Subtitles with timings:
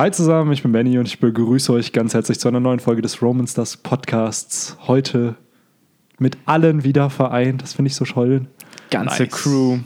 [0.00, 3.02] Hi zusammen, ich bin Benny und ich begrüße euch ganz herzlich zu einer neuen Folge
[3.02, 4.78] des Roman Stars Podcasts.
[4.86, 5.34] Heute
[6.18, 8.46] mit allen wieder vereint, das finde ich so toll.
[8.90, 9.30] Ganze Nice.
[9.30, 9.76] Crew.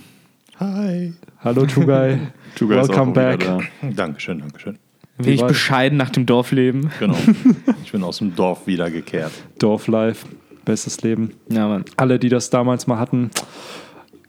[0.61, 1.15] Hi.
[1.41, 2.21] Hallo Tugai,
[2.57, 3.41] Guys welcome auch wieder back.
[3.41, 3.59] Da.
[3.91, 4.79] Dankeschön, Dankeschön.
[5.19, 6.93] Wenig war- bescheiden nach dem Dorfleben.
[7.01, 7.17] Genau.
[7.83, 9.33] Ich bin aus dem Dorf wiedergekehrt.
[9.59, 10.27] Dorflife,
[10.65, 11.33] bestes Leben.
[11.49, 11.85] Ja, Mann.
[11.97, 13.31] Alle, die das damals mal hatten,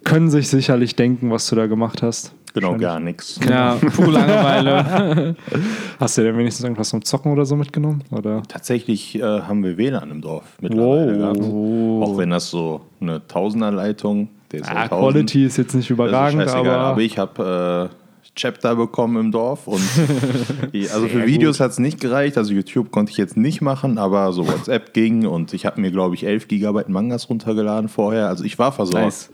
[0.03, 2.34] können sich sicherlich denken, was du da gemacht hast.
[2.55, 3.39] Genau, gar nichts.
[3.47, 5.35] Ja, pure Langeweile.
[5.99, 8.03] Hast du denn wenigstens irgendwas zum Zocken oder so mitgenommen?
[8.11, 8.41] Oder?
[8.47, 11.39] Tatsächlich äh, haben wir WLAN im Dorf mittlerweile gehabt.
[11.43, 15.75] Auch wenn das so eine Tausenderleitung, der ist Ah, ja 1000, Quality ist jetzt nicht
[15.75, 16.65] das ist überragend, scheißegal.
[16.65, 17.95] aber, aber ich habe äh,
[18.37, 19.81] Chapter bekommen im Dorf und
[20.93, 22.37] also für Videos hat es nicht gereicht.
[22.37, 25.89] Also YouTube konnte ich jetzt nicht machen, aber so WhatsApp ging und ich habe mir
[25.91, 28.27] glaube ich 11 Gigabyte Mangas runtergeladen vorher.
[28.27, 29.05] Also ich war versorgt.
[29.05, 29.29] Nice.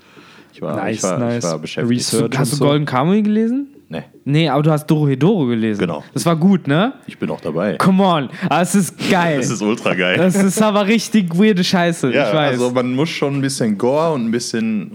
[0.53, 1.43] Ich war, Nice, ich war, nice.
[1.43, 1.99] Ich war beschäftigt.
[1.99, 2.37] Research.
[2.37, 2.65] Hast du so.
[2.65, 3.67] Golden Kamuy gelesen?
[3.89, 5.79] Nee, Nee, aber du hast Dorohedoro gelesen.
[5.81, 6.01] Genau.
[6.13, 6.93] Das war gut, ne?
[7.07, 7.75] ich bin auch dabei.
[7.77, 8.29] Come on.
[8.49, 9.37] Ah, Das ist geil.
[9.37, 10.15] Das ist ultra geil.
[10.17, 12.13] Das ist aber richtig weirde Scheiße.
[12.13, 12.51] Ja, ich weiß.
[12.51, 14.91] also man muss schon ein bisschen Gore und ein bisschen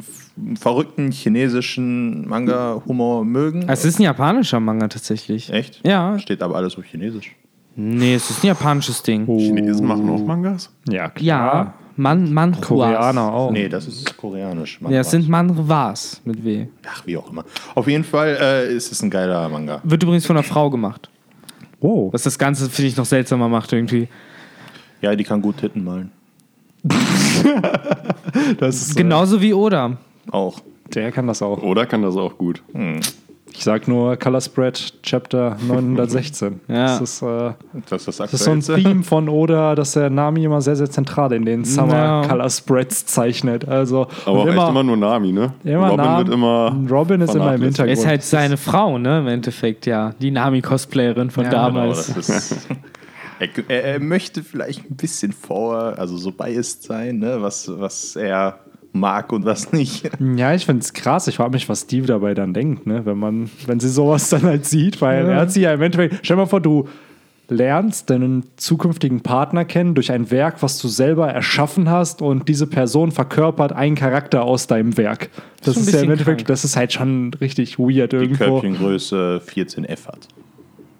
[0.58, 3.64] verrückten chinesischen Manga-Humor mögen.
[3.68, 5.50] es ist ein japanischer Manga tatsächlich.
[5.52, 5.80] Echt?
[5.86, 6.18] Ja.
[6.18, 7.34] Steht aber alles auf Chinesisch.
[7.74, 9.26] Nee, es ist ein japanisches Ding.
[9.26, 10.70] Chinesen machen auch Mangas?
[10.88, 11.54] Ja, klar.
[11.54, 12.60] Ja, Man Manhwas.
[12.60, 13.50] Koreaner auch.
[13.50, 14.78] Nee, das ist koreanisch.
[14.88, 16.66] Ja, es sind Manhwas mit W.
[16.86, 17.44] Ach, wie auch immer.
[17.74, 19.80] Auf jeden Fall äh, ist es ein geiler Manga.
[19.82, 21.08] Wird übrigens von einer Frau gemacht.
[21.80, 22.12] Wow.
[22.12, 24.08] Was das Ganze, finde ich, noch seltsamer macht irgendwie.
[25.00, 26.10] Ja, die kann gut Titten malen.
[28.58, 29.96] Das ist, Genauso wie Oda.
[30.30, 30.60] Auch.
[30.94, 31.62] Der kann das auch.
[31.62, 32.62] Oder kann das auch gut?
[33.58, 36.60] Ich sag nur Color Spread Chapter 916.
[36.68, 36.84] Ja.
[36.86, 37.52] Das ist, äh,
[37.88, 38.82] Das ist das das ist so ein.
[38.82, 42.26] Theme von Oda, dass der Nami immer sehr, sehr zentral in den Summer Ja.
[42.28, 43.66] Color Spreads zeichnet.
[43.66, 45.54] Also Aber auch echt immer nur Nami, ne?
[45.64, 46.76] immer Robin Namen- wird immer.
[46.90, 47.62] Robin ist immer im.
[47.62, 47.88] Hintergrund.
[47.88, 49.20] Er ist halt seine Frau, ne?
[49.20, 50.10] Im Endeffekt, ja.
[50.20, 52.10] Die Nami-Cosplayerin von Ja, Genau, damals.
[52.10, 52.68] ist.
[53.38, 57.36] Er, er, er möchte vielleicht ein bisschen vor, also so biased sein, ne?
[57.40, 58.60] was, was er
[58.98, 60.10] mag und was nicht.
[60.36, 61.28] Ja, ich finde es krass.
[61.28, 63.04] Ich frage mich, was Steve dabei dann denkt, ne?
[63.04, 65.00] wenn, man, wenn sie sowas dann halt sieht.
[65.00, 66.20] Weil er hat sie ja im Endeffekt.
[66.22, 66.88] Stell dir mal vor, du
[67.48, 72.66] lernst deinen zukünftigen Partner kennen durch ein Werk, was du selber erschaffen hast und diese
[72.66, 75.30] Person verkörpert einen Charakter aus deinem Werk.
[75.62, 76.48] Das schon ist, ja im Endeffekt, krank.
[76.48, 78.60] das ist halt schon richtig weird Die irgendwo.
[78.60, 80.28] Körbchengröße 14F hat.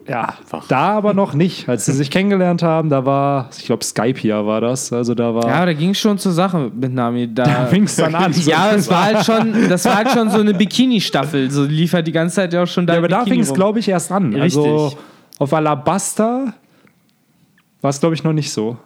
[0.09, 0.35] Ja,
[0.69, 1.69] da aber noch nicht.
[1.69, 4.93] Als sie sich kennengelernt haben, da war, ich glaube, Skype hier war das.
[4.93, 5.49] Also da war.
[5.49, 7.33] Ja, aber da ging es schon zur Sache mit Nami.
[7.33, 8.33] Da, da fing es dann an.
[8.45, 11.51] ja, es war halt schon, das war halt schon so eine Bikini-Staffel.
[11.51, 12.95] So lief halt die ganze Zeit ja auch schon da.
[12.95, 14.33] Ja, aber im da Bikini fing es, glaube ich, erst an.
[14.35, 14.43] Richtig.
[14.63, 14.97] Also
[15.39, 16.53] auf Alabasta
[17.81, 18.77] war es, glaube ich, noch nicht so.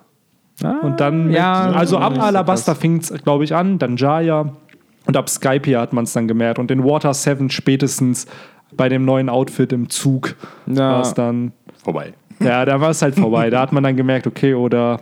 [0.62, 3.78] Ah, Und dann, mit, ja, also ab nicht so Alabasta fing es, glaube ich, an,
[3.78, 4.52] dann Jaya
[5.06, 6.58] und ab Skype hier hat man es dann gemerkt.
[6.58, 8.26] Und in Water 7 spätestens
[8.76, 10.34] bei dem neuen Outfit im Zug
[10.66, 10.92] Ja.
[10.94, 12.12] war es dann, Vorbei.
[12.42, 13.50] ja, da war es halt vorbei.
[13.50, 15.00] da hat man dann gemerkt, okay, oder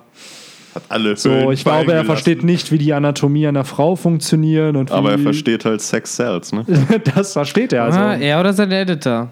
[0.74, 2.46] Hat alle so, Höhlen ich glaube, er fallen versteht gelassen.
[2.46, 6.52] nicht, wie die Anatomie einer Frau funktioniert und wie, Aber er versteht halt Sex Cells,
[6.52, 6.64] ne?
[7.14, 7.84] das versteht er.
[7.84, 9.28] Also, Ah, er oder sein Editor.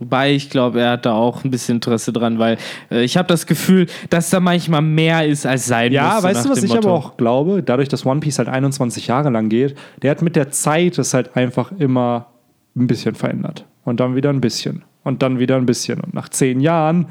[0.00, 2.56] Wobei ich glaube, er hat da auch ein bisschen Interesse dran, weil
[2.88, 6.22] äh, ich habe das Gefühl, dass da manchmal mehr ist als sein Ja, muss.
[6.22, 6.94] weißt du, was ich aber Motto.
[6.94, 7.64] auch glaube?
[7.64, 11.14] Dadurch, dass One Piece halt 21 Jahre lang geht, der hat mit der Zeit es
[11.14, 12.26] halt einfach immer
[12.78, 13.66] ein bisschen verändert.
[13.84, 14.84] Und dann wieder ein bisschen.
[15.04, 16.00] Und dann wieder ein bisschen.
[16.00, 17.06] Und nach zehn Jahren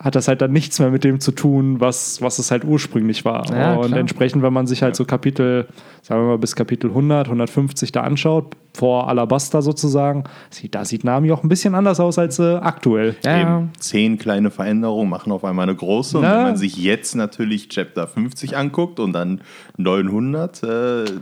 [0.00, 3.26] hat das halt dann nichts mehr mit dem zu tun, was, was es halt ursprünglich
[3.26, 3.46] war.
[3.54, 4.00] Ja, und klar.
[4.00, 5.68] entsprechend, wenn man sich halt so Kapitel,
[6.00, 11.04] sagen wir mal bis Kapitel 100, 150 da anschaut, vor Alabasta sozusagen, sieht, da sieht
[11.04, 13.14] Nami auch ein bisschen anders aus als äh, aktuell.
[13.22, 13.58] Ja, ja.
[13.58, 16.16] Eben zehn kleine Veränderungen machen auf einmal eine große.
[16.16, 16.38] Und Na.
[16.38, 19.42] wenn man sich jetzt natürlich Chapter 50 anguckt und dann
[19.76, 20.66] 900, äh,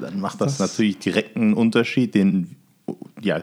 [0.00, 2.54] dann macht das, natürlich direkt einen Unterschied, den,
[3.21, 3.43] ja,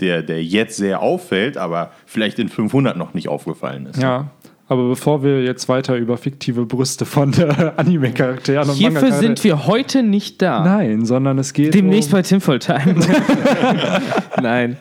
[0.00, 4.00] der, der jetzt sehr auffällt, aber vielleicht in 500 noch nicht aufgefallen ist.
[4.02, 4.28] Ja.
[4.68, 9.44] Aber bevor wir jetzt weiter über fiktive Brüste von äh, Anime-Charakteren und Hierfür Manga-Charakteren- sind
[9.44, 10.64] wir heute nicht da.
[10.64, 12.96] Nein, sondern es geht Demnächst um, bei Tinfoil Time.
[14.42, 14.76] Nein,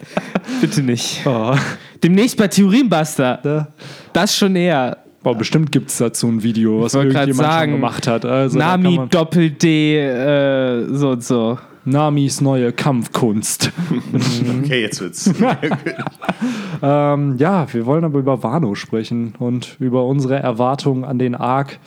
[0.61, 1.21] bitte nicht.
[1.25, 1.55] oh,
[2.03, 3.39] Demnächst bei Theorienbuster.
[3.43, 3.67] da,
[4.13, 4.97] Das schon eher.
[5.23, 8.25] boah, bestimmt gibt es dazu ein Video, was irgendjemand sagen, schon gemacht hat.
[8.25, 11.59] Also, Nami man- Doppel-D, äh, so und so.
[11.85, 13.71] Namis neue Kampfkunst.
[14.63, 15.31] Okay, jetzt wird's.
[16.81, 21.79] ähm, ja, wir wollen aber über Wano sprechen und über unsere Erwartungen an den Arc.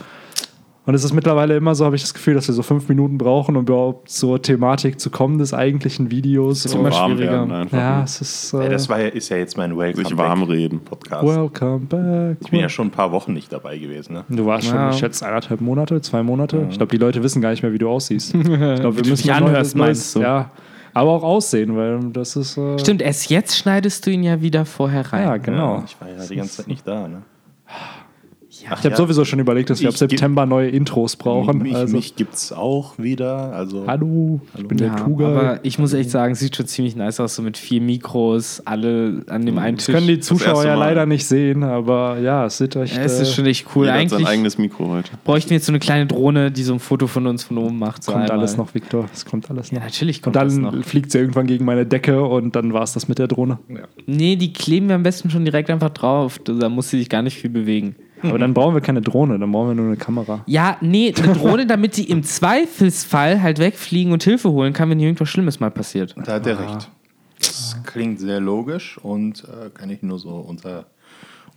[0.88, 3.18] Und es ist mittlerweile immer so, habe ich das Gefühl, dass wir so fünf Minuten
[3.18, 6.64] brauchen, um überhaupt zur Thematik zu kommen des eigentlichen Videos.
[6.64, 7.46] ist immer warm schwieriger.
[7.46, 8.04] werden ja, ne?
[8.04, 8.52] es ist.
[8.54, 10.80] ja, Äh, das war ja, ist ja jetzt mein Welcome Sich warm Back reden.
[10.80, 11.26] Podcast.
[11.26, 12.38] welcome back.
[12.40, 14.14] ich bin ja schon ein paar Wochen nicht dabei gewesen.
[14.14, 14.24] Ne?
[14.30, 14.88] Du warst schon, Ja.
[14.88, 16.66] ich schätze, eineinhalb Monate, zwei Monate.
[16.70, 18.34] Ich glaube, die Leute wissen gar nicht mehr, wie du aussiehst.
[18.34, 20.20] Ich glaube, wir du müssen anhörst, meinst du?
[20.20, 20.50] Ja,
[20.94, 22.56] Aber auch Aussehen, weil das ist.
[22.56, 25.24] Äh, Stimmt, erst jetzt schneidest du ihn ja wieder vorher rein.
[25.24, 25.82] Ja, genau.
[25.84, 27.06] Ich war ja die ganze Zeit nicht da.
[27.08, 27.20] Ne?
[28.78, 31.58] Ich habe sowieso schon überlegt, dass wir ab Ich September neue Intros brauchen.
[31.58, 33.52] mich also, mich gibt es auch wieder.
[33.52, 35.26] Also hallo, ich bin Ja, der Kuga.
[35.28, 39.22] aber ich muss echt sagen, sieht schon ziemlich nice aus, so mit vier Mikros, alle
[39.28, 39.94] an dem einen Das Tisch.
[39.94, 42.96] können die Zuschauer ja leider nicht sehen, aber ja, es sieht echt.
[42.96, 43.86] ja, es äh, ist schon echt cool.
[43.86, 45.10] Jeder hat sein Eigentlich eigenes Mikro heute.
[45.24, 47.78] bräuchten wir jetzt so eine kleine Drohne, die so ein Foto von uns von oben
[47.78, 48.02] macht.
[48.04, 48.38] So kommt einmal.
[48.38, 49.06] alles noch, Viktor.
[49.12, 49.84] Es kommt alles Ja, noch.
[49.84, 50.84] natürlich Und kommt das dann noch.
[50.84, 53.58] fliegt sie irgendwann gegen meine Decke und dann war es das mit der Drohne.
[54.06, 56.38] Nee, die kleben wir am besten schon direkt einfach drauf.
[56.44, 57.96] Da muss sie sich gar nicht viel bewegen.
[58.22, 60.42] Aber dann brauchen wir keine Drohne, dann brauchen wir nur eine Kamera.
[60.46, 64.98] Ja, nee, eine Drohne, damit sie im Zweifelsfall halt wegfliegen und Hilfe holen kann, wenn
[64.98, 66.14] hier irgendwas Schlimmes mal passiert.
[66.24, 66.90] da hat er recht.
[67.38, 70.86] Das klingt sehr logisch und äh, kann ich nur so unter,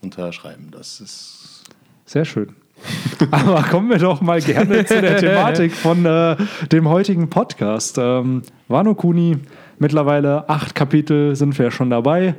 [0.01, 0.69] unterschreiben.
[0.71, 1.63] Das ist
[2.05, 2.55] Sehr schön.
[3.31, 6.35] Aber kommen wir doch mal gerne zu der Thematik von äh,
[6.71, 7.97] dem heutigen Podcast.
[7.99, 9.37] Ähm, Wano Kuni,
[9.79, 12.35] mittlerweile acht Kapitel sind wir schon dabei.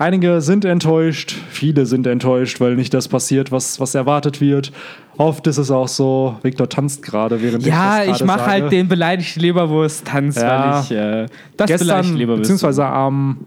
[0.00, 4.70] Einige sind enttäuscht, viele sind enttäuscht, weil nicht das passiert, was, was erwartet wird.
[5.16, 8.70] Oft ist es auch so, Victor tanzt gerade, während Ja, ich das ich mache halt
[8.70, 10.74] den beleidigten Leberwurst-Tanz, Ja.
[10.74, 12.42] weil ich äh, das Gestern, Leberwurst.
[12.42, 13.38] beziehungsweise am,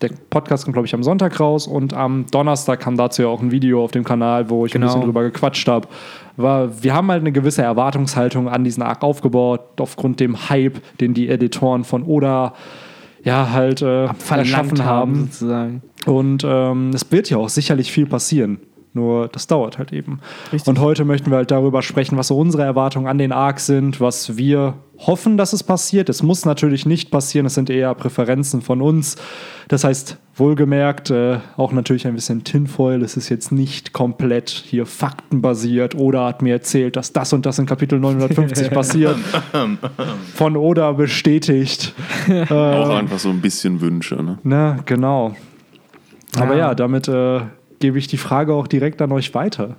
[0.00, 3.40] der Podcast kommt, glaube ich, am Sonntag raus und am Donnerstag kam dazu ja auch
[3.40, 4.86] ein Video auf dem Kanal, wo ich Genau.
[4.86, 5.86] ein bisschen drüber gequatscht habe.
[6.36, 11.28] Wir haben halt eine gewisse Erwartungshaltung an diesen Arc aufgebaut, aufgrund dem Hype, den die
[11.28, 12.54] Editoren von Oda
[13.22, 15.14] ja halt äh, erschaffen haben.
[15.30, 15.82] sozusagen.
[16.06, 18.58] Und ähm, es wird ja auch sicherlich viel passieren.
[18.94, 20.20] Nur das dauert halt eben.
[20.52, 20.68] Richtig.
[20.68, 24.00] Und heute möchten wir halt darüber sprechen, was so unsere Erwartungen an den Arc sind,
[24.00, 26.10] was wir hoffen, dass es passiert.
[26.10, 29.16] Es muss natürlich nicht passieren, es sind eher Präferenzen von uns.
[29.68, 33.02] Das heißt, wohlgemerkt, äh, auch natürlich ein bisschen Tinfoil.
[33.02, 35.94] Es ist jetzt nicht komplett hier faktenbasiert.
[35.94, 39.16] Oda hat mir erzählt, dass das und das in Kapitel 950 passiert.
[40.34, 41.94] Von Oda bestätigt.
[42.50, 44.16] Auch einfach so ein bisschen Wünsche.
[44.16, 44.38] Ne?
[44.42, 45.34] Ne, genau.
[46.38, 46.68] Aber Ja.
[46.68, 47.40] ja, damit äh,
[47.80, 49.76] gebe ich die Frage auch direkt an euch weiter.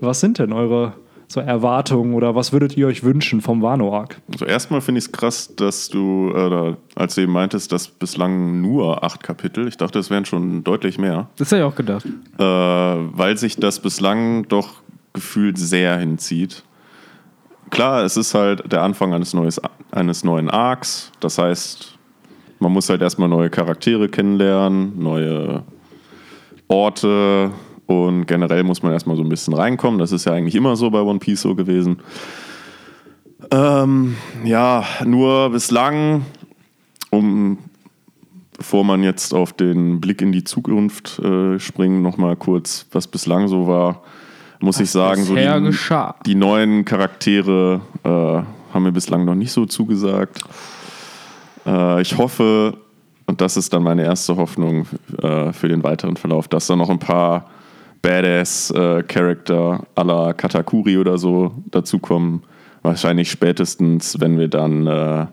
[0.00, 0.92] Was sind denn eure
[1.28, 4.20] so Erwartungen oder was würdet ihr euch wünschen vom Wano-Arc?
[4.32, 8.60] Also erstmal finde ich es krass, dass du, äh, als du eben meintest, dass bislang
[8.60, 12.04] nur acht Kapitel, ich dachte, es wären schon deutlich mehr, Das habe ich auch gedacht.
[12.06, 14.74] äh, weil sich das bislang doch
[15.14, 16.62] gefühlt sehr hinzieht.
[17.70, 19.60] Klar, es ist halt der Anfang eines, neues,
[19.90, 21.98] eines neuen Arcs, das heißt,
[22.60, 25.64] man muss halt erstmal neue Charaktere kennenlernen, neue
[26.68, 27.50] Orte
[27.86, 29.98] und generell muss man erstmal so ein bisschen reinkommen.
[29.98, 31.98] Das ist ja eigentlich immer so bei One Piece so gewesen.
[33.50, 36.26] Ähm, ja, nur bislang,
[37.10, 37.58] um
[38.56, 43.48] bevor man jetzt auf den Blick in die Zukunft äh, springt, nochmal kurz, was bislang
[43.48, 44.02] so war,
[44.60, 45.42] muss ich sagen, so die,
[46.24, 50.42] die neuen Charaktere äh, haben mir bislang noch nicht so zugesagt.
[51.66, 52.78] Äh, ich hoffe,
[53.26, 54.86] und das ist dann meine erste Hoffnung
[55.20, 57.50] äh, für den weiteren Verlauf, dass da noch ein paar
[58.02, 62.42] Badass-Charakter à la Katakuri oder so dazukommen.
[62.82, 65.26] Wahrscheinlich spätestens, wenn wir dann äh,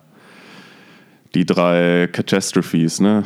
[1.35, 3.23] die drei Catastrophes, ne?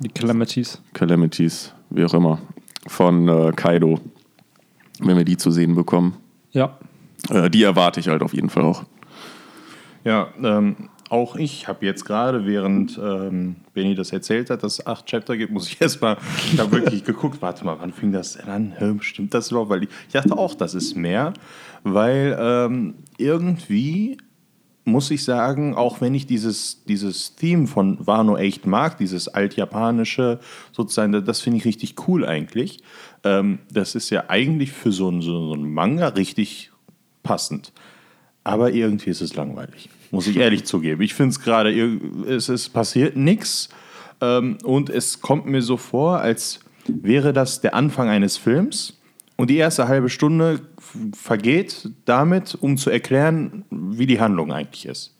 [0.00, 0.80] Die Calamities.
[0.94, 2.38] Calamities, wie auch immer,
[2.86, 4.00] von äh, Kaido,
[5.00, 6.16] wenn wir die zu sehen bekommen.
[6.52, 6.78] Ja.
[7.30, 8.84] Äh, die erwarte ich halt auf jeden Fall auch.
[10.04, 14.86] Ja, ähm, auch ich habe jetzt gerade, während ähm, Benny das erzählt hat, dass es
[14.86, 16.16] acht Chapter gibt, muss ich erstmal,
[16.52, 18.98] ich habe wirklich geguckt, warte mal, wann fing das denn an?
[19.02, 19.70] Stimmt das überhaupt?
[19.70, 21.32] Weil ich, ich dachte auch, das ist mehr,
[21.84, 24.18] weil ähm, irgendwie
[24.84, 30.40] muss ich sagen, auch wenn ich dieses, dieses Theme von Wano echt mag, dieses altjapanische
[30.72, 32.78] sozusagen, das- finde ich richtig cool eigentlich.
[33.22, 36.70] Ähm, das ist ja eigentlich für so einen so einen Manga richtig
[37.22, 37.72] passend.
[38.44, 41.02] Aber irgendwie ist es langweilig, muss ich ehrlich zugeben.
[41.02, 41.70] Ich finde es gerade,
[42.26, 43.68] es, es passiert nichts
[44.20, 48.98] ähm, und es kommt mir so vor, als wäre das der Anfang eines Films
[49.36, 50.60] und die erste halbe Stunde
[51.14, 55.14] vergeht damit, um zu erklären, wie die Handlung eigentlich ist.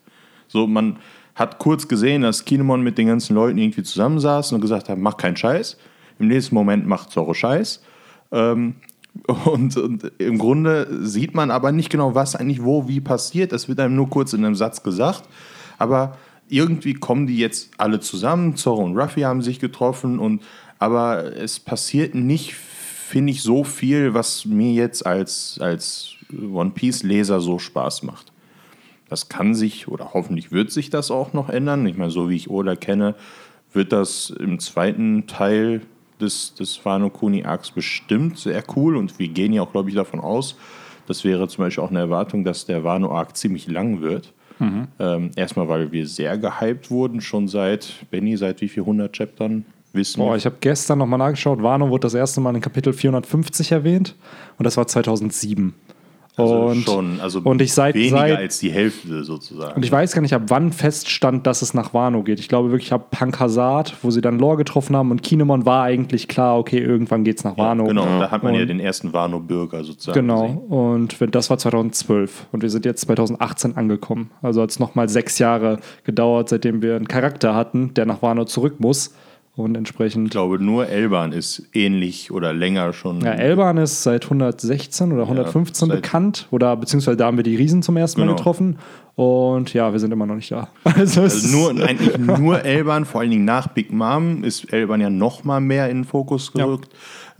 [0.49, 0.99] So, man
[1.35, 5.17] hat kurz gesehen, dass Kinemon mit den ganzen Leuten irgendwie zusammensaß und gesagt hat, mach
[5.17, 5.77] keinen Scheiß.
[6.19, 7.81] Im nächsten Moment macht Zorro Scheiß.
[8.33, 8.75] Ähm,
[9.27, 13.53] und, und im Grunde sieht man aber nicht genau, was eigentlich wo wie passiert.
[13.53, 15.25] Das wird einem nur kurz in einem Satz gesagt.
[15.79, 16.17] Aber
[16.49, 18.57] irgendwie kommen die jetzt alle zusammen.
[18.57, 20.19] Zorro und Ruffy haben sich getroffen.
[20.19, 20.43] Und,
[20.79, 27.41] aber es passiert nicht, finde ich, so viel, was mir jetzt als, als One Piece-Leser
[27.41, 28.33] so Spaß macht.
[29.09, 31.87] Das kann sich oder hoffentlich wird sich das auch noch ändern.
[31.87, 33.15] Ich meine, so wie ich Oda kenne,
[33.73, 35.83] wird das im zweiten Teil
[36.21, 39.95] des, des Wano Kuni Arcs bestimmt sehr cool und wir gehen ja auch, glaube ich,
[39.95, 40.57] davon aus,
[41.07, 44.33] das wäre zum Beispiel auch eine Erwartung, dass der Wano Arc ziemlich lang wird.
[44.99, 49.65] Ähm, erstmal, weil wir sehr gehypt wurden, schon seit, Benny, seit wie viel 100 Chaptern
[49.93, 51.63] wissen Boah, ich habe gestern nochmal nachgeschaut.
[51.63, 54.17] Wano wurde das erste Mal in Kapitel 450 erwähnt
[54.59, 55.75] und das war 2007.
[56.39, 59.75] Also und, schon, also und ich seit, weniger seit als die Hälfte sozusagen.
[59.77, 62.41] und ich weiß gar nicht, ab wann feststand, dass es nach Wano geht.
[62.41, 65.83] Ich glaube wirklich ab Punk Hazard, wo sie dann Lore getroffen haben und Kinemon war
[65.85, 67.85] eigentlich klar, okay, irgendwann geht's nach ja, Wano.
[67.85, 70.59] genau, da hat man ja Und- den ersten Wano-Bürger sozusagen Genau, gesehen.
[70.69, 74.31] und das war 2012 und wir sind jetzt 2018 angekommen.
[74.43, 78.45] Also hat es nochmal sechs Jahre gedauert, seitdem wir einen Charakter hatten, der nach Wano
[78.45, 79.15] zurück muss.
[79.59, 80.31] Und Ich entsprechend.
[80.31, 83.21] glaube, nur Elban ist ähnlich oder länger schon.
[83.21, 86.47] Ja, Elban ist seit 116 oder 115 seit- bekannt.
[86.53, 88.37] Oder beziehungsweise da haben wir die Riesen zum ersten Mal Genau.
[88.37, 88.79] getroffen.
[89.17, 90.69] Und ja, wir sind immer noch nicht da.
[90.85, 95.11] Also, Also nur, eigentlich nur Elban, vor allen Dingen nach Big Mom, ist Elban ja
[95.11, 96.91] noch mal mehr in den Fokus gerückt.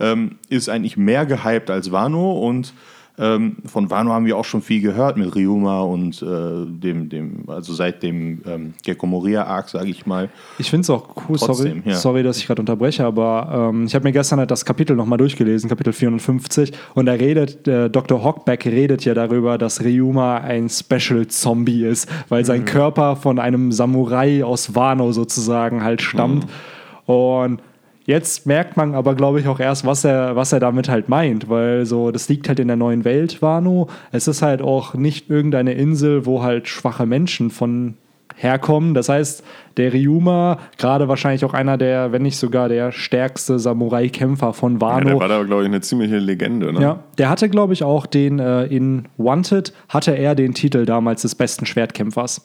[0.01, 2.73] Ähm, ist eigentlich mehr gehypt als Wano und
[3.19, 6.25] ähm, von Wano haben wir auch schon viel gehört mit Ryuma und äh,
[6.65, 10.29] dem, dem, also seit dem ähm, Gekko Moria Arc, sage ich mal.
[10.57, 11.95] Ich finde es auch cool, Trotzdem, sorry, ja.
[11.95, 15.17] sorry, dass ich gerade unterbreche, aber ähm, ich habe mir gestern halt das Kapitel nochmal
[15.17, 18.23] durchgelesen, Kapitel 450, und da redet, äh, Dr.
[18.23, 22.45] Hockback redet ja darüber, dass Ryuma ein Special Zombie ist, weil Mhm.
[22.45, 26.45] sein Körper von einem Samurai aus Wano sozusagen halt stammt.
[26.45, 27.13] Mhm.
[27.13, 27.61] Und
[28.09, 31.47] Jetzt merkt man aber, glaube ich, auch erst, was er, was er damit halt meint,
[31.47, 33.87] weil so, das liegt halt in der neuen Welt, Wano.
[34.11, 37.97] Es ist halt auch nicht irgendeine Insel, wo halt schwache Menschen von
[38.35, 38.95] herkommen.
[38.95, 39.43] Das heißt,
[39.77, 44.81] der Ryuma, gerade wahrscheinlich auch einer der, wenn nicht sogar der stärkste Samurai-Kämpfer von Ja,
[44.81, 45.05] Wano.
[45.09, 46.73] der war da, glaube ich, eine ziemliche Legende.
[46.73, 46.81] Ne?
[46.81, 51.21] Ja, der hatte, glaube ich, auch den äh, in Wanted, hatte er den Titel damals
[51.21, 52.41] des besten Schwertkämpfers.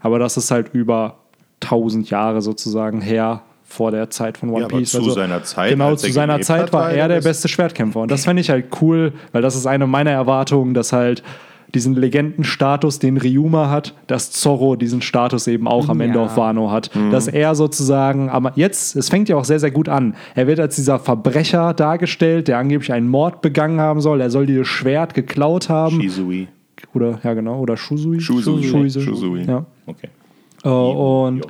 [0.00, 1.16] Aber das ist halt über
[1.64, 4.94] 1000 Jahre sozusagen her vor der Zeit von One Ja, aber Piece.
[4.96, 8.00] Also zu seiner Zeit, Genau, zu er seiner Zeit war er er der beste Schwertkämpfer.
[8.00, 11.22] Und das fände ich halt cool, weil das ist eine meiner Erwartungen, dass halt
[11.74, 16.24] diesen Legendenstatus, den Ryuma hat, dass Zorro diesen Status eben auch am Ende Ja.
[16.24, 16.90] auf Wano hat.
[17.12, 20.14] Dass er sozusagen, aber jetzt, es fängt ja auch sehr, sehr gut an.
[20.34, 24.22] Er wird als dieser Verbrecher dargestellt, der angeblich einen Mord begangen haben soll.
[24.22, 26.00] Er soll dieses Schwert geklaut haben.
[26.00, 26.48] Shizui.
[26.94, 28.18] Oder, ja genau, oder Shuzui.
[28.20, 28.62] Shuzui.
[28.64, 29.02] Shuzui.
[29.02, 29.42] Shuzui.
[29.42, 29.66] Ja.
[29.84, 30.08] Okay.
[30.64, 31.42] Äh, und.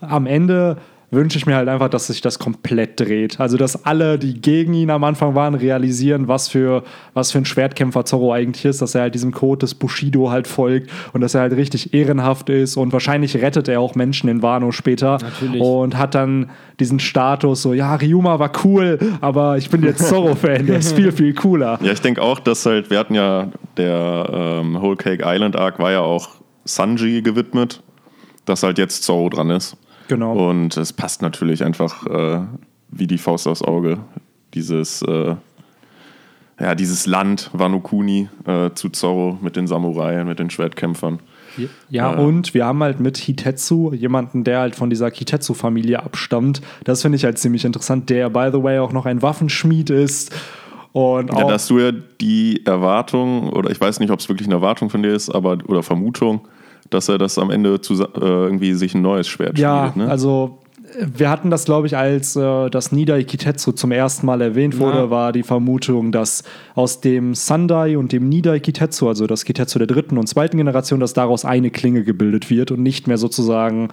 [0.00, 0.76] Am Ende
[1.10, 3.40] wünsche ich mir halt einfach, dass sich das komplett dreht.
[3.40, 7.44] Also, dass alle, die gegen ihn am Anfang waren, realisieren, was für, was für ein
[7.44, 11.34] Schwertkämpfer Zorro eigentlich ist, dass er halt diesem Code des Bushido halt folgt und dass
[11.34, 15.60] er halt richtig ehrenhaft ist und wahrscheinlich rettet er auch Menschen in Wano später Natürlich.
[15.60, 20.66] und hat dann diesen Status so, ja, Ryuma war cool, aber ich bin jetzt Zorro-Fan,
[20.66, 21.78] der ist viel, viel cooler.
[21.82, 25.78] Ja, ich denke auch, dass halt, wir hatten ja, der ähm, Whole Cake Island Arc
[25.78, 26.28] war ja auch
[26.64, 27.82] Sanji gewidmet,
[28.44, 29.76] dass halt jetzt Zorro dran ist.
[30.08, 30.50] Genau.
[30.50, 32.40] Und es passt natürlich einfach äh,
[32.90, 33.98] wie die Faust aufs Auge.
[34.54, 35.36] Dieses, äh,
[36.58, 41.20] ja, dieses Land Wano Kuni äh, zu Zorro mit den Samurai, mit den Schwertkämpfern.
[41.88, 46.60] Ja, und wir haben halt mit Hitetsu jemanden, der halt von dieser Kitetsu-Familie abstammt.
[46.84, 50.32] Das finde ich halt ziemlich interessant, der, by the way, auch noch ein Waffenschmied ist.
[50.92, 54.28] Und Ja, auch, da hast du ja die Erwartung, oder ich weiß nicht, ob es
[54.28, 56.42] wirklich eine Erwartung von dir ist, aber oder Vermutung,
[56.88, 59.96] dass er das am Ende zu, äh, irgendwie sich ein neues Schwert ja, schmiedet.
[59.96, 60.10] Ne?
[60.10, 60.58] also
[60.98, 64.78] äh, wir hatten das, glaube ich, als äh, das Nidai Kitetsu zum ersten Mal erwähnt
[64.78, 65.10] wurde, Ja.
[65.10, 66.42] war die Vermutung, dass
[66.74, 71.00] aus dem Sandai und dem Nidai Kitetsu, also das Kitetsu der dritten und zweiten Generation,
[71.00, 73.88] dass daraus eine Klinge gebildet wird und nicht mehr sozusagen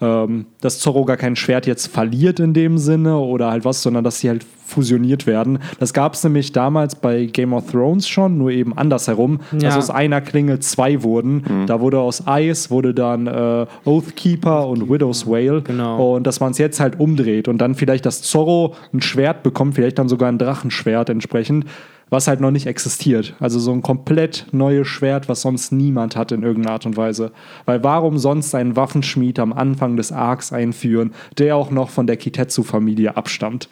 [0.00, 4.02] ähm, dass Zorro gar kein Schwert jetzt verliert in dem Sinne oder halt was, sondern
[4.02, 5.58] dass sie halt fusioniert werden.
[5.78, 9.76] Das gab es nämlich damals bei Game of Thrones schon, nur eben andersherum, dass Ja.
[9.76, 11.42] aus einer Klinge zwei wurden.
[11.66, 15.62] Da wurde aus Ice wurde dann äh, Oathkeeper und Widow's Whale.
[15.62, 16.14] Genau.
[16.16, 19.74] Und dass man es jetzt halt umdreht und dann vielleicht das Zorro ein Schwert bekommt,
[19.74, 21.64] vielleicht dann sogar ein Drachenschwert entsprechend,
[22.08, 23.34] was halt noch nicht existiert.
[23.38, 27.30] Also so ein komplett neues Schwert, was sonst niemand hat in irgendeiner Art und Weise.
[27.66, 32.16] Weil warum sonst einen Waffenschmied am Anfang des Arcs einführen, der auch noch von der
[32.16, 33.68] Kitetsu-Familie abstammt?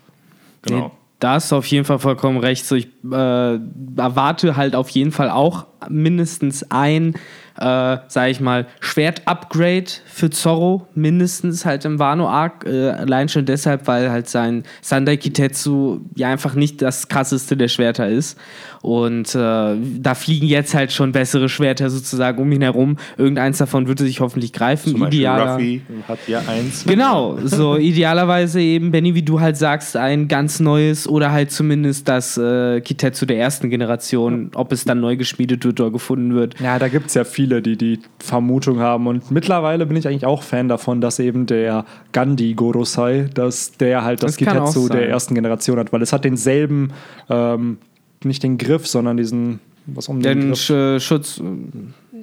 [0.62, 0.78] Genau.
[0.78, 2.64] Nee, da hast du auf jeden Fall vollkommen recht.
[2.64, 3.58] So, ich äh,
[3.96, 7.14] erwarte halt auf jeden Fall auch mindestens ein,
[7.58, 12.64] äh, sag ich mal, Schwert-Upgrade für Zorro, mindestens halt im Wano-Arc.
[12.66, 17.68] Äh, allein schon deshalb, weil halt sein Sandai Kitetsu ja einfach nicht das krasseste der
[17.68, 18.38] Schwerter ist.
[18.80, 22.96] Und äh, da fliegen jetzt halt schon bessere Schwerter sozusagen um ihn herum.
[23.16, 24.92] Irgendeins davon würde sich hoffentlich greifen.
[24.92, 25.54] Zum Idealer.
[25.54, 26.84] Ruffy hat ja eins.
[26.86, 32.08] Genau, so idealerweise eben, Benny, wie du halt sagst, ein ganz neues oder halt zumindest
[32.08, 36.60] das äh, Kitetsu der ersten Generation, ob es dann neu geschmiedet wird oder gefunden wird.
[36.60, 39.06] Ja, da gibt es ja viele, die die Vermutung haben.
[39.06, 44.04] Und mittlerweile bin ich eigentlich auch Fan davon, dass eben der Gandhi Gorosei, dass der
[44.04, 46.92] halt das, Das Kitetsu der ersten Generation hat, weil es hat denselben,
[47.28, 47.78] ähm,
[48.24, 50.60] nicht den Griff, sondern diesen, was um den, Den Griff.
[50.60, 51.40] Sch Schutz,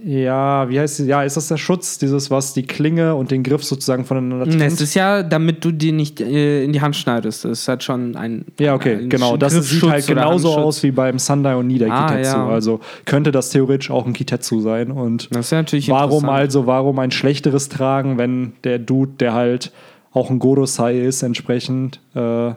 [0.07, 1.07] Ja, wie heißt sie?
[1.07, 4.61] Ja, ist das der Schutz, dieses, was die Klinge und den Griff sozusagen voneinander trennt?
[4.61, 7.43] Es ist ja, damit du die nicht äh, in die Hand schneidest.
[7.43, 8.45] Das ist halt schon ein.
[8.59, 9.35] Ja, okay, ein genau.
[9.35, 12.37] Das sieht halt genauso aus wie beim Sundai und Nida Ah, Kitetsu.
[12.37, 12.47] ja.
[12.47, 14.91] Also könnte das theoretisch auch ein Kitetsu sein.
[14.91, 19.33] Und Das ist ja natürlich warum also, warum ein schlechteres tragen, wenn der Dude, der
[19.33, 19.71] halt
[20.13, 21.99] auch ein Godosai ist, entsprechend.
[22.13, 22.51] Äh,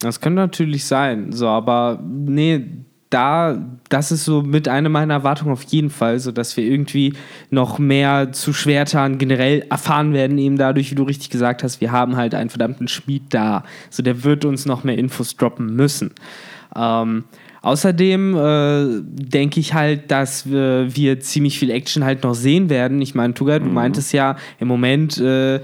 [0.00, 1.32] Das könnte natürlich sein.
[1.32, 2.60] So, aber nee,
[3.10, 3.56] da,
[3.88, 7.14] das ist so mit einer meiner Erwartungen auf jeden Fall, so dass wir irgendwie
[7.50, 11.92] noch mehr zu Schwertern generell erfahren werden, eben dadurch, wie du richtig gesagt hast, wir
[11.92, 13.64] haben halt einen verdammten Schmied da.
[13.90, 16.12] So, der wird uns noch mehr Infos droppen müssen.
[16.74, 17.24] Ähm,
[17.66, 23.02] Außerdem äh, denke ich halt, dass wir, wir ziemlich viel Action halt noch sehen werden.
[23.02, 25.58] Ich meine, Tuga, du meintest ja, im Moment äh,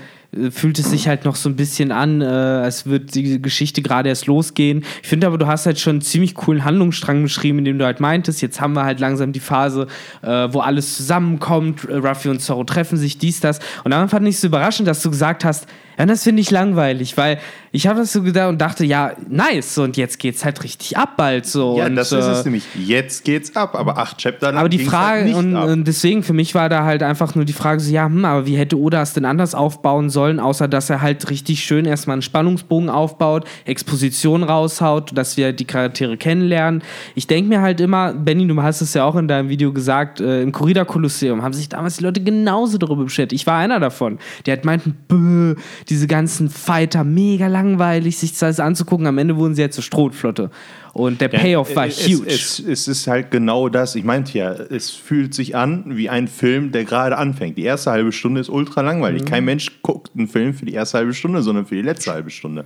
[0.51, 4.09] fühlt es sich halt noch so ein bisschen an, äh, als wird die Geschichte gerade
[4.09, 4.85] erst losgehen.
[5.03, 7.85] Ich finde aber, du hast halt schon einen ziemlich coolen Handlungsstrang beschrieben, in dem du
[7.85, 9.89] halt meintest, jetzt haben wir halt langsam die Phase,
[10.23, 13.59] äh, wo alles zusammenkommt, äh, Ruffy und Zorro treffen sich, dies, das.
[13.85, 15.67] Und dann fand ich es so überraschend, dass du gesagt hast,
[15.99, 17.39] ja, das finde ich langweilig, weil
[17.75, 21.17] ich habe das so gedacht und dachte, ja, nice, und jetzt geht's halt richtig ab
[21.17, 21.79] bald so.
[21.79, 22.65] Ja, und, das ist äh, es nämlich.
[22.75, 26.23] Jetzt geht's ab, aber acht Chapter lang aber die ging's Frage, halt und, und deswegen
[26.23, 28.79] für mich war da halt einfach nur die Frage so, ja, hm, aber wie hätte
[28.79, 32.91] Oda es denn anders aufbauen sollen, außer dass er halt richtig schön erstmal einen Spannungsbogen
[32.91, 36.83] aufbaut, Exposition raushaut, dass wir die Charaktere kennenlernen.
[37.15, 40.21] Ich denke mir halt immer, Benny, du hast es ja auch in deinem Video gesagt,
[40.21, 43.33] äh, im Corrida Kolosseum haben sich damals die Leute genauso darüber beschwert.
[43.33, 44.19] Ich war einer davon.
[44.47, 49.07] Die halt meinten, bäh, diese ganzen Fighter, mega langweilig, sich das alles anzugucken.
[49.07, 50.51] Am Ende wurden sie halt zur Strohflotte.
[50.93, 52.29] Und der Payoff war es, huge.
[52.29, 53.95] Es, es ist halt genau das.
[53.95, 57.57] Ich meinte ja, es fühlt sich an wie ein Film, der gerade anfängt.
[57.57, 59.25] Die erste halbe Stunde ist ultra langweilig.
[59.25, 62.31] Kein Mensch guckt einen Film für die erste halbe Stunde, sondern für die letzte halbe
[62.31, 62.65] Stunde.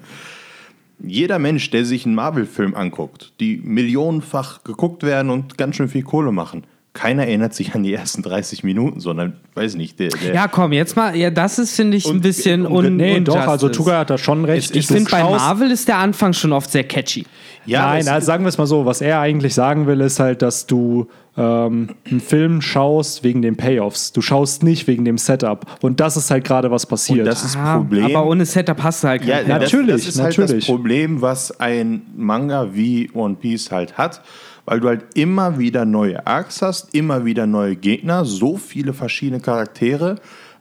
[0.99, 6.03] Jeder Mensch, der sich einen Marvel-Film anguckt, die millionenfach geguckt werden und ganz schön viel
[6.03, 6.65] Kohle machen,
[6.97, 10.73] keiner erinnert sich an die ersten 30 Minuten, sondern, weiß nicht, der, der ja, komm,
[10.73, 13.69] jetzt mal, ja, das ist, finde ich, ein Und- bisschen und- un nee, doch, also
[13.69, 14.75] Tuga hat da schon recht.
[14.75, 17.25] Ich Du finde, bei Marvel ist der Anfang schon oft sehr catchy.
[17.67, 20.43] ja, Nein, also sagen wir es mal so, was er eigentlich sagen will, ist halt,
[20.43, 21.07] dass du
[21.39, 24.11] ähm, einen Film schaust wegen den Payoffs.
[24.15, 25.67] Du schaust nicht wegen dem Setup.
[25.83, 27.19] Und das ist halt gerade was passiert.
[27.19, 28.07] Und das ist Ah, Problem.
[28.07, 30.65] Aber ohne Setup hast du halt Ja, keinen das- Natürlich, Das ist halt das natürlich.
[30.65, 34.23] Problem, was ein Manga wie One Piece halt hat,
[34.67, 39.41] weil du halt immer wieder neue Arcs hast, immer wieder neue Gegner, so viele verschiedene
[39.41, 40.17] Charaktere.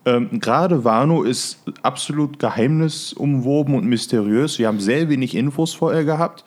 [0.06, 4.60] Ähm, Gerade Wano ist absolut geheimnisumwoben und mysteriös.
[4.60, 6.46] Wir haben sehr wenig Infos vorher gehabt.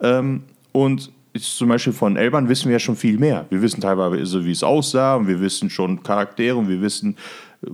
[0.00, 0.42] Ähm,
[0.72, 3.46] und zum Beispiel von Elban wissen wir ja schon viel mehr.
[3.48, 7.16] Wir wissen teilweise, wie es aussah, und wir wissen schon Charaktere und wir wissen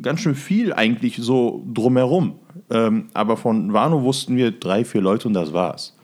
[0.01, 2.37] ganz schön viel eigentlich so drumherum.
[2.71, 5.97] Ähm, aber von Wano wussten wir drei, vier Leute und das war's.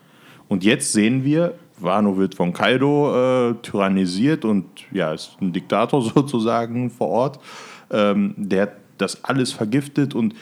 [0.49, 6.03] Und jetzt sehen wir, Wano wird von Kaido äh, tyrannisiert und ja, ist ein Diktator
[6.15, 7.41] sozusagen vor Ort.
[7.91, 10.35] Ähm, der hat das alles vergiftet und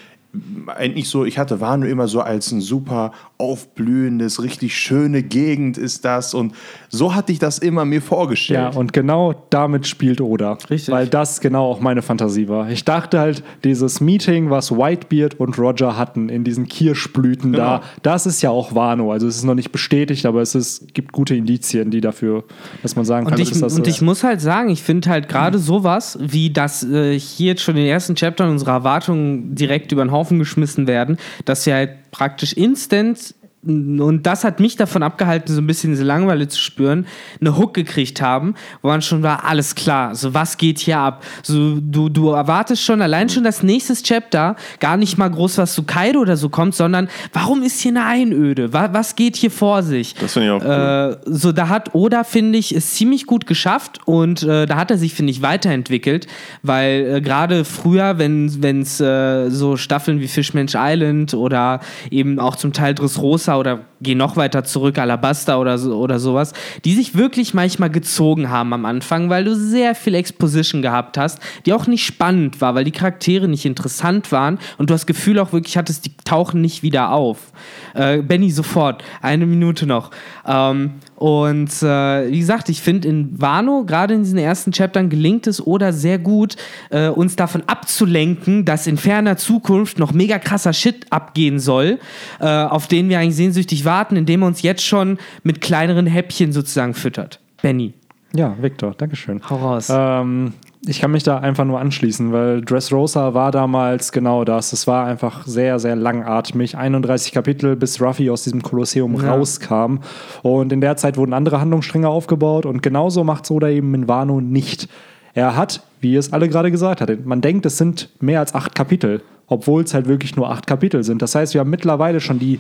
[0.67, 6.05] eigentlich so, ich hatte Wano immer so als ein super aufblühendes, richtig schöne Gegend ist
[6.05, 6.53] das und
[6.89, 8.77] so hatte ich das immer mir Ja, vorgestellt.
[8.77, 10.59] und genau damit spielt Oda.
[10.69, 10.93] Richtig.
[10.93, 12.71] Weil das genau auch meine Fantasie war.
[12.71, 17.89] Ich dachte halt, dieses Meeting, was Whitebeard und Roger hatten in diesen Kirschblüten da, Genau.
[18.03, 19.13] das ist ja auch Wano.
[19.13, 22.45] Also es ist noch nicht bestätigt, aber es ist, gibt gute Indizien, die dafür,
[22.83, 24.83] dass man sagen kann, Und ich, dass das und so ich muss halt sagen, ich
[24.83, 28.73] finde halt gerade sowas, wie das äh, hier jetzt schon in den ersten Chaptern unserer
[28.73, 33.35] Erwartungen direkt über den Haufen geschmissen werden, dass wir halt praktisch instant
[33.69, 37.07] und das hat mich davon abgehalten, so ein bisschen diese Langeweile zu spüren,
[37.41, 41.25] eine Hook gekriegt haben, wo man schon war, alles klar, so was geht hier ab?
[41.43, 45.75] So, du, du erwartest schon allein schon das nächste Chapter, gar nicht mal groß was
[45.75, 48.73] zu Kaido oder so kommt, sondern warum ist hier eine Einöde?
[48.73, 50.15] Was, was geht hier vor sich?
[50.15, 51.19] Das finde ich auch cool.
[51.27, 54.91] Äh, so, da hat Oda, finde ich, es ziemlich gut geschafft und äh, da hat
[54.91, 56.27] er sich, finde ich, weiterentwickelt,
[56.63, 58.47] weil äh, gerade früher, wenn
[58.81, 64.15] es äh, so Staffeln wie Fishman's Island oder eben auch zum Teil Dressrosa oder geh
[64.15, 66.53] noch weiter zurück, Alabasta oder, so, oder sowas,
[66.85, 71.41] die sich wirklich manchmal gezogen haben am Anfang, weil du sehr viel Exposition gehabt hast,
[71.67, 75.39] die auch nicht spannend war, weil die Charaktere nicht interessant waren und du das Gefühl
[75.39, 77.53] auch wirklich hattest, die tauchen nicht wieder auf.
[77.95, 80.11] Äh, Benny, sofort, eine Minute noch.
[80.47, 85.49] Ähm, und äh, wie gesagt, ich finde in Wano, gerade in diesen ersten Chaptern, gelingt
[85.49, 86.55] es oder sehr gut,
[86.91, 91.99] äh, uns davon abzulenken, dass in ferner Zukunft noch mega krasser Shit abgehen soll,
[92.39, 96.53] äh, auf den wir eigentlich sehnsüchtig warten, indem er uns jetzt schon mit kleineren Häppchen
[96.53, 97.41] sozusagen füttert.
[97.63, 97.95] Benny,
[98.35, 99.41] Ja, Victor, Dankeschön.
[99.51, 99.89] hau raus.
[99.91, 100.53] Ähm,
[100.87, 104.73] ich kann mich da einfach nur anschließen, weil Dressrosa war damals genau das.
[104.73, 106.77] Es war einfach sehr, sehr langatmig.
[106.77, 109.35] 31 Kapitel, bis Ruffy aus diesem Kolosseum Ja.
[109.35, 109.99] rauskam.
[110.43, 112.65] Und in der Zeit wurden andere Handlungsstränge aufgebaut.
[112.65, 114.89] Und genauso macht Soda eben in Wano nicht.
[115.35, 118.55] er hat, wie ihr es alle gerade gesagt hattet, man denkt, es sind mehr als
[118.57, 121.23] acht Kapitel, obwohl es halt wirklich nur acht Kapitel sind.
[121.23, 122.59] Das heißt, wir haben mittlerweile schon die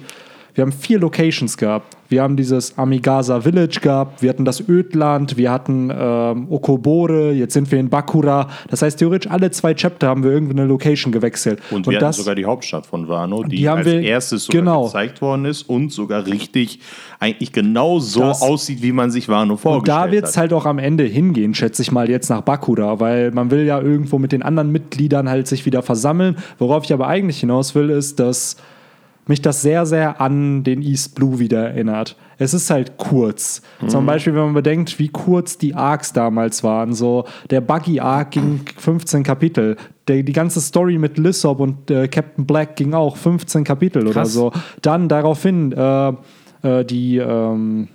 [0.59, 1.97] wir haben vier Locations gehabt.
[2.09, 7.53] Wir haben dieses Amigasa Village gehabt, wir hatten das Ödland, wir hatten ähm, Okobore, jetzt
[7.53, 8.49] sind wir in Bakura.
[8.71, 11.61] Das heißt, theoretisch alle zwei Chapter haben wir irgendeine Location gewechselt.
[11.71, 14.85] Und, wir hatten sogar die Hauptstadt von Wano, die, Die als wir- erstes sogar genau.
[14.87, 16.81] gezeigt worden ist und sogar richtig
[17.21, 20.41] eigentlich genau so Das- aussieht, wie man sich Wano Und vorgestellt da wird es hat.
[20.41, 23.81] halt auch am Ende hingehen, schätze ich mal, jetzt nach Bakura, weil man will ja
[23.83, 26.37] irgendwo mit den anderen Mitgliedern halt sich wieder versammeln.
[26.59, 28.57] Worauf ich aber eigentlich hinaus will, ist, dass
[29.29, 32.17] mich das sehr, sehr an den East Blue wieder erinnert.
[32.39, 33.63] Es ist halt kurz.
[33.89, 36.93] Zum Beispiel, wenn man bedenkt, wie kurz die Arcs damals waren.
[36.93, 39.77] So, der Buggy Arc ging 15 Kapitel.
[40.07, 44.13] Der, die ganze Story mit Lissop und äh, Captain Black ging auch 15 Kapitel oder
[44.13, 44.33] Krass.
[44.33, 44.53] so.
[44.83, 46.13] Dann daraufhin äh,
[46.63, 47.89] äh, die ähm,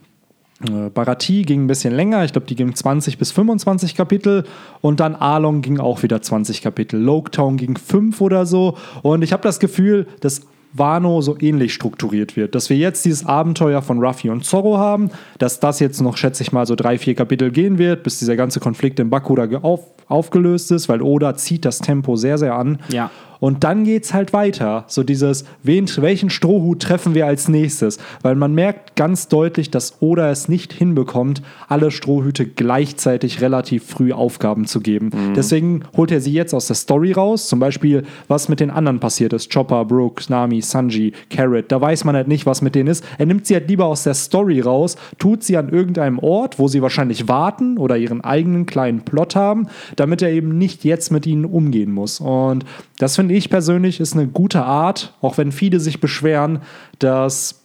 [0.62, 4.46] äh, Barati ging ein bisschen länger, ich glaube, die ging 20 bis 25 Kapitel
[4.82, 7.00] und dann Arlong ging auch wieder 20 Kapitel.
[7.00, 10.42] Loketown ging 5 oder so und ich habe das Gefühl, dass
[10.74, 12.56] Wano so ähnlich strukturiert wird.
[12.56, 16.44] Dass wir jetzt dieses Abenteuer von Ruffy und Zorro haben, dass das jetzt noch, schätze
[16.44, 19.82] ich mal, so drei, vier Kapitel gehen wird, bis dieser ganze Konflikt in Bakura auf,
[20.08, 22.80] aufgelöst ist, weil Oda zieht das Tempo sehr, sehr an.
[22.90, 23.10] Ja.
[23.40, 24.86] Und dann geht's halt weiter.
[24.88, 27.98] So dieses, wen, welchen Strohhut treffen wir als nächstes?
[28.22, 34.14] Weil man merkt ganz deutlich, dass Oda es nicht hinbekommt, alle Strohhüte gleichzeitig relativ früh
[34.14, 35.12] Aufgaben zu geben.
[35.36, 37.48] Deswegen holt er sie jetzt aus der Story raus.
[37.48, 39.52] Zum Beispiel, was mit den anderen passiert ist.
[39.52, 41.72] Chopper, Brooks, Nami, Sanji, Carrot.
[41.72, 43.04] Da weiß man halt nicht, was mit denen ist.
[43.18, 46.68] Er nimmt sie halt lieber aus der Story raus, tut sie an irgendeinem Ort, wo
[46.68, 51.26] sie wahrscheinlich warten oder ihren eigenen kleinen Plot haben, damit er eben nicht jetzt mit
[51.26, 52.20] ihnen umgehen muss.
[52.20, 52.66] Und
[52.98, 56.60] das finde ich persönlich ist eine gute Art, auch wenn viele sich beschweren,
[57.00, 57.63] dass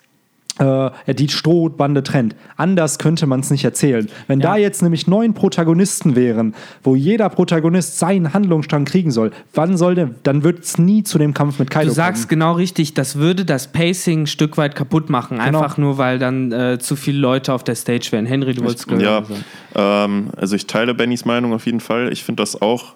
[0.59, 2.35] äh, er die Strohbande trennt.
[2.57, 4.09] Anders könnte man es nicht erzählen.
[4.27, 9.77] Wenn da jetzt nämlich neun Protagonisten wären, wo jeder Protagonist seinen Handlungsstrang kriegen soll, wann
[9.77, 12.40] soll denn, dann wird es nie zu dem Kampf mit Kaido Du sagst kommen.
[12.40, 15.38] genau richtig, das würde das Pacing ein Stück weit kaputt machen.
[15.38, 15.61] Genau.
[15.61, 18.27] Einfach nur, weil dann äh, zu viele Leute auf der Stage wären.
[18.27, 19.29] Henry, du wolltest gehört
[19.75, 22.12] Ja, ähm, also ich teile Bennys Meinung auf jeden Fall.
[22.12, 22.94] Ich finde das auch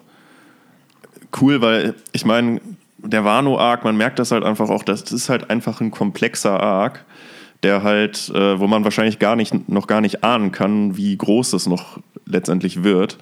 [1.41, 2.61] cool, weil ich meine,
[2.97, 7.03] der Wano-Arc, man merkt das halt einfach auch, das ist halt einfach ein komplexer Arc,
[7.63, 11.53] der halt, äh, wo man wahrscheinlich gar nicht, noch gar nicht ahnen kann, wie groß
[11.53, 13.17] es noch letztendlich wird.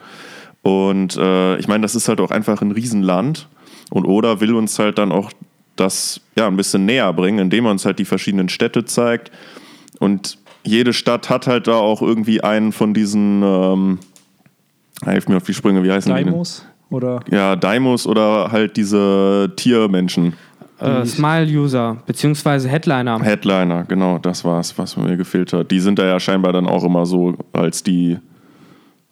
[0.62, 3.48] Und äh, ich meine, das ist halt auch einfach ein Riesenland.
[3.90, 5.32] Und Oda will uns halt dann auch
[5.76, 9.32] das ja ein bisschen näher bringen, indem er uns halt die verschiedenen Städte zeigt.
[10.00, 14.00] Und jede Stadt hat halt da auch irgendwie einen von diesen, ähm,
[15.04, 16.24] hilf mir auf die Sprünge, wie heißen die?
[16.24, 16.34] denn?
[16.34, 20.34] Daimos oder Ja, Daimos oder halt diese Tiermenschen.
[20.82, 23.22] Äh, Smile-User, beziehungsweise Headliner.
[23.22, 25.70] Headliner, genau, das war's, was mir gefehlt hat.
[25.72, 28.18] Die sind da ja scheinbar dann auch immer so als die,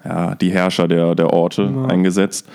[0.04, 2.48] ja, die Herrscher der, der Orte eingesetzt.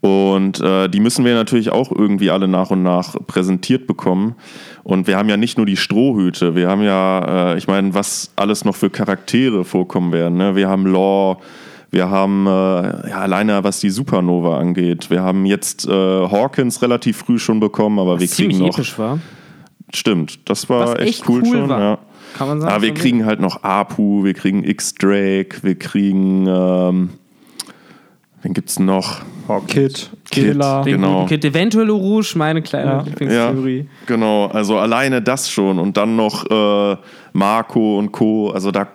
[0.00, 4.36] Und äh, die müssen wir natürlich auch irgendwie alle nach und nach präsentiert bekommen.
[4.84, 8.32] Und wir haben ja nicht nur die Strohhüte, wir haben ja, äh, ich meine, was
[8.36, 10.36] alles noch für Charaktere vorkommen werden.
[10.36, 10.54] Ne?
[10.54, 11.38] Wir haben Law,
[11.90, 12.50] wir haben äh,
[13.10, 15.10] ja, alleine was die Supernova angeht.
[15.10, 18.74] Wir haben jetzt äh, Hawkins relativ früh schon bekommen, aber wir kriegen Ziemlich noch.
[18.78, 19.18] episch war.
[19.94, 21.68] Stimmt, das war Was echt, echt cool, cool schon.
[21.70, 21.80] war.
[21.80, 21.98] Ja.
[22.36, 22.72] Kann man sagen.
[22.74, 26.46] Aber wir von kriegen halt noch Apu, wir kriegen X-Drake, wir kriegen.
[26.46, 27.10] Ähm,
[28.42, 29.22] wen gibt's noch?
[29.66, 30.44] Kid, Kid.
[30.44, 30.82] Killer.
[30.84, 31.24] Genau.
[31.24, 32.98] Kid, eventuell Rouge, meine kleine Ja.
[32.98, 33.88] Ja, Lieblingstheorie.
[34.04, 34.46] genau.
[34.48, 35.78] Also alleine das schon.
[35.78, 36.96] Und dann noch äh,
[37.32, 38.50] Marco und Co.
[38.50, 38.88] Also da,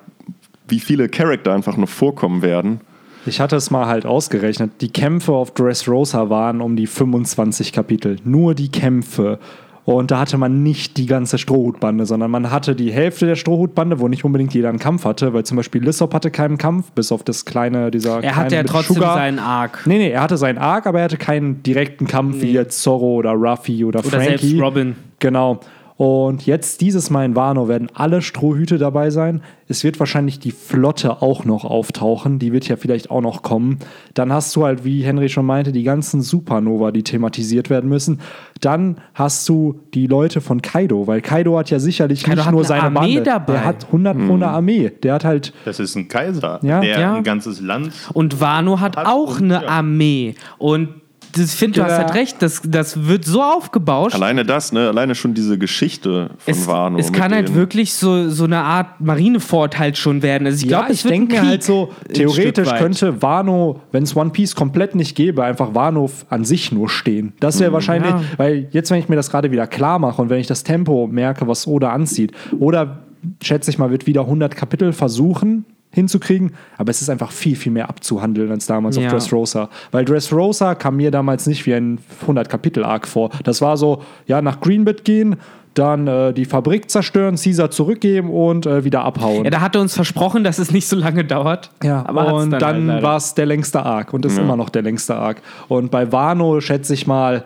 [0.67, 2.81] wie viele Charakter einfach noch vorkommen werden.
[3.25, 4.71] Ich hatte es mal halt ausgerechnet.
[4.81, 8.17] Die Kämpfe auf Dressrosa waren um die 25 Kapitel.
[8.25, 9.39] Nur die Kämpfe.
[9.85, 13.99] Und da hatte man nicht die ganze Strohhutbande, sondern man hatte die Hälfte der Strohhutbande,
[13.99, 17.11] wo nicht unbedingt jeder einen Kampf hatte, weil zum Beispiel Lissop hatte keinen Kampf, bis
[17.11, 19.15] auf das kleine, dieser Er kleine hatte ja mit trotzdem Sugar.
[19.15, 19.81] seinen Arc.
[19.85, 23.15] Nee, nee, er hatte seinen Arc, aber er hatte keinen direkten Kampf wie jetzt Zorro
[23.15, 24.37] oder Ruffy oder, Oder Frankie.
[24.47, 24.95] selbst Robin.
[25.19, 25.59] Genau.
[25.95, 29.41] Und jetzt dieses Mal in Wano werden alle Strohhüte dabei sein.
[29.67, 32.39] Es wird wahrscheinlich die Flotte auch noch auftauchen.
[32.39, 33.77] Die wird ja vielleicht auch noch kommen.
[34.15, 38.19] Dann hast du halt, wie Henry schon meinte, die ganzen Supernova, die thematisiert werden müssen.
[38.59, 42.51] Dann hast du die Leute von Kaido, weil Kaido hat ja sicherlich Kaido nicht hat
[42.53, 43.23] nur eine seine Armee Bande.
[43.23, 43.53] dabei.
[43.53, 44.91] Der hat 100 pro eine Armee.
[45.03, 46.81] Der hat halt Das ist ein Kaiser, Ja.
[46.81, 47.13] der Ja.
[47.15, 47.91] ein ganzes Land.
[48.13, 49.69] Und Wano hat Hat auch und- eine ja.
[49.69, 50.35] Armee.
[50.57, 50.89] Und
[51.35, 51.97] das finde du hast Ja.
[52.05, 54.15] halt recht, das, das wird so aufgebauscht.
[54.15, 54.87] Alleine das, ne?
[54.87, 56.97] Alleine schon diese Geschichte von es, Wano.
[56.97, 60.47] es kann halt wirklich so, so eine Art Marinefort halt schon werden.
[60.47, 64.29] Also ich ja, glaube, ich denke mir halt so, theoretisch könnte Wano, wenn es One
[64.29, 67.33] Piece komplett nicht gäbe, einfach Wano an sich nur stehen.
[67.39, 68.21] Das wäre wahrscheinlich, ja.
[68.37, 71.07] weil jetzt, wenn ich mir das gerade wieder klar mache und wenn ich das Tempo
[71.07, 72.99] merke, was Oda anzieht, Oda,
[73.41, 77.71] schätze ich mal, wird wieder 100 Kapitel versuchen, hinzukriegen, aber es ist einfach viel, viel
[77.71, 79.05] mehr abzuhandeln als damals Ja.
[79.05, 79.69] auf Dressrosa.
[79.91, 83.29] Weil Dressrosa kam mir damals nicht wie ein 100-Kapitel-Arc vor.
[83.43, 85.37] Das war so, ja, nach Greenbit gehen,
[85.75, 89.43] dann äh, die Fabrik zerstören, Caesar zurückgeben und äh, wieder abhauen.
[89.43, 91.71] Ja, da hat er uns versprochen, dass es nicht so lange dauert.
[91.83, 94.69] Ja, aber und dann dann, halt war es der längste Arc und ist immer noch
[94.69, 95.41] der längste Arc.
[95.69, 97.43] Und bei Wano schätze ich mal,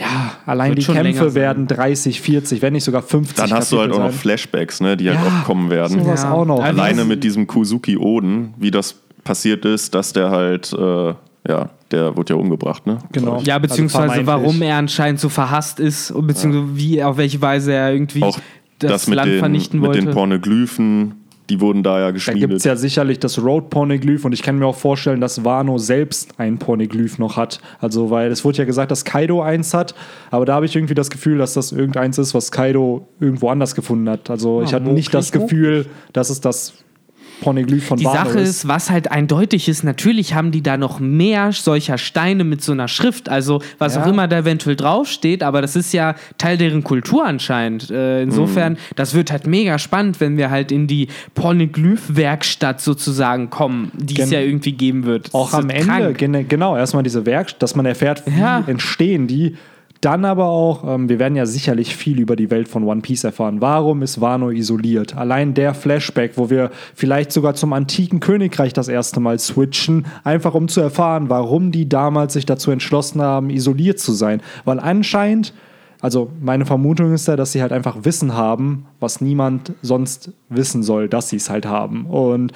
[0.00, 1.34] ja, allein Wird die Kämpfe sein.
[1.34, 4.20] werden 30, 40, wenn nicht sogar 50 Dann hast du halt auch Kapitel noch sein.
[4.20, 6.02] Flashbacks, ne, die halt Ja, oft kommen werden.
[6.02, 6.32] sowas Ja.
[6.32, 6.60] auch noch.
[6.60, 11.14] Also- Alleine mit diesem Kuzuki Oden, wie das passiert ist, dass der halt, äh,
[11.48, 12.98] ja, der wurde ja umgebracht, ne?
[13.12, 13.40] Genau.
[13.44, 17.72] Ja, beziehungsweise Also warum er anscheinend so verhasst ist und beziehungsweise wie, auf welche Weise
[17.72, 18.38] er irgendwie Auch
[18.78, 20.00] das, das, mit, Land den, vernichten mit wollte.
[20.06, 21.14] den Pornoglyphen,
[21.50, 22.40] die wurden da ja Da geschmiedet.
[22.40, 25.78] gibt es ja sicherlich das Road Pornoglyph und ich kann mir auch vorstellen, dass Wano
[25.78, 27.60] selbst ein Pornoglyph noch hat.
[27.80, 29.94] Also, weil es wurde ja gesagt, dass Kaido eins hat,
[30.30, 33.74] aber da habe ich irgendwie das Gefühl, dass das irgendeins ist, was Kaido irgendwo anders
[33.74, 34.30] gefunden hat.
[34.30, 36.74] Also, ich hatte nicht das Gefühl, dass es das
[37.40, 38.68] Pornoglyph von Die Wano Sache ist.
[38.68, 42.88] was halt eindeutig ist, natürlich haben die da noch mehr solcher Steine mit so einer
[42.88, 44.02] Schrift, also was Ja.
[44.02, 47.90] auch immer da eventuell draufsteht, aber das ist ja Teil deren Kultur anscheinend.
[47.90, 48.78] Äh, insofern, Mhm.
[48.96, 54.28] das wird halt mega spannend, wenn wir halt in die Pornoglyph-Werkstatt sozusagen kommen, die es
[54.30, 55.32] Gen- ja irgendwie geben wird.
[55.34, 56.48] Auch am Ende, krank.
[56.48, 58.62] genau, erstmal diese Werkstatt, dass man erfährt, wie Ja.
[58.66, 59.56] entstehen die.
[60.00, 63.24] Dann aber auch, ähm, wir werden ja sicherlich viel über die Welt von One Piece
[63.24, 63.60] erfahren.
[63.60, 65.14] Warum ist Wano isoliert?
[65.14, 70.54] Allein der Flashback, wo wir vielleicht sogar zum antiken Königreich das erste Mal switchen, einfach
[70.54, 74.40] um zu erfahren, warum die damals sich dazu entschlossen haben, isoliert zu sein.
[74.64, 75.52] Weil anscheinend,
[76.00, 80.82] also meine Vermutung ist ja, dass sie halt einfach Wissen haben, was niemand sonst wissen
[80.82, 82.06] soll, dass sie es halt haben.
[82.06, 82.52] Und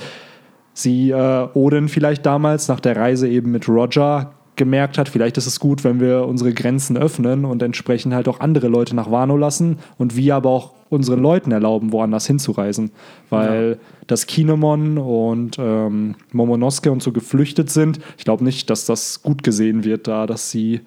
[0.73, 5.47] sie äh, Odin vielleicht damals nach der Reise eben mit Roger gemerkt hat, vielleicht ist
[5.47, 9.37] es gut, wenn wir unsere Grenzen öffnen und entsprechend halt auch andere Leute nach Wano
[9.37, 12.93] lassen und wir aber auch unseren Leuten erlauben, woanders hinzureisen.
[13.31, 19.23] Weil dass Kinemon und ähm, Momonosuke und so geflüchtet sind, ich glaube nicht, dass das
[19.23, 20.81] gut gesehen wird da, dass sie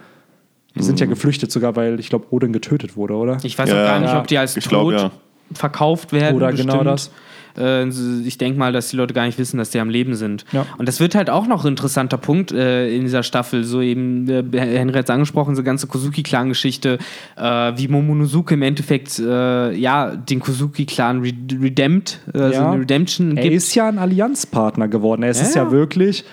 [0.75, 3.37] die sind ja geflüchtet sogar, weil ich glaube Odin getötet wurde, oder?
[3.43, 4.19] Ich weiß Ja, auch gar nicht, ja.
[4.19, 5.11] ob die als Ich tot glaub, ja.
[5.53, 6.35] verkauft werden.
[6.35, 7.11] Oder genau das.
[7.57, 7.87] Äh,
[8.25, 10.45] ich denke mal, dass die Leute gar nicht wissen, dass die am Leben sind.
[10.51, 10.65] Ja.
[10.77, 13.63] Und das wird halt auch noch ein interessanter Punkt äh, in dieser Staffel.
[13.63, 16.97] So eben, äh, Henry hat es angesprochen, diese ganze Kozuki-Clan-Geschichte,
[17.35, 17.41] äh,
[17.75, 22.71] wie Momonosuke im Endeffekt äh, ja den Kozuki-Clan re redempt, äh, so Ja.
[22.71, 23.55] eine Redemption Er gibt.
[23.55, 25.23] ist ja ein Allianzpartner geworden.
[25.23, 25.71] Es Ja, ist ja, ja.
[25.71, 26.23] wirklich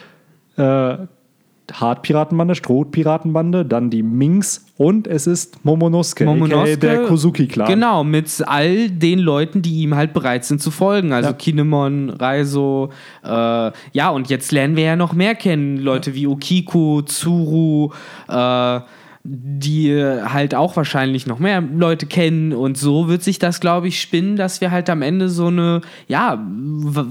[1.72, 7.66] Hartpiratenbande, Strohpiratenbande, dann die Minx und es ist Momonosuke, Momonosuke, der Kozuki-Clan.
[7.68, 11.12] Genau, mit all den Leuten, die ihm halt bereit sind zu folgen.
[11.12, 11.34] Also Ja.
[11.34, 12.90] Kinemon, Raizo,
[13.24, 15.78] äh, ja, und jetzt lernen wir ja noch mehr kennen.
[15.78, 17.90] Leute wie Okiku, Tsuru,
[18.28, 18.80] äh,
[19.26, 22.52] die äh, halt auch wahrscheinlich noch mehr Leute kennen.
[22.52, 25.80] Und so wird sich das, glaube ich, spinnen, dass wir halt am Ende so eine,
[26.08, 26.46] ja,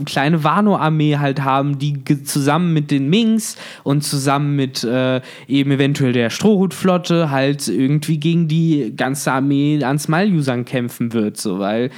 [0.06, 6.14] kleine Wano-Armee halt haben, die zusammen mit den Minks und zusammen mit äh, eben eventuell
[6.14, 11.90] der Strohhutflotte halt irgendwie gegen die ganze Armee ans Maljusang kämpfen wird, so, weil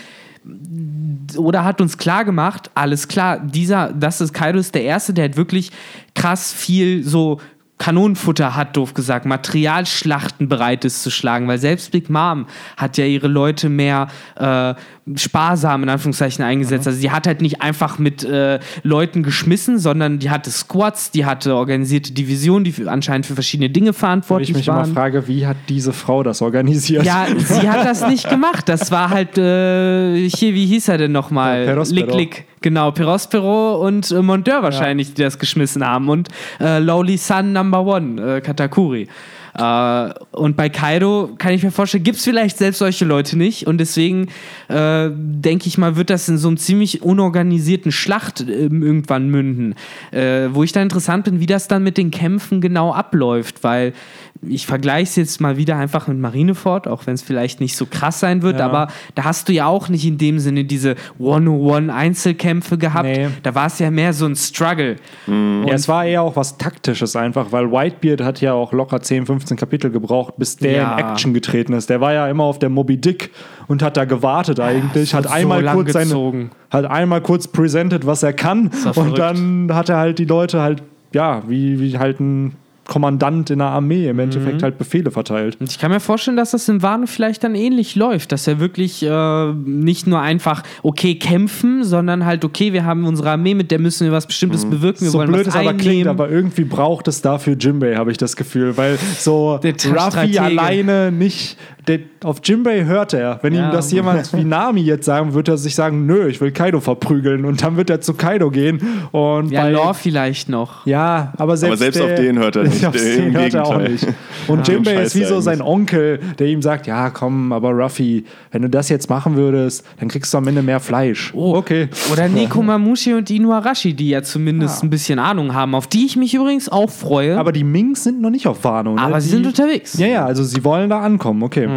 [1.38, 5.26] oder hat uns klar gemacht, alles klar, dieser, das ist Kaido ist der Erste, der
[5.26, 5.72] hat wirklich
[6.14, 7.40] krass viel so
[7.78, 12.46] Kanonenfutter hat, doof gesagt, Materialschlachten bereit ist zu schlagen, weil selbst Big Mom
[12.78, 14.08] hat ja ihre Leute mehr
[14.38, 14.74] äh,
[15.16, 16.88] sparsam in Anführungszeichen eingesetzt.
[16.88, 21.26] Also sie hat halt nicht einfach mit äh, Leuten geschmissen, sondern die hatte Squads, die
[21.26, 24.94] hatte organisierte Divisionen, die für, anscheinend für verschiedene Dinge Wo ich verantwortlich mich immer waren.
[24.94, 27.04] frage, wie hat diese Frau das organisiert?
[27.04, 28.70] Ja, sie hat das nicht gemacht.
[28.70, 31.66] Das war halt, äh, hier, wie hieß er denn nochmal?
[31.66, 31.84] Ja.
[31.84, 32.46] Lick, Lick.
[32.66, 36.10] Genau, Perospero und äh, Mondeur wahrscheinlich, die das geschmissen haben.
[36.10, 39.08] Und äh, Lowly Sun Number One, äh, Katakuri.
[39.54, 43.68] Äh, und bei Kaido kann ich mir vorstellen, gibt es vielleicht selbst solche Leute nicht.
[43.68, 44.30] Und deswegen
[44.68, 49.76] äh, denke ich mal, wird das in so einem ziemlich unorganisierten Schlacht ähm, irgendwann münden.
[50.10, 53.64] Äh, wo ich dann interessant bin, wie das dann mit den Kämpfen genau abläuft.
[53.64, 53.94] Weil
[54.42, 57.86] ich vergleiche es jetzt mal wieder einfach mit Marineford, auch wenn es vielleicht nicht so
[57.86, 58.60] krass sein wird.
[58.60, 58.66] Ja.
[58.66, 63.06] Aber da hast du ja auch nicht in dem Sinne diese One-on-One-Einzelkämpfe gehabt.
[63.06, 63.28] Nee.
[63.44, 64.98] Da war es ja mehr so ein Struggle.
[65.28, 69.26] Ja, es war eher auch was Taktisches einfach, weil Whitebeard hat ja auch locker 10,
[69.26, 70.98] 15 Kapitel gebraucht, bis der Ja.
[70.98, 71.90] in Action getreten ist.
[71.90, 73.32] Der war ja immer auf der Moby Dick
[73.68, 78.06] und hat da gewartet eigentlich, hat so einmal lang kurz seine, hat einmal kurz presented,
[78.06, 79.18] was er kann und verrückt.
[79.18, 83.68] dann hat er halt die Leute halt, ja, wie, wie halt ein Kommandant in der
[83.68, 85.58] Armee im Endeffekt halt Befehle verteilt.
[85.60, 88.60] Und ich kann mir vorstellen, dass das im Wano vielleicht dann ähnlich läuft, dass er
[88.60, 93.72] wirklich äh, nicht nur einfach, okay, kämpfen, sondern halt, okay, wir haben unsere Armee, mit
[93.72, 96.30] der müssen wir was Bestimmtes bewirken, wir so wollen blöd was es aber klingt, aber
[96.30, 100.42] irgendwie braucht es dafür Jimbei, habe ich das Gefühl, weil so Stratege.
[100.42, 103.40] alleine nicht der, auf Jimbei hört er.
[103.42, 103.68] Wenn Ja.
[103.68, 106.80] ihm das jemand wie Nami jetzt sagen, wird er sich sagen, nö, ich will Kaido
[106.80, 107.46] verprügeln.
[107.46, 108.80] Und dann wird er zu Kaido gehen.
[109.12, 110.86] Und Ja, bei, Law vielleicht noch.
[110.86, 113.64] ja, aber selbst, selbst auf der- den hört er nicht, Auf den im hört er
[113.66, 113.92] auch Gegenteil.
[113.92, 114.08] nicht.
[114.48, 114.74] Und Ja.
[114.74, 115.62] Jimbei ist wie so sein.
[115.62, 120.08] Onkel, der ihm sagt, ja komm, aber Ruffy, wenn du das jetzt machen würdest, dann
[120.10, 121.32] kriegst du am Ende mehr Fleisch.
[121.36, 121.56] Oh.
[121.56, 121.88] okay.
[122.12, 124.88] Oder Nekomamushi und Inuarashi, die ja zumindest Ja.
[124.88, 127.38] ein bisschen Ahnung haben, auf die ich mich übrigens auch freue.
[127.38, 128.96] Aber die Minks sind noch nicht auf Wano.
[128.96, 129.02] Ne?
[129.02, 129.98] Aber sie die, sind unterwegs.
[129.98, 131.68] Ja, ja, also sie wollen da ankommen, okay.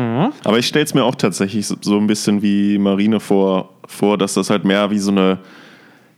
[0.44, 4.18] Aber ich stelle es mir auch tatsächlich so- so ein bisschen wie Marine vor, vor,
[4.18, 5.38] dass das halt mehr wie so eine,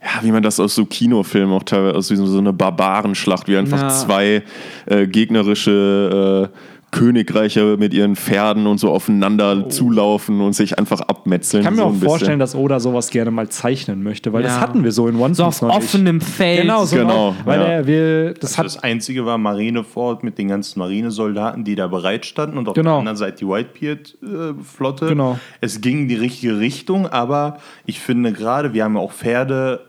[0.03, 3.57] ja, wie man das aus so Kinofilmen auch teilweise, aus wie so eine Barbarenschlacht, wie
[3.57, 3.89] einfach Ja.
[3.89, 4.43] zwei
[4.87, 6.57] äh, gegnerische äh,
[6.93, 11.61] Königreiche mit ihren Pferden und so aufeinander zulaufen und sich einfach abmetzeln.
[11.63, 12.09] Ich kann mir so auch ein bisschen.
[12.09, 14.61] vorstellen, dass Oda sowas gerne mal zeichnen möchte, weil das Ja.
[14.61, 15.77] hatten wir so in One Piece So auf noch nicht.
[15.79, 16.63] offenem Feld.
[16.63, 17.67] Genau, so Genau, genau, weil ja.
[17.67, 22.27] er will, das hat Das Einzige war Marineford mit den ganzen Marinesoldaten, die da bereit
[22.27, 22.91] standen und auf Genau.
[22.91, 25.07] der anderen Seite die Whitebeard-Flotte.
[25.07, 25.39] Genau.
[25.61, 29.81] Es ging in die richtige Richtung, aber ich finde gerade, wir haben ja auch Pferde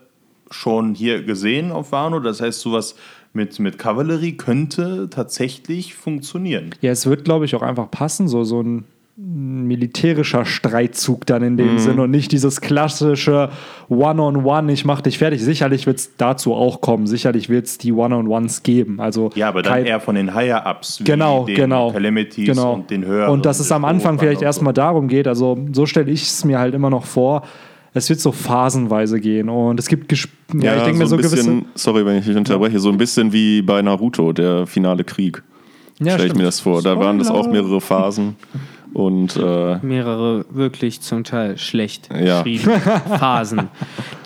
[0.50, 2.94] schon hier gesehen auf Wano, das heißt sowas
[3.34, 6.70] mit, mit Kavallerie könnte tatsächlich funktionieren.
[6.80, 11.52] Ja, es wird, glaube ich, auch einfach passen, so, so ein militärischer Streitzug dann in
[11.52, 11.56] Mhm.
[11.58, 13.50] dem Sinn und nicht dieses klassische
[13.88, 15.42] One-on-One, ich mach dich fertig.
[15.42, 19.00] Sicherlich wird es dazu auch kommen, sicherlich wird es die One-on-Ones geben.
[19.00, 21.92] Also Ja, aber dann eher von den Higher-Ups, Genau, den genau.
[21.92, 22.72] Calamities genau.
[22.74, 23.30] und den höheren.
[23.32, 24.44] Und dass es am Anfang vielleicht so.
[24.46, 27.42] erstmal darum geht, also so stelle ich es mir halt immer noch vor,
[27.94, 31.22] es wird so phasenweise gehen und es gibt, Gesp ja, ich denke mir so ein
[31.22, 31.64] bisschen, gewisse...
[31.74, 35.42] sorry, wenn ich dich unterbreche, so ein bisschen wie bei Naruto, der finale Krieg.
[35.98, 36.82] Ja, Stelle ich mir das vor.
[36.82, 37.62] Da waren das auch Spoiler.
[37.62, 38.36] mehrere Phasen.
[38.94, 42.42] Und äh, mehrere wirklich zum Teil schlecht Ja.
[42.42, 42.80] geschriebene
[43.18, 43.68] Phasen,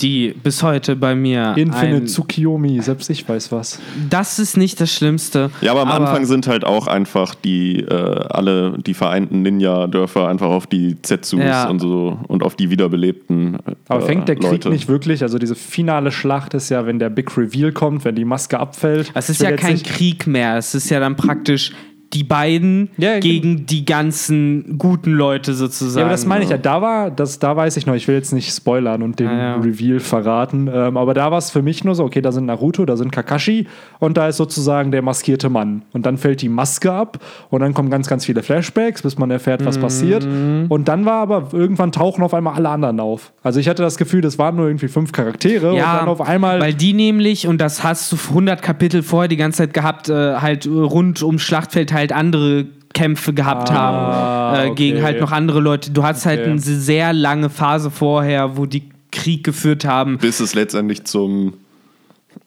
[0.00, 1.54] die bis heute bei mir.
[1.56, 3.78] Infinite ein, Tsukiyomi, selbst ich weiß was.
[4.10, 5.50] das ist nicht das Schlimmste.
[5.60, 7.94] ja, aber am Anfang sind halt auch einfach die äh,
[8.28, 11.68] alle die vereinten Ninja-Dörfer einfach auf die Zetsus Ja.
[11.68, 13.54] und so und auf die wiederbelebten.
[13.54, 14.70] Äh, Aber fängt der Krieg Leute.
[14.70, 18.24] nicht wirklich, also diese finale Schlacht ist ja, wenn der Big Reveal kommt, wenn die
[18.24, 19.12] Maske abfällt.
[19.14, 20.56] Es ist ja kein Krieg mehr.
[20.56, 21.72] Es ist ja dann praktisch
[22.12, 23.20] die beiden Ja, genau.
[23.20, 25.98] gegen die ganzen guten Leute sozusagen.
[26.00, 26.58] Ja, aber das meine ich ja.
[26.58, 29.38] Da war, das, da weiß ich noch, ich will jetzt nicht spoilern und den Ah,
[29.38, 29.54] ja.
[29.56, 32.84] Reveal verraten, ähm, aber da war es für mich nur so, okay, da sind Naruto,
[32.84, 33.66] da sind Kakashi
[33.98, 35.82] und da ist sozusagen der maskierte Mann.
[35.92, 37.18] Und dann fällt die Maske ab
[37.50, 40.24] und dann kommen ganz, ganz viele Flashbacks, bis man erfährt, was passiert.
[40.24, 40.66] Mhm.
[40.68, 43.32] Und dann war aber irgendwann tauchen auf einmal alle anderen auf.
[43.42, 46.20] Also ich hatte das Gefühl, das waren nur irgendwie fünf Charaktere und Ja, dann auf
[46.20, 46.60] einmal.
[46.60, 50.36] weil die nämlich, und das hast du 100 Kapitel vorher die ganze Zeit gehabt, äh,
[50.36, 54.74] halt rund ums Schlachtfeld halt andere Kämpfe gehabt haben, äh, okay.
[54.74, 55.90] gegen halt noch andere Leute.
[55.90, 56.50] Du hattest halt Okay.
[56.50, 60.18] eine sehr lange Phase vorher, wo die Krieg geführt haben.
[60.18, 61.54] bis es letztendlich zum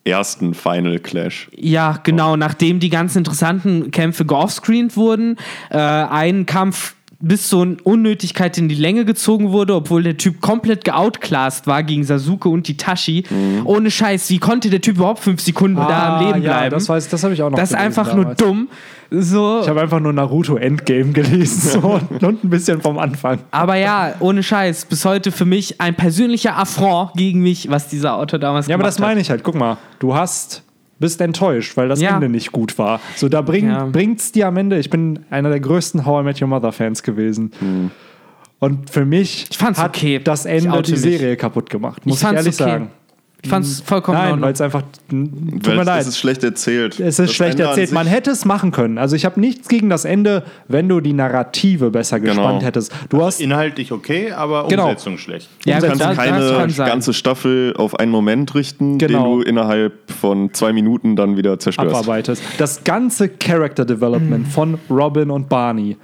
[0.05, 1.49] ersten Final Clash.
[1.55, 5.35] Ja, genau, nachdem die ganzen interessanten Kämpfe geoffscreened wurden,
[5.69, 10.86] äh, ein Kampf bis zur Unnötigkeit in die Länge gezogen wurde, obwohl der Typ komplett
[10.86, 13.25] geoutclassed war gegen Sasuke und Itachi.
[13.65, 16.45] Ohne Scheiß, wie konnte der Typ überhaupt fünf Sekunden da am Leben Mhm.
[16.45, 16.86] Ah, ja, bleiben?
[16.88, 18.38] Das, das habe ich auch noch Das ist einfach nur damals.
[18.41, 18.69] dumm.
[19.12, 19.60] So.
[19.63, 23.39] Ich habe einfach nur Naruto Endgame gelesen so, und, ein bisschen vom Anfang.
[23.51, 28.15] Aber ja, ohne Scheiß, bis heute für mich ein persönlicher Affront gegen mich, was dieser
[28.15, 29.43] Autor damals Ja, aber gemacht das meine ich halt.
[29.43, 30.63] Guck mal, du hast
[30.99, 32.15] bist enttäuscht, weil das Ja.
[32.15, 32.99] Ende nicht gut war.
[33.15, 33.85] So, da bring, Ja.
[33.85, 34.77] bringt's dir am Ende.
[34.79, 37.51] Ich bin einer der größten How I Met Your Mother Fans gewesen.
[38.59, 40.19] Und für mich Ich fand's hat okay.
[40.21, 41.01] das Ich Ende die mich.
[41.01, 42.05] Serie kaputt gemacht.
[42.05, 42.69] Muss ich, fand's ehrlich okay.
[42.71, 42.91] sagen.
[43.41, 44.82] Ich fand's vollkommen in Nein, weil es einfach.
[44.82, 46.02] Tut Weil mir es- leid.
[46.02, 46.99] Es ist schlecht erzählt.
[46.99, 47.91] Es ist Das schlecht Ende erzählt.
[47.93, 48.97] Man hätte es machen können.
[48.97, 52.34] Also ich habe nichts gegen das Ende, wenn du die Narrative besser Genau.
[52.34, 52.91] gespannt hättest.
[53.08, 54.89] Du hast Inhaltlich okay, aber Genau.
[54.89, 55.49] Umsetzung schlecht.
[55.65, 56.88] ja, Du kannst das- das keine kann sein.
[56.89, 59.23] ganze Staffel auf einen Moment richten, Genau.
[59.23, 61.89] den du innerhalb von zwei Minuten dann wieder zerstörst.
[61.95, 62.43] abarbeitest.
[62.58, 65.95] Das ganze Character Development von Robin und Barney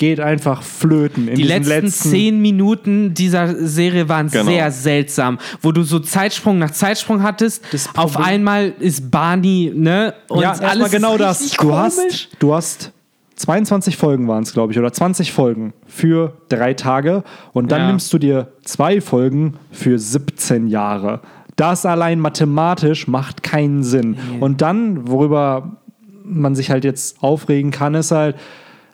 [0.00, 4.44] geht einfach flöten in Die letzten, letzten zehn Minuten dieser Serie waren Genau.
[4.50, 7.62] sehr seltsam, wo du so Zeitsprung nach Zeitsprung hattest.
[7.70, 10.14] Das Auf einmal ist Barney, ne?
[10.28, 11.50] Und ja, alles erstmal genau ist das.
[11.50, 11.74] Du komisch.
[11.84, 12.92] hast, du hast
[13.36, 17.86] 22 Folgen waren es, glaube ich, oder 20 Folgen für drei Tage und dann Ja.
[17.88, 21.20] nimmst du dir zwei Folgen für 17 Jahre.
[21.56, 24.16] Das allein mathematisch macht keinen Sinn.
[24.40, 25.76] Und dann, worüber
[26.24, 28.36] man sich halt jetzt aufregen kann, ist halt,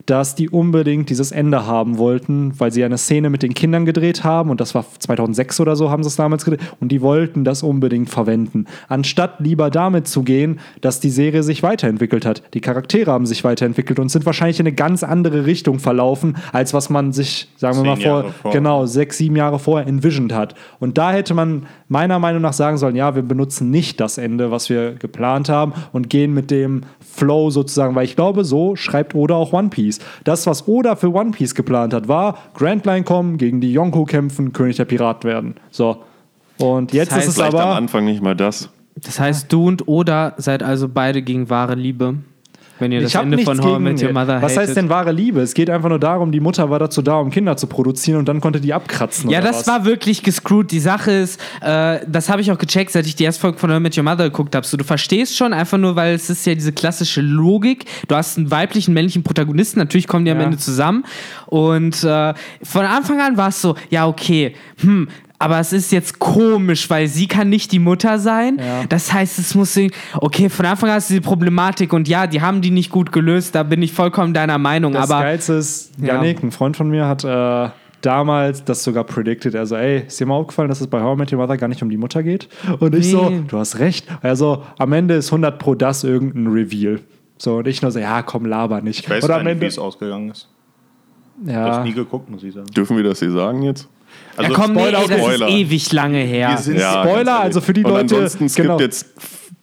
[0.06, 4.24] dass die unbedingt dieses Ende haben wollten, weil sie eine Szene mit den Kindern gedreht
[4.24, 7.44] haben und das war 2006 oder so haben sie es damals gedreht und die wollten
[7.44, 8.66] das unbedingt verwenden.
[8.88, 12.42] Anstatt lieber damit zu gehen, dass die Serie sich weiterentwickelt hat.
[12.54, 16.72] Die Charaktere haben sich weiterentwickelt und sind wahrscheinlich in eine ganz andere Richtung verlaufen, als
[16.72, 18.52] was man sich, sagen wir mal, vor, vor.
[18.52, 20.54] genau, sechs, sieben Jahre vorher envisioned hat.
[20.78, 24.50] Und da hätte man meiner Meinung nach sagen sollen, ja, wir benutzen nicht das Ende,
[24.50, 29.14] was wir geplant haben und gehen mit dem Flow sozusagen, weil ich glaube, so schreibt
[29.14, 29.95] Oda auch One Piece.
[29.96, 30.06] Piece.
[30.24, 34.04] Das, was Oda für One Piece geplant hat, war Grand Line kommen, gegen die Yonko
[34.04, 35.54] kämpfen, König der Piraten werden.
[35.70, 36.02] So.
[36.58, 37.76] Und jetzt heißt ist es Vielleicht am aber.
[37.76, 38.70] Anfang nicht mal das.
[38.94, 42.14] Das heißt, du und Oda seid also beide gegen wahre Liebe.
[42.78, 44.12] Wenn ihr das Ich Ende von How I Met Your.
[44.12, 44.76] Mother Was heißt hatet.
[44.76, 45.40] denn wahre Liebe?
[45.40, 48.28] Es geht einfach nur darum, die Mutter war dazu da, um Kinder zu produzieren und
[48.28, 49.30] dann konnte die abkratzen.
[49.30, 49.66] Ja, das was?
[49.66, 50.70] war wirklich gescrewt.
[50.70, 53.70] Die Sache ist, äh, das habe ich auch gecheckt, seit ich die erste Folge von
[53.70, 54.66] How I Met Your Mother geguckt habe.
[54.66, 57.84] So, du verstehst schon einfach nur, weil es ist ja diese klassische Logik.
[58.08, 60.44] Du hast einen weiblichen, männlichen Protagonisten, natürlich kommen die am Ja.
[60.44, 61.04] Ende zusammen.
[61.46, 65.08] Und äh, von Anfang an war es so, ja, okay, hm,
[65.38, 68.58] aber es ist jetzt komisch, weil sie kann nicht die Mutter sein.
[68.58, 68.84] Ja.
[68.88, 69.78] Das heißt, es muss
[70.14, 73.54] okay, von Anfang an ist diese Problematik und ja, die haben die nicht gut gelöst,
[73.54, 74.92] da bin ich vollkommen deiner Meinung.
[74.92, 76.14] Das aber Geilste ist, Ja.
[76.14, 77.70] Janik, ein Freund von mir, hat äh,
[78.00, 79.54] damals das sogar predicted.
[79.56, 81.68] Also, ey, ist dir mal aufgefallen, dass es bei How I Met Your Mother gar
[81.68, 82.48] nicht um die Mutter geht?
[82.78, 83.10] Und ich Nee.
[83.12, 84.06] so, du hast recht.
[84.22, 87.00] Also, am Ende ist 100 pro das irgendein Reveal.
[87.38, 89.00] So, und ich nur so, ja, komm, laber nicht.
[89.00, 90.48] Ich weiß am nicht, wie es ausgegangen ist.
[91.44, 92.66] Ich habe ja, nie geguckt, muss ich sagen.
[92.68, 93.88] Dürfen wir das hier sagen jetzt?
[94.36, 95.48] Also, ja, komm, nee, Spoiler, ey, das Spoiler.
[95.48, 96.48] ist ewig lange her.
[96.50, 98.80] Wir sind- Ja, Spoiler, also für die Und Leute- Ansonsten skippt genau.
[98.80, 99.06] jetzt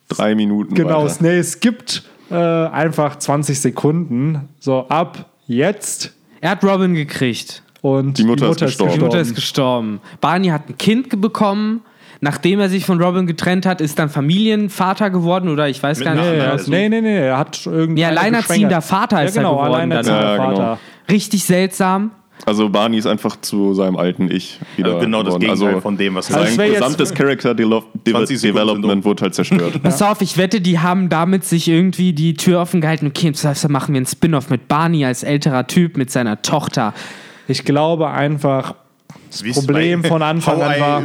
[0.09, 0.73] drei Minuten.
[0.75, 1.15] genau, weiter.
[1.21, 4.49] nee, es gibt äh, einfach 20 Sekunden.
[4.59, 6.13] So, ab jetzt.
[6.41, 7.61] Er hat Robin gekriegt.
[7.81, 8.99] Und Die Mutter ist Die gestorben.
[9.01, 9.99] Mutter ist gestorben.
[10.21, 11.81] Barney hat ein Kind bekommen.
[12.21, 16.05] Nachdem er sich von Robin getrennt hat, ist dann Familienvater geworden oder ich weiß Mit
[16.07, 16.23] gar nicht.
[16.23, 18.01] Nee, Also- nee, nee, nee, er hat irgendwie.
[18.01, 20.37] Ja, alleinerziehender Vater ist ja, er genau, geworden alleinerziehender dann.
[20.39, 20.55] Ja, genau.
[20.55, 20.79] Vater.
[21.11, 22.11] Richtig seltsam.
[22.45, 25.41] Also Barney ist einfach zu seinem alten Ich wieder also genau das geworden.
[25.41, 29.23] Gegenteil also von dem, was Also es sein gesamtes Character Delo- 20 Sekunden Development wurde
[29.23, 29.79] halt zerstört.
[29.83, 33.07] Pass auf, ich wette, die haben damit sich irgendwie die Tür offen gehalten.
[33.07, 36.41] Okay, das heißt, dann machen wir einen Spin-off mit Barney als älterer Typ mit seiner
[36.41, 36.93] Tochter.
[37.47, 38.75] Ich glaube einfach,
[39.29, 41.03] das Problem von Anfang How an war.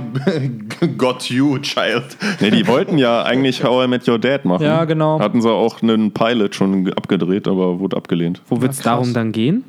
[0.83, 2.17] I Got You, Child.
[2.41, 4.65] nee, die wollten ja eigentlich How I Met Your Dad machen.
[4.65, 5.21] Ja, genau.
[5.21, 8.43] Hatten sie auch einen Pilot schon abgedreht, aber wurde abgelehnt.
[8.49, 9.65] Wo wird es darum dann gehen?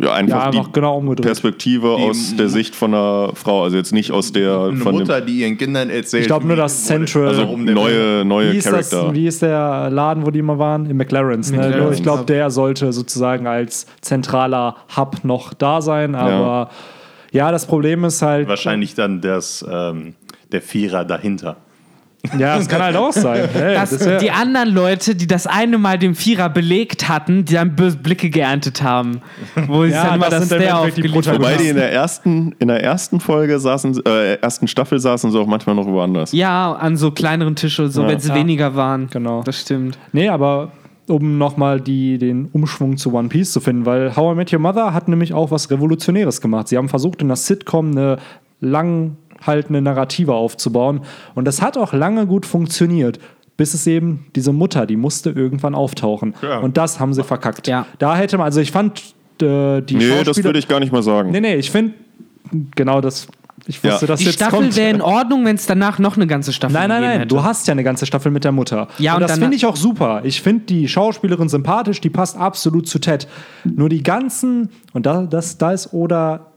[0.00, 1.26] Ja, einfach, Ja, einfach die genau umgedreht.
[1.26, 4.94] Perspektive Die- aus der Sicht von einer Frau, also jetzt nicht aus der Eine von
[4.94, 6.22] Mutter, die ihren Kindern erzählt.
[6.22, 9.14] Ich glaube nur das Central- warum der- neue, neue Wie ist, das, Charakter.
[9.14, 10.86] wie ist der Laden, wo die immer waren?
[10.86, 11.50] Im McLaren's.
[11.52, 11.58] Ne?
[11.58, 11.96] McLaren's.
[11.98, 16.14] Ich glaube, der sollte sozusagen als zentraler Hub noch da sein.
[16.14, 16.70] Aber
[17.30, 18.48] ja, das Problem ist halt.
[18.48, 20.14] Wahrscheinlich dann das, ähm,
[20.52, 21.56] der Vierer dahinter.
[22.38, 23.48] Ja, das kann halt auch sein.
[23.54, 27.44] Hey, Dass das wär- die anderen Leute, die das eine Mal dem Vierer belegt hatten,
[27.44, 29.20] die dann böse Blicke geerntet haben.
[29.66, 31.62] Wo sie Ja, dann mal das das der die aufgeliefert Wobei haben.
[31.62, 35.46] die in der ersten, in der ersten Folge saßen, äh, ersten Staffel saßen sie auch
[35.48, 36.32] manchmal noch woanders.
[36.32, 38.08] Ja, an so kleineren Tischen, so Ja.
[38.08, 38.34] wenn sie Ja.
[38.36, 39.08] weniger waren.
[39.10, 39.42] Genau.
[39.42, 39.98] Das stimmt.
[40.12, 40.70] Nee, aber
[41.08, 44.94] um nochmal den Umschwung zu One Piece zu finden, weil How I Met Your Mother
[44.94, 46.68] hat nämlich auch was Revolutionäres gemacht.
[46.68, 48.18] Sie haben versucht, in der Sitcom eine
[48.62, 51.02] langhaltende Narrative aufzubauen
[51.34, 53.18] und das hat auch lange gut funktioniert.
[53.58, 56.34] Bis es eben diese Mutter, die musste irgendwann auftauchen.
[56.40, 56.58] Ja.
[56.60, 57.68] Und das haben sie verkackt.
[57.68, 57.86] Ja.
[57.98, 58.98] Da hätte man, also ich fand
[59.42, 61.30] äh, die Nee, das würde ich gar nicht mal sagen.
[61.32, 61.92] Nee, nee, ich finde
[62.74, 63.28] genau das.
[63.66, 64.06] Ich wusste, Ja.
[64.08, 66.88] dass Die jetzt Staffel wäre in Ordnung, wenn es danach noch eine ganze Staffel Nein,
[66.88, 67.18] nein, nein.
[67.18, 67.28] hätte.
[67.28, 68.88] Du hast ja eine ganze Staffel mit der Mutter.
[68.98, 70.22] Ja, und, und das finde ich auch super.
[70.24, 73.28] Ich finde die Schauspielerin sympathisch, die passt absolut zu Ted.
[73.64, 76.51] Nur die ganzen, und da, das, da ist Oda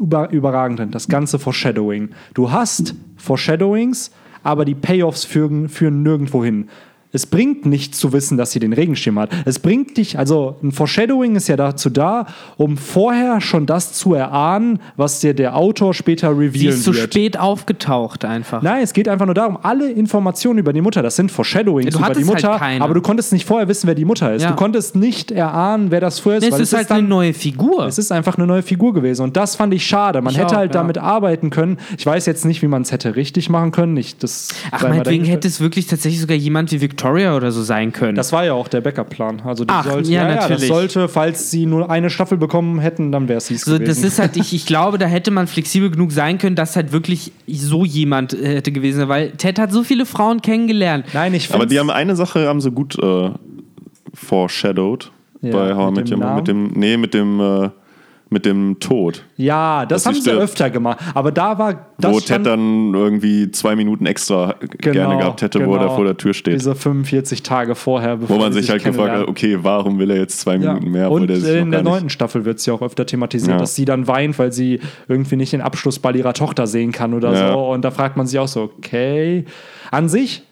[0.00, 2.10] über, überragend das ganze Foreshadowing.
[2.34, 4.10] Du hast Foreshadowings,
[4.42, 6.68] aber die Payoffs führen, führen nirgendwo hin.
[7.12, 9.30] Es bringt nichts zu wissen, dass sie den Regenschirm hat.
[9.44, 14.14] Es bringt dich, also ein Foreshadowing ist ja dazu da, um vorher schon das zu
[14.14, 17.12] erahnen, was dir der Autor später Sie revealen ist zu wird.
[17.12, 18.62] spät aufgetaucht einfach.
[18.62, 21.98] Nein, es geht einfach nur darum, alle Informationen über die Mutter, das sind Foreshadowings du
[21.98, 22.84] über die halt Mutter, keine.
[22.84, 24.42] aber du konntest nicht vorher wissen, wer die Mutter ist.
[24.42, 24.50] Ja.
[24.50, 27.86] Du konntest nicht erahnen, wer das vorher ist, es weil ist halt eine neue Figur.
[27.86, 30.22] es ist einfach eine neue Figur gewesen und das fand ich schade.
[30.22, 30.80] Man Ich hätte auch, halt ja.
[30.80, 31.78] damit arbeiten können.
[31.98, 33.96] Ich weiß jetzt nicht, wie man es hätte richtig machen können.
[33.96, 37.92] Ich, das Ach, meinetwegen hätte es wirklich tatsächlich sogar jemand wie Victoria oder so sein
[37.92, 38.14] können.
[38.14, 39.42] Das war ja auch der Backup-Plan.
[39.44, 40.68] Also die Ach, sollte, ja, das natürlich.
[40.68, 43.86] sollte, falls sie nur eine Staffel bekommen hätten, dann wäre es hieß so, gewesen.
[43.86, 46.92] das ist halt, ich, ich glaube, da hätte man flexibel genug sein können, dass halt
[46.92, 51.06] wirklich so jemand äh, hätte gewesen sein, weil Ted hat so viele Frauen kennengelernt.
[51.12, 53.30] Nein, ich Aber die haben eine Sache haben sie gut äh,
[54.14, 56.34] foreshadowed Ja, bei How mit Met dem?
[56.34, 57.70] Mit dem, nee, mit dem, äh,
[58.32, 59.24] mit dem Tod.
[59.36, 60.98] ja, das haben sie öfter gemacht.
[61.14, 65.74] Aber da war das wo Ted dann irgendwie zwei Minuten extra gerne gehabt hätte, wo
[65.74, 65.96] er genau.
[65.96, 66.54] vor der Tür steht.
[66.54, 70.18] Diese 45 Tage vorher, bevor Wo man sich halt gefragt hat, okay, warum will er
[70.18, 70.74] jetzt zwei Ja.
[70.74, 72.08] Minuten mehr, obwohl Und in der neunten.
[72.08, 73.58] Staffel wird es ja auch öfter thematisiert, Ja.
[73.58, 74.78] dass sie dann weint, weil sie
[75.08, 77.52] irgendwie nicht den Abschlussball ihrer Tochter sehen kann oder Ja.
[77.52, 77.58] so.
[77.68, 79.44] Und da fragt man sich auch so, okay.
[79.90, 80.44] An sich,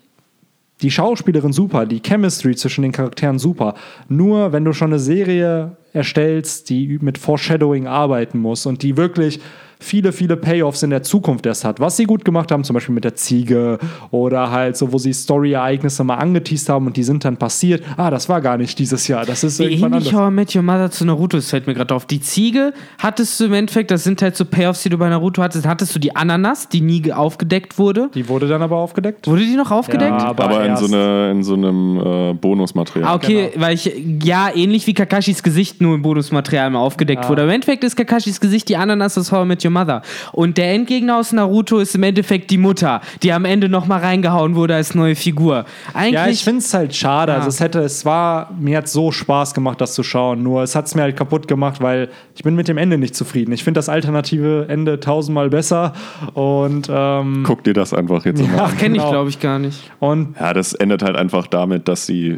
[0.82, 3.74] die Schauspielerin super, die Chemistry zwischen den Charakteren super.
[4.08, 9.40] Nur wenn du schon eine Serie erstellst, die mit Foreshadowing arbeiten muss und die wirklich
[9.80, 11.80] viele, viele Payoffs in der Zukunft erst hat.
[11.80, 13.78] Was sie gut gemacht haben, zum Beispiel mit der Ziege
[14.10, 17.82] oder halt so, wo sie Story-Ereignisse mal angeteased haben und die sind dann passiert.
[17.96, 20.20] Ah, das war gar nicht dieses Jahr, das ist Wie irgendwann ähnlich anders.
[20.26, 22.06] How I Met Your Mother zu Naruto, das fällt mir gerade auf.
[22.06, 25.42] Die Ziege hattest du im Endeffekt, das sind halt so Payoffs, die du bei Naruto
[25.42, 25.66] hattest.
[25.66, 28.10] Hattest du die Ananas, die nie ge- aufgedeckt wurde.
[28.14, 29.26] Die wurde dann aber aufgedeckt.
[29.26, 30.10] Wurde die noch aufgedeckt?
[30.20, 33.10] Ja, aber, Aber in so, eine, in so einem äh, Bonusmaterial.
[33.10, 37.42] Ah, okay, weil ich, ja, ähnlich wie Kakashis Gesicht nur im Bonusmaterial mal aufgedeckt wurde.
[37.42, 40.02] Im Endeffekt ist Kakashis Gesicht die Ananas aus How I Met Your Mother.
[40.32, 44.54] Und der Endgegner aus Naruto ist im Endeffekt die Mutter, die am Ende nochmal reingehauen
[44.54, 45.64] wurde als neue Figur.
[45.94, 46.14] Eigentlich.
[46.14, 47.32] Ja, ich finde es halt schade.
[47.32, 47.38] Ja.
[47.38, 50.42] Also es hätte, es war, mir hat so Spaß gemacht, das zu schauen.
[50.42, 53.14] Nur es hat es mir halt kaputt gemacht, weil ich bin mit dem Ende nicht
[53.14, 53.52] zufrieden.
[53.52, 55.92] Ich finde das alternative Ende tausendmal besser.
[56.34, 58.76] Und, ähm, Guck dir das einfach jetzt mal an.
[58.76, 59.10] Kenne ich, genau.
[59.10, 59.90] glaube ich, gar nicht.
[59.98, 62.36] und Ja, das endet halt einfach damit, dass sie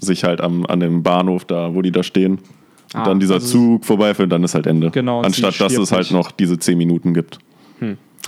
[0.00, 2.38] sich halt am, an dem Bahnhof da, wo die da stehen,
[2.94, 4.90] Ah, dann dieser also Zug vorbeifährt, dann ist halt Ende.
[4.90, 7.38] Genau, Anstatt dass es halt noch diese 10 Minuten gibt.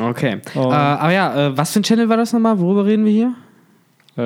[0.01, 0.39] Okay.
[0.57, 0.71] Oh.
[0.71, 2.59] Äh, aber ja, äh, was für ein Channel war das nochmal?
[2.59, 3.35] Worüber reden wir hier?
[4.17, 4.23] äh,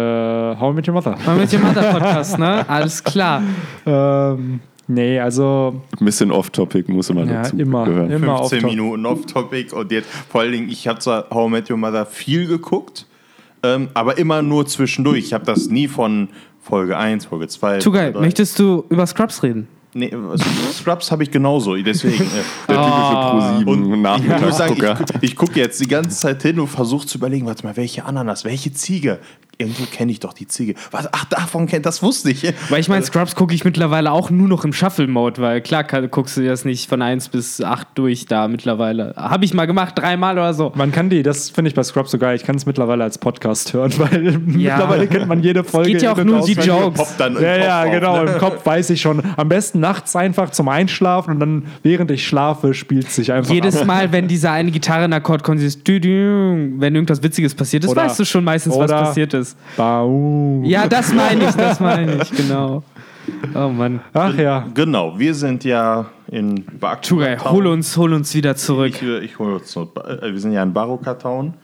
[0.57, 1.16] How I Met Your Mother.
[1.24, 2.68] Mal mit dem Mother Podcast, ne?
[2.68, 3.43] Alles klar.
[3.86, 8.11] ähm, nee, also Ein bisschen off-topic muss immer ja, dazu immer, gehören.
[8.11, 11.53] immer auf 15 Minuten off-topic und jetzt vor allen Dingen, ich habe zwar How I
[11.53, 13.07] Met Your Mother viel geguckt,
[13.62, 15.18] ähm, aber immer nur zwischendurch.
[15.18, 16.28] Ich habe das nie von
[16.61, 17.78] Folge 1, Folge 2.
[17.78, 18.14] Zu geil.
[18.18, 19.68] Möchtest du über Scrubs reden?
[19.99, 22.25] Nee, also Scrubs habe ich genauso, deswegen.
[22.25, 22.27] Äh,
[22.69, 23.63] Der typische Ah.
[23.67, 24.99] und Pro7 ich muss sagen, Nachmittagsgucker.
[25.21, 28.05] ich, ich gucke jetzt die ganze Zeit hin und versuche zu überlegen, warte mal, welche
[28.05, 29.19] Ananas, welche Ziege?
[29.61, 30.75] Irgendwo kenne ich doch die Ziege.
[30.93, 32.45] Was, ach, davon kennt, das wusste ich.
[32.69, 36.37] Weil ich meine, Scrubs gucke ich mittlerweile auch nur noch im Shuffle-Mode, weil klar guckst
[36.37, 39.15] du das nicht von 1 bis 8 durch da mittlerweile.
[39.17, 40.71] Habe ich mal gemacht, dreimal oder so.
[40.77, 43.19] Man kann die, das finde ich bei Scrubs so geil, ich kann es mittlerweile als
[43.19, 45.91] Podcast hören, weil mittlerweile kennt man jede Folge.
[45.91, 46.53] geht ja auch nur die.
[46.53, 47.17] Jokes.
[47.17, 48.31] Dann Ja, Kopf ja, auf, genau, ne?
[48.35, 49.21] im Kopf weiß ich schon.
[49.37, 53.53] Am besten nachts einfach zum Einschlafen und dann, während ich schlafe, spielt es sich einfach
[53.53, 53.86] Jedes ab.
[53.86, 58.24] Mal, wenn dieser eine Gitarrenakkord kommt, dieses wenn irgendwas Witziges passiert ist, Oder- weißt du
[58.24, 59.57] schon meistens, was passiert ist.
[59.76, 60.62] Bau.
[60.64, 62.82] Ja, das meine ich, das meine ich, genau.
[63.55, 64.01] Oh Mann.
[64.14, 64.66] Ach ja.
[64.74, 66.64] Genau, wir sind ja in.
[67.03, 68.95] Tugai, hol uns, hol uns wieder zurück.
[68.95, 71.55] Ich, äh, ich hole uns äh, wir sind ja in Baroka Town.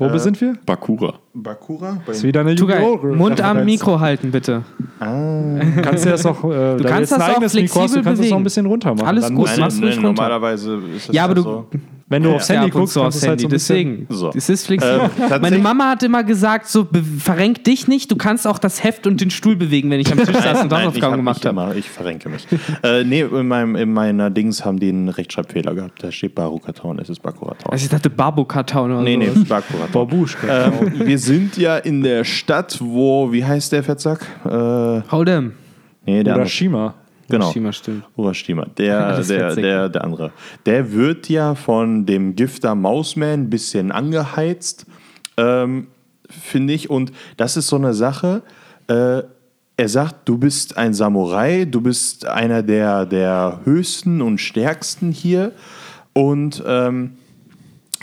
[0.00, 0.54] Wo sind wir?
[0.64, 1.14] Bakura.
[1.34, 1.98] Bakura?
[2.06, 2.80] Bei Ist wieder eine Tugai!
[3.02, 3.64] Mund am.
[3.64, 4.62] Mikro halten, bitte.
[5.00, 7.94] Kannst du das auch, äh, du kannst ein das auch Mikro hast, du flexibel kannst
[7.94, 8.36] das auch bewegen.
[8.36, 9.06] ein bisschen runter machen.
[9.06, 10.02] Alles Dann gut, musst du- ruhig runter.
[10.08, 11.66] normalerweise ist es Ja, aber du- so.
[12.10, 14.06] Wenn du Ja, aufs Handy guckst, zu kannst aufs es halt Handy, so deswegen.
[14.08, 14.30] So.
[14.34, 15.10] Es ist flexibel.
[15.30, 16.86] Ähm, Meine Mama hat immer gesagt, so
[17.18, 20.18] verrenk dich nicht, du kannst auch das Heft und den Stuhl bewegen, wenn ich am
[20.18, 21.74] Tisch saß und Hausaufgaben gemacht habe.
[21.78, 22.46] ich verrenke mich.
[22.82, 26.02] äh, nee, in, meinem, in meiner Dings haben die einen Rechtschreibfehler gehabt.
[26.02, 27.72] Da steht Baroka Town, es ist Bakura Town.
[27.72, 29.44] Also ich dachte Barboka-Town oder nee, nee, sowas.
[29.48, 30.08] Bakura Town.
[30.08, 30.66] Babuschka.
[30.68, 34.20] Ähm, wir sind ja in der Stadt, wo, wie heißt der Fettsack?
[34.44, 35.50] Äh, Hold'em.
[36.06, 36.48] nee, der Oder andere.
[36.48, 36.94] Shima.
[37.28, 37.52] Genau.
[37.52, 38.04] Shima stimmt.
[38.16, 40.32] Urashima, der, der, der, der andere.
[40.64, 44.86] Der wird ja von dem Gifter Mausman ein bisschen angeheizt,
[45.36, 45.88] ähm,
[46.30, 46.88] finde ich.
[46.88, 48.42] Und das ist so eine Sache.
[48.86, 49.22] Äh,
[49.76, 55.52] er sagt, du bist ein Samurai, du bist einer der, der höchsten und stärksten hier.
[56.14, 57.18] Und ähm,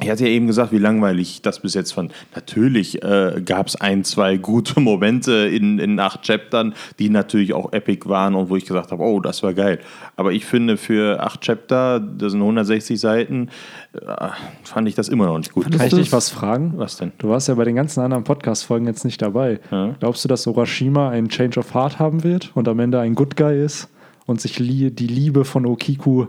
[0.01, 2.11] ich hatte ja eben gesagt, wie langweilig ich das bis jetzt fand.
[2.35, 7.71] Natürlich äh, gab es ein, zwei gute Momente in, in acht Chaptern, die natürlich auch
[7.71, 9.79] epic waren und wo ich gesagt habe, oh, das war geil.
[10.17, 13.49] Aber ich finde, für acht Chapter, das sind 160 Seiten,
[13.93, 14.27] äh,
[14.63, 15.71] fand ich das immer noch nicht gut.
[15.71, 16.73] Kann ich dich was fragen?
[16.75, 17.13] Was denn?
[17.17, 19.59] Du warst ja bei den ganzen anderen Podcast-Folgen jetzt nicht dabei.
[19.71, 19.95] Ja.
[19.99, 23.37] Glaubst du, dass Urashima einen Change of Heart haben wird und am Ende ein Good
[23.37, 23.87] Guy ist
[24.25, 26.27] und sich die Liebe von Okiku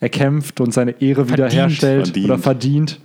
[0.00, 2.26] erkämpft und seine Ehre wiederherstellt Verdient.
[2.26, 3.00] oder verdient?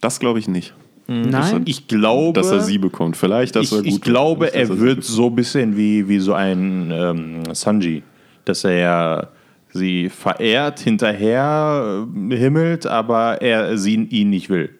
[0.00, 0.74] Das glaube ich nicht.
[1.08, 1.62] Nein?
[1.66, 3.16] Ich glaube, Dass er sie bekommt.
[3.16, 6.08] Vielleicht, dass ich, er gut ich glaube, dass er sie wird so ein bisschen wie,
[6.08, 8.02] wie so ein ähm, Sanji,
[8.44, 9.28] dass er ja
[9.72, 14.70] sie verehrt, hinterher äh, himmelt, aber er sie ihn nicht will.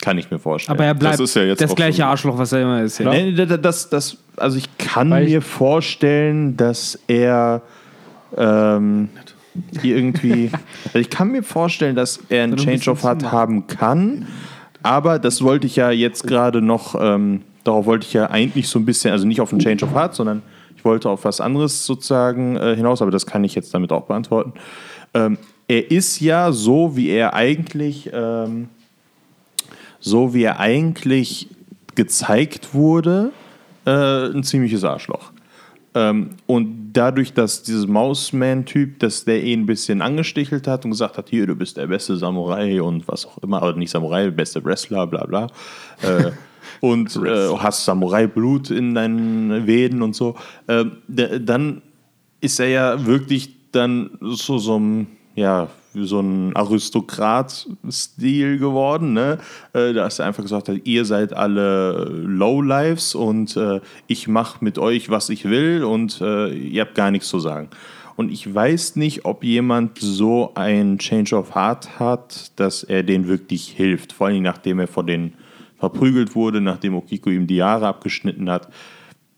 [0.00, 0.76] Kann ich mir vorstellen.
[0.78, 2.98] Aber er bleibt Das ist ja jetzt das gleiche schon- Arschloch, was er immer ist.
[2.98, 3.10] Ja.
[3.10, 7.62] Nee, das, das, also ich kann Weil ich- mir vorstellen, dass er
[8.36, 9.08] ähm,
[9.82, 10.50] irgendwie,
[10.86, 14.26] also ich kann mir vorstellen, dass er einen Change of Heart haben kann,
[14.82, 18.78] aber das wollte ich ja jetzt gerade noch, ähm, darauf wollte ich ja eigentlich so
[18.78, 20.42] ein bisschen, also nicht auf einen Change of Heart, sondern
[20.76, 24.04] ich wollte auf was anderes sozusagen äh, hinaus, aber das kann ich jetzt damit auch
[24.04, 24.52] beantworten.
[25.14, 28.68] Ähm, er ist ja so, wie er eigentlich ähm,
[30.00, 31.48] so wie er eigentlich
[31.94, 33.32] gezeigt wurde,
[33.86, 35.32] äh, ein ziemliches Arschloch.
[35.94, 41.18] Ähm, und dadurch, dass dieses Mausman-Typ, dass der ihn ein bisschen angestichelt hat und gesagt
[41.18, 44.64] hat, hier, du bist der beste Samurai und was auch immer, aber nicht Samurai, beste
[44.64, 45.46] Wrestler, bla bla.
[46.02, 46.30] Äh,
[46.80, 50.36] und äh, hast Samurai-Blut in deinen Venen und so,
[50.66, 51.82] der, dann
[52.40, 59.12] ist er ja wirklich dann so so einem, ja, so ein Aristokrat-Stil geworden.
[59.12, 59.38] Ne?
[59.72, 64.78] Äh, dass er einfach gesagt hat, ihr seid alle Lowlives und äh, ich mache mit
[64.78, 67.68] euch, was ich will und äh, ihr habt gar nichts zu sagen.
[68.16, 73.28] Und ich weiß nicht, ob jemand so ein Change of Heart hat, dass er denen
[73.28, 74.12] wirklich hilft.
[74.12, 75.34] Vor allem nachdem er vor denen
[75.78, 78.68] verprügelt wurde, nachdem Okiko ihm die Haare abgeschnitten hat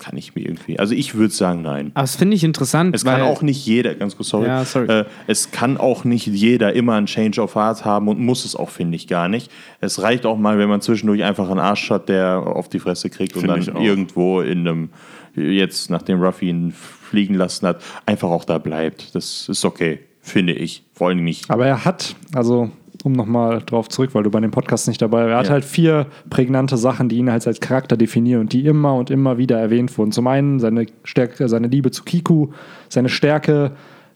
[0.00, 0.78] kann ich mir irgendwie.
[0.78, 1.92] Also ich würde sagen, nein.
[1.94, 2.94] Aber das finde ich interessant.
[2.94, 4.48] Es kann auch nicht jeder, ganz kurz, sorry.
[4.48, 4.88] Ja, sorry.
[4.88, 8.56] Äh, es kann auch nicht jeder immer ein Change of Heart haben und muss es
[8.56, 9.52] auch, finde ich, gar nicht.
[9.80, 13.10] Es reicht auch mal, wenn man zwischendurch einfach einen Arsch hat, der auf die Fresse
[13.10, 14.88] kriegt Finde und dann irgendwo in einem,
[15.36, 19.14] jetzt nachdem Ruffy ihn fliegen lassen hat, einfach auch da bleibt.
[19.14, 20.82] Das ist okay, finde ich.
[20.94, 21.50] Vor allem nicht.
[21.50, 22.70] Aber er hat, also
[23.02, 25.52] um nochmal drauf zurück, weil du bei dem Podcast nicht dabei warst, er hat Ja.
[25.52, 29.38] halt vier prägnante Sachen, die ihn halt als Charakter definieren und die immer und immer
[29.38, 30.12] wieder erwähnt wurden.
[30.12, 32.48] Zum einen seine Stärke, seine Liebe zu Kiku,
[32.88, 33.72] seine Stärke,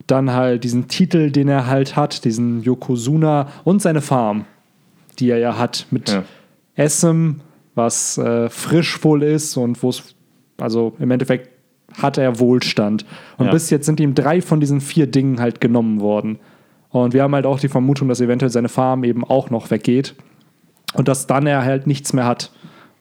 [0.06, 4.44] dann halt diesen Titel, den er halt hat, diesen Yokozuna und seine Farm,
[5.18, 6.24] die er ja hat mit Ja.
[6.74, 7.40] Essen,
[7.74, 10.14] was äh, frisch wohl ist und wo es,
[10.60, 11.48] also im Endeffekt
[12.02, 13.06] hat er Wohlstand.
[13.38, 13.52] Und Ja.
[13.52, 16.38] bis jetzt sind ihm drei von diesen vier Dingen halt genommen worden.
[16.94, 20.14] Und wir haben halt auch die Vermutung, dass eventuell seine Farm eben auch noch weggeht.
[20.94, 22.52] Und dass dann er halt nichts mehr hat.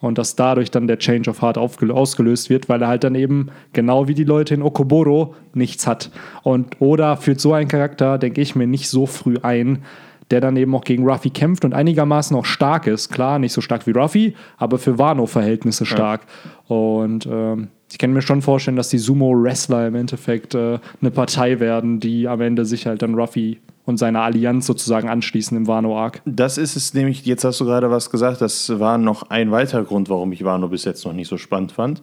[0.01, 3.49] Und dass dadurch dann der Change of Heart ausgelöst wird, weil er halt dann eben,
[3.71, 6.09] genau wie die Leute in Okoboro, nichts hat.
[6.41, 9.83] Und Oda führt so einen Charakter, denke ich mir, nicht so früh ein,
[10.31, 13.11] der dann eben auch gegen Ruffy kämpft und einigermaßen auch stark ist.
[13.11, 16.21] Klar, nicht so stark wie Ruffy, aber für Wano-Verhältnisse stark.
[16.67, 21.59] Und ähm, ich kann mir schon vorstellen, dass die Sumo-Wrestler im Endeffekt äh, eine Partei
[21.59, 26.21] werden, die am Ende sich halt dann Ruffy und seine Allianz sozusagen anschließen im Wano-Arc.
[26.25, 29.83] Das ist es nämlich, jetzt hast du gerade was gesagt, das war noch ein weiterer
[29.83, 32.01] Grund, warum ich Wano bis jetzt noch nicht so spannend fand.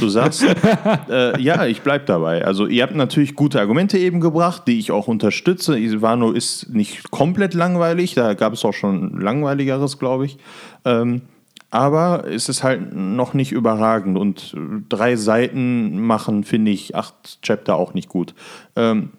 [0.00, 0.44] Du sagst,
[1.08, 2.44] äh, ja, ich bleib dabei.
[2.44, 5.78] Also ihr habt natürlich gute Argumente eben gebracht, die ich auch unterstütze.
[6.02, 10.38] Wano ist nicht komplett langweilig, da gab es auch schon langweiligeres, glaube ich.
[10.84, 11.22] Ähm,
[11.70, 14.56] aber es ist halt noch nicht überragend und
[14.88, 18.34] drei Seiten machen, finde ich, acht Chapter auch nicht gut.
[18.74, 19.10] Ähm,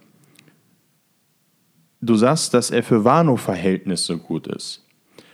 [2.01, 4.85] du sagst, dass er für Wano-Verhältnisse gut ist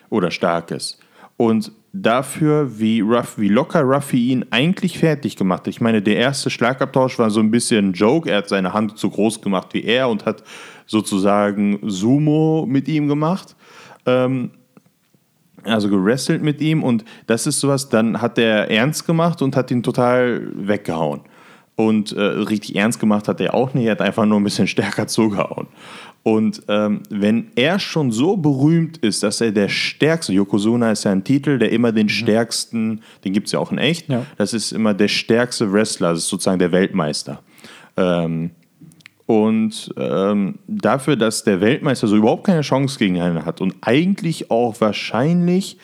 [0.10, 1.00] oder stark ist.
[1.38, 5.68] Und dafür, wie, Ruff, wie locker Ruffy ihn eigentlich fertig gemacht hat.
[5.68, 8.30] Ich meine, der erste Schlagabtausch war so ein bisschen ein Joke.
[8.30, 10.44] Er hat seine Hand so groß gemacht wie er und hat
[10.86, 13.56] sozusagen Sumo mit ihm gemacht.
[14.06, 14.52] Ähm,
[15.64, 19.70] also gewrestelt mit ihm und das ist sowas, dann hat er ernst gemacht und hat
[19.70, 21.22] ihn total weggehauen.
[21.76, 24.68] Und äh, richtig ernst gemacht hat er auch nicht, er hat einfach nur ein bisschen
[24.68, 25.68] stärker zugehauen.
[26.24, 31.12] Und ähm, wenn er schon so berühmt ist, dass er der stärkste, Yokozuna ist ja
[31.12, 34.26] ein Titel, der immer den stärksten, den gibt es ja auch in echt, Ja.
[34.38, 37.42] das ist immer der stärkste Wrestler, das ist sozusagen der Weltmeister.
[37.96, 38.52] Ähm,
[39.26, 44.52] und ähm, dafür, dass der Weltmeister so überhaupt keine Chance gegen ihn hat und eigentlich
[44.52, 45.78] auch wahrscheinlich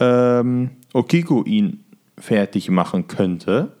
[0.00, 1.84] ähm, Okiko ihn
[2.18, 3.72] fertig machen könnte,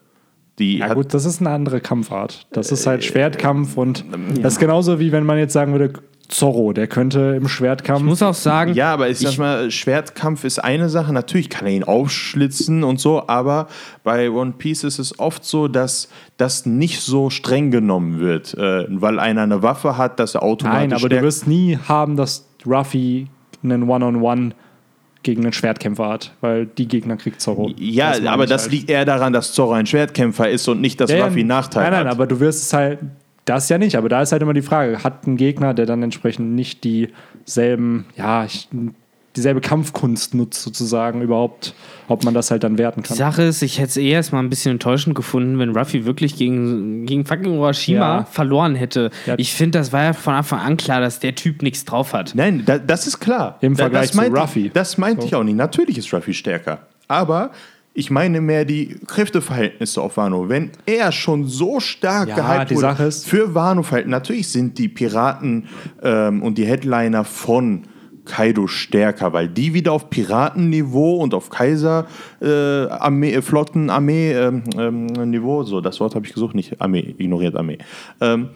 [0.60, 2.46] die Ja hat, gut, das ist eine andere Kampfart.
[2.52, 4.04] Das ist halt Schwertkampf und
[4.40, 5.94] das ist genauso wie wenn man jetzt sagen würde,
[6.30, 8.00] Zorro, der könnte im Schwertkampf.
[8.00, 11.12] Ich muss auch sagen, Ja, aber ich sag mal, Schwertkampf ist eine Sache.
[11.12, 13.66] Natürlich kann er ihn aufschlitzen und so, aber
[14.04, 18.86] bei One Piece ist es oft so, dass das nicht so streng genommen wird, äh,
[18.88, 20.80] weil einer eine Waffe hat, dass er automatisch.
[20.80, 23.26] Nein, aber du wirst nie haben, dass Ruffy
[23.62, 24.52] einen One-on-One
[25.22, 27.70] gegen einen Schwertkämpfer hat, weil die Gegner kriegt Zorro.
[27.76, 28.72] Ja, meine aber das halt.
[28.72, 31.92] liegt eher daran, dass Zorro ein Schwertkämpfer ist und nicht, dass Ja, Ruffy Nachteil Nein,
[31.92, 32.12] nein, hat.
[32.12, 33.00] aber du wirst es halt,
[33.44, 36.02] das ja nicht, aber da ist halt immer die Frage, hat ein Gegner, der dann
[36.02, 38.68] entsprechend nicht dieselben, ja, ich,
[39.36, 41.74] dieselbe Kampfkunst nutzt sozusagen überhaupt,
[42.08, 43.16] ob man das halt dann werten Die kann.
[43.16, 47.06] Sache ist, ich hätte es eher erstmal ein bisschen enttäuschend gefunden, wenn Ruffy wirklich gegen,
[47.06, 48.24] gegen fucking Orochima Ja.
[48.24, 49.10] verloren hätte.
[49.26, 49.34] Ja.
[49.38, 52.32] Ich finde, das war ja von Anfang an klar, dass der Typ nichts drauf hat.
[52.34, 53.58] Nein, da, das ist klar.
[53.60, 54.66] Im Da- Vergleich zu Ruffy.
[54.66, 55.26] Ich, das meinte So.
[55.28, 55.56] ich auch nicht.
[55.56, 56.80] Natürlich ist Ruffy stärker.
[57.06, 57.50] Aber
[57.94, 60.48] ich meine mehr die Kräfteverhältnisse auf Wano.
[60.48, 64.78] Wenn er schon so stark Ja, gehypt die wurde Sache ist- für Wano-Verhältnisse, natürlich sind
[64.78, 65.66] die Piraten
[66.02, 67.82] ähm, und die Headliner von
[68.24, 72.06] Kaido stärker, weil die wieder auf Piratenniveau und auf Kaiser
[72.40, 77.14] äh, Armee, äh, Flottenarmee ähm, ähm, Niveau, so das Wort habe ich gesucht, nicht Armee,
[77.18, 77.78] ignoriert Armee.
[78.20, 78.50] Ähm,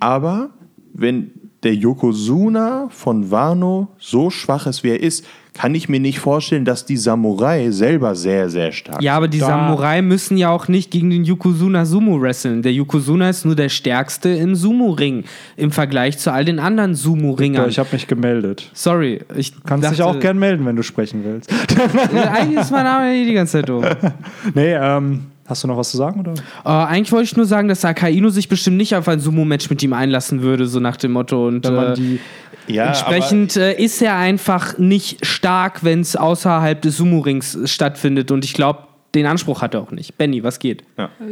[0.00, 0.50] aber
[0.92, 1.30] wenn
[1.62, 6.64] der Yokozuna von Wano so schwach ist, wie er ist, kann ich mir nicht vorstellen,
[6.64, 10.66] dass die Samurai selber sehr, sehr stark Ja, aber die Da- Samurai müssen ja auch
[10.66, 12.60] nicht gegen den Yokozuna Sumo wresteln.
[12.62, 15.22] Der Yokozuna ist nur der stärkste im Sumo-Ring
[15.56, 17.68] im Vergleich zu all den anderen Ja, Sumo-Ringern.
[17.68, 18.68] ich habe mich gemeldet.
[18.74, 21.50] Sorry, ich Kannst dich dachte- auch gern melden, wenn du sprechen willst.
[21.52, 23.84] Äh, Eigentlich ist mein Name die ganze Zeit dumm.
[24.54, 26.20] Nee, ähm, Hast du noch was zu sagen?
[26.20, 26.32] Oder?
[26.64, 29.82] Äh, eigentlich wollte ich nur sagen, dass Akainu sich bestimmt nicht auf ein Sumo-Match mit
[29.82, 31.46] ihm einlassen würde, so nach dem Motto.
[31.46, 32.20] Und Wenn man äh, die,
[32.66, 38.30] Ja, entsprechend äh, ist er einfach nicht stark, wenn es außerhalb des Sumo-Rings stattfindet.
[38.30, 38.84] Und ich glaube,
[39.14, 40.16] den Anspruch hat er auch nicht.
[40.18, 40.82] Benny, was geht?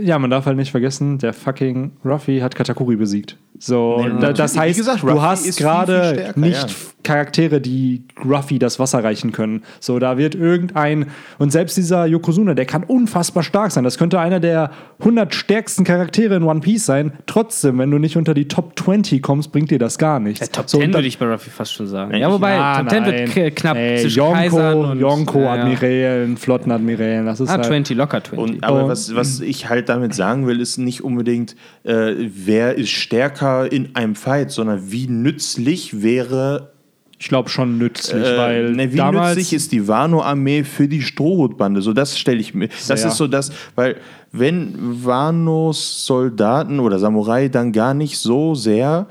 [0.01, 3.37] ja, man darf halt nicht vergessen, der fucking Ruffy hat Katakuri besiegt.
[3.65, 6.67] So, Nee, das heißt, gesagt, du hast gerade nicht ja.
[7.05, 9.63] Charaktere, die Ruffy das Wasser reichen können.
[9.79, 11.07] So, da wird irgendein,
[11.39, 13.83] und selbst dieser Yokozuna, der kann unfassbar stark sein.
[13.85, 17.13] Das könnte einer der 100 stärksten Charaktere in One Piece sein.
[17.27, 20.41] Trotzdem, wenn du nicht unter die Top 20 kommst, bringt dir das gar nichts.
[20.41, 22.15] Der Top so, 10 und dann- würde ich bei Ruffy fast schon sagen.
[22.17, 23.55] Ja, wobei, Ah, Top 10 wird nein.
[23.55, 25.63] knapp Ey, zwischen Kaisern Yonko, und Yonko, ja, ja.
[25.63, 28.39] Admirälen, Flottenadmirälen, das ist Ah, halt, 20, locker 20.
[28.39, 31.55] Und, aber Und- was, was ich halt damit sagen will, ist nicht unbedingt,
[31.85, 36.73] äh, wer ist stärker in einem Fight, sondern wie nützlich wäre,
[37.19, 41.03] ich glaube schon nützlich, äh, weil ne, wie damals nützlich ist die Wano-Armee für die
[41.03, 41.83] Strohhutbande?
[41.83, 42.69] So, das stelle ich mir.
[42.69, 43.09] Das Sehr.
[43.09, 43.97] ist so das, weil
[44.33, 49.07] wenn Wanos Soldaten oder Samurai dann gar nicht so sehr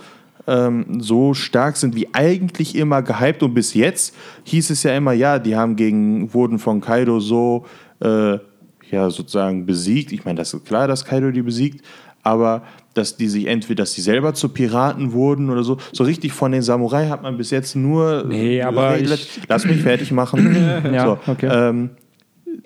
[0.48, 5.14] ähm, so stark sind wie eigentlich immer gehypt und bis jetzt hieß es ja immer,
[5.14, 7.66] ja, die haben gegen, wurden von Kaido so
[8.00, 8.38] äh,
[8.89, 10.12] ja sozusagen besiegt.
[10.12, 11.86] Ich meine, das ist klar, dass Kaido die besiegt,
[12.24, 12.63] aber
[12.93, 15.78] dass die sich entweder, dass die selber zu Piraten wurden oder so.
[15.93, 18.26] So richtig von den Samurai hat man bis jetzt nur.
[18.28, 20.84] Nee, aber ich- Lass mich fertig machen.
[20.93, 21.49] Ja, so, okay.
[21.51, 21.91] ähm,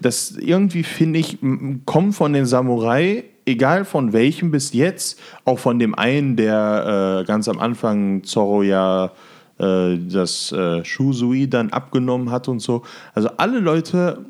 [0.02, 1.38] das irgendwie finde ich,
[1.86, 7.26] kommen von den Samurai, egal von welchem bis jetzt, auch von dem einen, der äh,
[7.26, 9.12] ganz am Anfang Zorro ja
[9.60, 12.82] äh, das äh, Shusui dann abgenommen hat und so.
[13.14, 14.26] Also alle Leute,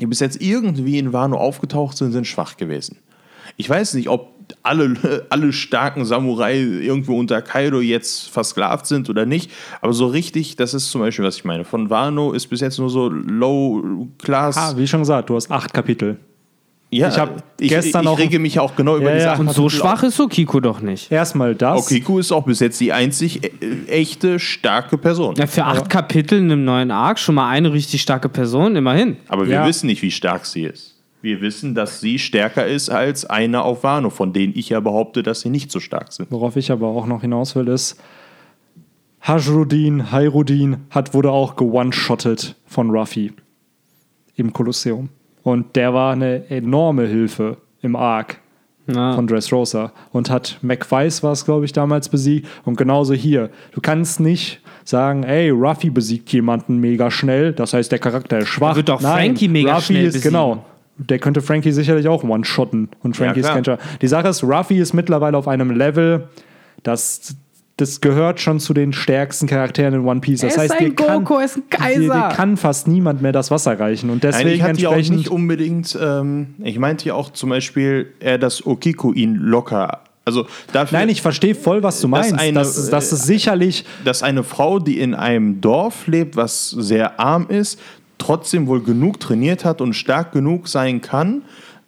[0.00, 2.96] die bis jetzt irgendwie in Wano aufgetaucht sind, sind schwach gewesen.
[3.56, 4.32] Ich weiß nicht, ob
[4.62, 9.50] alle, alle starken Samurai irgendwo unter Kaido jetzt versklavt sind oder nicht,
[9.80, 11.64] aber so richtig, das ist zum Beispiel, was ich meine.
[11.64, 14.56] Von Wano ist bis jetzt nur so Low Class.
[14.56, 16.18] Ah, wie schon gesagt, du hast acht Kapitel.
[16.90, 19.30] ja, ich hab ich, gestern ich, auch- rege mich auch genau über Ja, die ja.
[19.30, 19.48] Sachen.
[19.48, 21.10] und so schwach ist Okiko doch nicht.
[21.10, 21.80] Erstmal das.
[21.86, 23.48] Okiku ist auch bis jetzt die einzig äh,
[23.88, 25.34] echte starke Person.
[25.36, 29.16] Ja, für acht Kapitel in einem neuen Arc schon mal eine richtig starke Person, immerhin.
[29.28, 29.66] Aber wir Ja.
[29.66, 30.91] wissen nicht, wie stark sie ist.
[31.22, 35.22] Wir wissen, dass sie stärker ist als einer auf Wano, von denen ich ja behaupte,
[35.22, 36.30] dass sie nicht so stark sind.
[36.30, 37.96] Worauf ich aber auch noch hinaus will, ist,
[39.20, 43.32] Hajrudin, Hairudin hat, wurde auch gewone-shottet von Ruffy
[44.34, 45.10] im Kolosseum.
[45.44, 48.38] Und der war eine enorme Hilfe im Arc
[48.88, 49.14] Ja.
[49.14, 52.48] von Dressrosa und hat McWeiss war es, glaube ich, damals besiegt.
[52.64, 53.50] Und genauso hier.
[53.70, 58.48] Du kannst nicht sagen, ey, Ruffy besiegt jemanden mega schnell, das heißt, der Charakter ist
[58.48, 58.70] schwach.
[58.72, 60.32] Er wird doch Nein, Frankie mega Ruffy schnell ist, besiegen.
[60.32, 60.64] Genau.
[60.98, 62.88] Der könnte Frankie sicherlich auch one-shotten.
[63.02, 63.54] Und Frankie Ja.
[63.56, 66.28] Scha- Die Sache ist, Ruffy ist mittlerweile auf einem Level,
[66.82, 67.34] das,
[67.78, 70.40] das gehört schon zu den stärksten Charakteren in One Piece.
[70.42, 72.28] Das Er ist heißt, ein dir kann, Goku, er ist ein dir, Kaiser.
[72.28, 74.10] dir kann fast niemand mehr das Wasser reichen.
[74.10, 75.16] Und deswegen ich hatte ja auch entsprechend.
[75.18, 80.46] nicht unbedingt, ähm, ich meinte ja auch zum Beispiel, äh, dass Okiku ihn locker, also
[80.72, 82.38] dafür, Nein, ich verstehe voll, was du meinst.
[82.38, 83.84] eine, das, ist- das ist sicherlich.
[84.04, 87.80] dass eine Frau, die in einem Dorf lebt, was sehr arm ist,
[88.18, 91.42] trotzdem wohl genug trainiert hat und stark genug sein kann,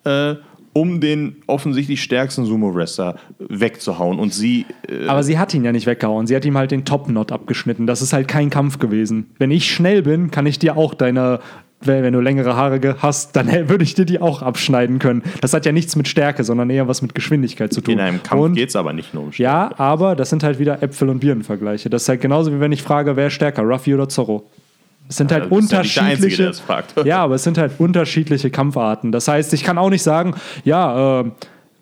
[0.05, 0.35] äh,
[0.75, 4.19] um den offensichtlich stärksten Sumo-Wrestler wegzuhauen.
[4.19, 6.27] Und sie, äh, Aber sie hat ihn ja nicht weggehauen.
[6.27, 7.87] Sie hat ihm halt den Top-Knot abgeschnitten.
[7.87, 9.31] Das ist halt kein Kampf gewesen.
[9.39, 11.41] Wenn ich schnell bin, kann ich dir auch deine.
[11.87, 15.23] Wenn du längere Haare hast, dann würde ich dir die auch abschneiden können.
[15.43, 17.95] Das hat ja nichts mit Stärke, sondern eher was mit Geschwindigkeit zu tun.
[17.95, 20.83] in einem Kampf geht es aber nicht nur um Ja, aber das sind halt wieder
[20.83, 21.91] Äpfel- und Birnenvergleiche.
[21.91, 24.47] Das ist halt genauso wie wenn ich frage, wer ist stärker, Ruffy oder Zorro.
[25.09, 26.25] Es sind halt ja unterschiedliche.
[26.27, 26.95] Einzige, das fragt.
[27.05, 29.13] ja, aber es sind halt unterschiedliche Kampfarten.
[29.13, 30.35] Das heißt, ich kann auch nicht sagen,
[30.65, 31.31] ja, äh,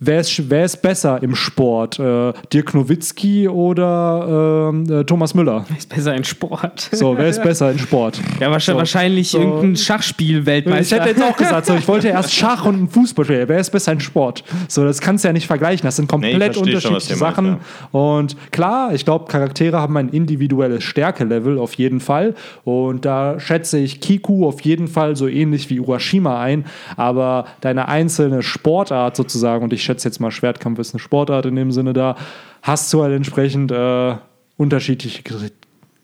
[0.05, 1.99] wer, ist, wer ist besser im Sport?
[1.99, 5.65] Äh, Dirk Nowitzki oder ähm, äh, Thomas Müller?
[5.77, 6.89] Ist besser in Sport.
[6.93, 8.21] So, wer ist besser im Sport?
[8.41, 8.79] Ja, wahrscheinlich, So.
[8.79, 9.39] wahrscheinlich So.
[9.39, 10.97] irgendein Ich Schachspiel-Weltmeister.
[10.97, 13.49] hätte jetzt auch gesagt, so, ich wollte erst Schach und Fußball spielen.
[13.49, 14.43] Wer ist besser in Sport?
[14.69, 15.85] So, das kannst du ja nicht vergleichen.
[15.87, 17.61] Das sind komplett Nee, ich verstehe schon, was unterschiedliche ihr meint,
[17.93, 18.01] Sachen.
[18.01, 22.35] Und klar, ich glaube, Charaktere haben ein individuelles Stärkelevel auf jeden Fall.
[22.65, 26.65] Und da schätze ich Kiku auf jeden Fall so ähnlich wie Urashima ein.
[26.97, 31.57] Aber deine einzelne Sportart sozusagen, und ich schätze jetzt mal, Schwertkampf ist eine Sportart in
[31.57, 32.17] dem Sinne da,
[32.63, 34.17] hast du halt entsprechend äh,
[34.57, 35.51] unterschiedliche Kri-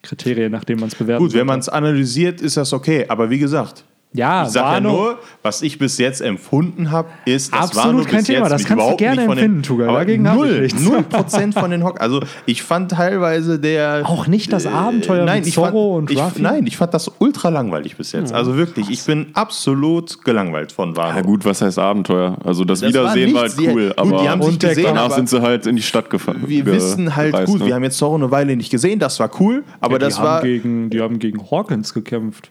[0.02, 3.06] Kriterien, nach denen man es bewerten Gut, wenn man es analysiert, ist das okay.
[3.08, 7.52] Aber wie gesagt, ja, ich sage ja nur, was ich bis jetzt empfunden habe, ist,
[7.52, 8.38] dass Absolut Wano kein bis Thema.
[8.40, 9.88] jetzt Das kannst du gerne nicht von empfinden, den, Tuga.
[9.88, 12.00] aber Dagegen habe ich null, null Prozent von den Hock.
[12.00, 16.10] Also ich fand teilweise der Auch nicht das Abenteuer nein, mit ich fand, Zorro und
[16.10, 16.40] ich, Ruffy?
[16.40, 18.32] Nein, ich fand das ultra langweilig bis jetzt.
[18.32, 21.16] Also wirklich, ich bin absolut gelangweilt von Wano.
[21.16, 22.38] Ja gut, was heißt Abenteuer?
[22.44, 25.04] Also das, Das Wiedersehen war war halt cool, gut, aber die haben sich gesehen, danach
[25.04, 26.42] aber sind sie halt in die Stadt gefahren.
[26.46, 27.66] wir wissen halt gereist, gut, ne?
[27.66, 30.24] wir haben jetzt Zorro eine Weile nicht gesehen, das war cool, aber die das haben
[30.24, 32.50] war gegen, die haben gegen Hawkins gekämpft.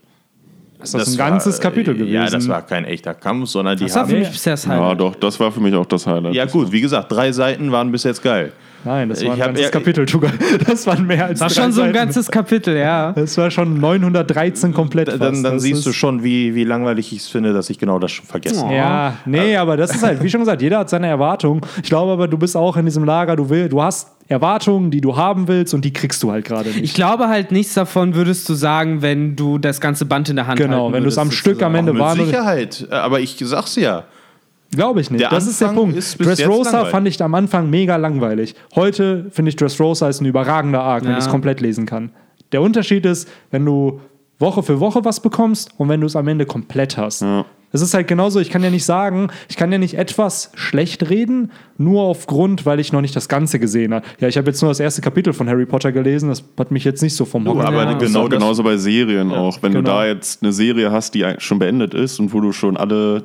[0.81, 2.13] Ist das, ein ganzes war, Kapitel äh, gewesen?
[2.13, 4.19] Ja, das war kein echter Kampf, sondern die Das war für haben.
[4.19, 4.99] mich bisher das Ja, Highlight.
[4.99, 6.33] doch, das war für mich auch das Highlight.
[6.35, 8.51] Ja, gut, wie gesagt, drei Seiten waren bis jetzt geil.
[8.85, 10.29] Nein, das war ein Ich hab- ganzes ja, Kapitel, Tuga.
[10.67, 11.93] Das waren mehr als War drei schon so ein Seiten.
[11.97, 13.11] ganzes Kapitel, ja.
[13.11, 15.07] Das war schon 913 komplett.
[15.09, 15.43] Dann, fast.
[15.45, 18.11] dann Das siehst du schon, wie, wie langweilig ich es finde, dass ich genau das
[18.11, 18.75] schon vergessen habe.
[18.75, 21.61] Ja, nee, aber das ist halt, wie schon gesagt, jeder hat seine Erwartungen.
[21.77, 24.99] Ich glaube aber, du bist auch in diesem Lager, du will, du hast Erwartungen, die
[25.01, 26.83] du haben willst und die kriegst du halt gerade nicht.
[26.83, 30.47] Ich glaube halt nichts davon würdest du sagen, wenn du das ganze Band in der
[30.47, 31.75] Hand Genau, halten wenn du es am Stück am.
[31.75, 32.15] Ende Mit war.
[32.15, 34.03] Sicherheit, aber ich sag's ja.
[34.71, 35.21] Glaube ich nicht.
[35.21, 35.97] Der das ist der Anfang Punkt.
[35.97, 36.91] ist Dressrosa langweilig.
[36.91, 38.55] fand ich am Anfang mega langweilig.
[38.75, 41.17] Heute finde ich Dressrosa ist ein überragender Arc, wenn Ja.
[41.17, 42.11] ich es komplett lesen kann.
[42.51, 43.99] Der Unterschied ist, wenn du
[44.39, 47.25] Woche für Woche was bekommst und wenn du es am Ende komplett hast.
[47.73, 51.09] Es ist halt genauso, ich kann ja nicht sagen, ich kann ja nicht etwas schlecht
[51.09, 54.05] reden, nur aufgrund, weil ich noch nicht das Ganze gesehen habe.
[54.19, 56.85] Ja, ich habe jetzt nur das erste Kapitel von Harry Potter gelesen, das hat mich
[56.85, 57.93] jetzt nicht so vom Hocker aber Ja.
[57.93, 59.57] Genau das, genauso bei Serien auch.
[59.61, 59.81] Wenn genau.
[59.83, 63.23] du da jetzt eine Serie hast, die schon beendet ist und wo du schon alle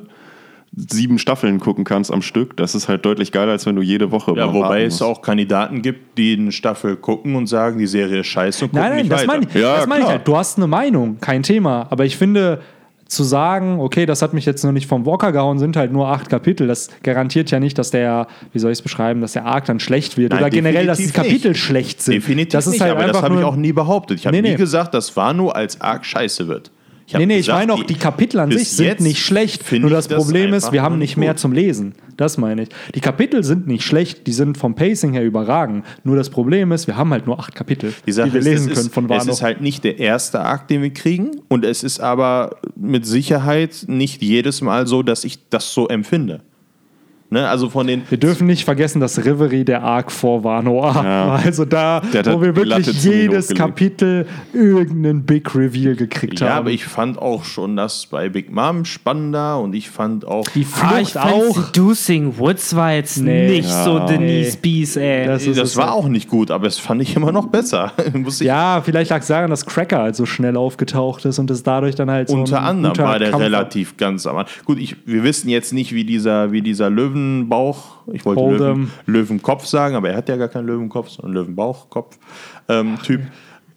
[0.75, 4.11] sieben Staffeln gucken kannst am Stück, das ist halt deutlich geiler, als wenn du jede
[4.11, 8.21] Woche ja, wobei es auch Kandidaten gibt, die eine Staffel gucken und sagen, die Serie
[8.21, 10.17] ist scheiße und gucken Nein, nein, nicht das meine ich, Ja, das meine ich klar.
[10.17, 10.27] halt.
[10.27, 11.85] Du hast eine Meinung, kein Thema.
[11.91, 12.61] Aber ich finde,
[13.07, 16.07] zu sagen, okay, das hat mich jetzt noch nicht vom Walker gehauen, sind halt nur
[16.07, 16.65] acht Kapitel.
[16.65, 19.79] Das garantiert ja nicht, dass der, wie soll ich es beschreiben, dass der Arc dann
[19.79, 20.31] schlecht wird.
[20.31, 21.61] Nein, Oder generell, dass die Kapitel nicht.
[21.61, 22.15] schlecht sind.
[22.15, 24.17] Definitiv das ist nicht, halt aber das einfach habe ich nur- auch nie behauptet.
[24.19, 24.55] Ich habe Nee, nie nee.
[24.55, 26.71] gesagt, dass Wano als Arc scheiße wird.
[27.05, 29.69] Ich Nee, nee, ich gesagt, meine auch, die Kapitel an sich sind nicht schlecht.
[29.71, 31.39] Nur ich das Problem ist, einfach wir haben nicht mehr gut.
[31.39, 31.93] zum Lesen.
[32.15, 32.69] Das meine ich.
[32.95, 35.85] Die Kapitel sind nicht schlecht, die sind vom Pacing her überragend.
[36.03, 38.45] Nur das Problem ist, wir haben halt nur acht Kapitel, Die Sache die wir ist,
[38.45, 39.31] lesen es können ist, von Es Wano.
[39.31, 41.31] ist halt nicht der erste Arc, den wir kriegen.
[41.49, 46.41] Und es ist aber mit Sicherheit nicht jedes Mal so, dass ich das so empfinde.
[47.33, 47.49] Ne?
[47.49, 48.03] Also von den.
[48.09, 51.03] Wir dürfen nicht vergessen, dass Reverie der Arc vor Wano war.
[51.03, 51.29] Ja.
[51.35, 53.49] Also da, wo wir wirklich jedes.
[53.53, 56.57] Kapitel irgendeinen Big Reveal gekriegt Ja, haben.
[56.59, 60.47] aber ich fand auch schon das bei Big Mom spannender und ich fand auch.
[60.49, 61.55] die Ah, ich Flucht auch.
[61.65, 63.49] Seducing Woods war jetzt Nee.
[63.49, 64.05] nicht so Ja.
[64.05, 65.25] Denise Bees, ey.
[65.27, 65.93] Das Das, war halt.
[65.95, 67.91] auch nicht gut, aber es fand ich immer noch besser.
[68.13, 71.49] Muss ich Ja, vielleicht lag es daran, dass Cracker halt so schnell aufgetaucht ist und
[71.51, 73.45] es dadurch dann halt so Unter ein anderem war der Kampf war.
[73.45, 74.63] relativ ganz am Anfang.
[74.65, 76.89] Gut, ich, wir wissen jetzt nicht, wie dieser, wie dieser
[77.23, 78.41] Löwenbauch, ich wollte.
[78.57, 82.17] Löwen, Löwenkopf sagen, aber er hat ja gar keinen Löwenkopf, sondern Löwenbauchkopf
[82.69, 82.97] ähm,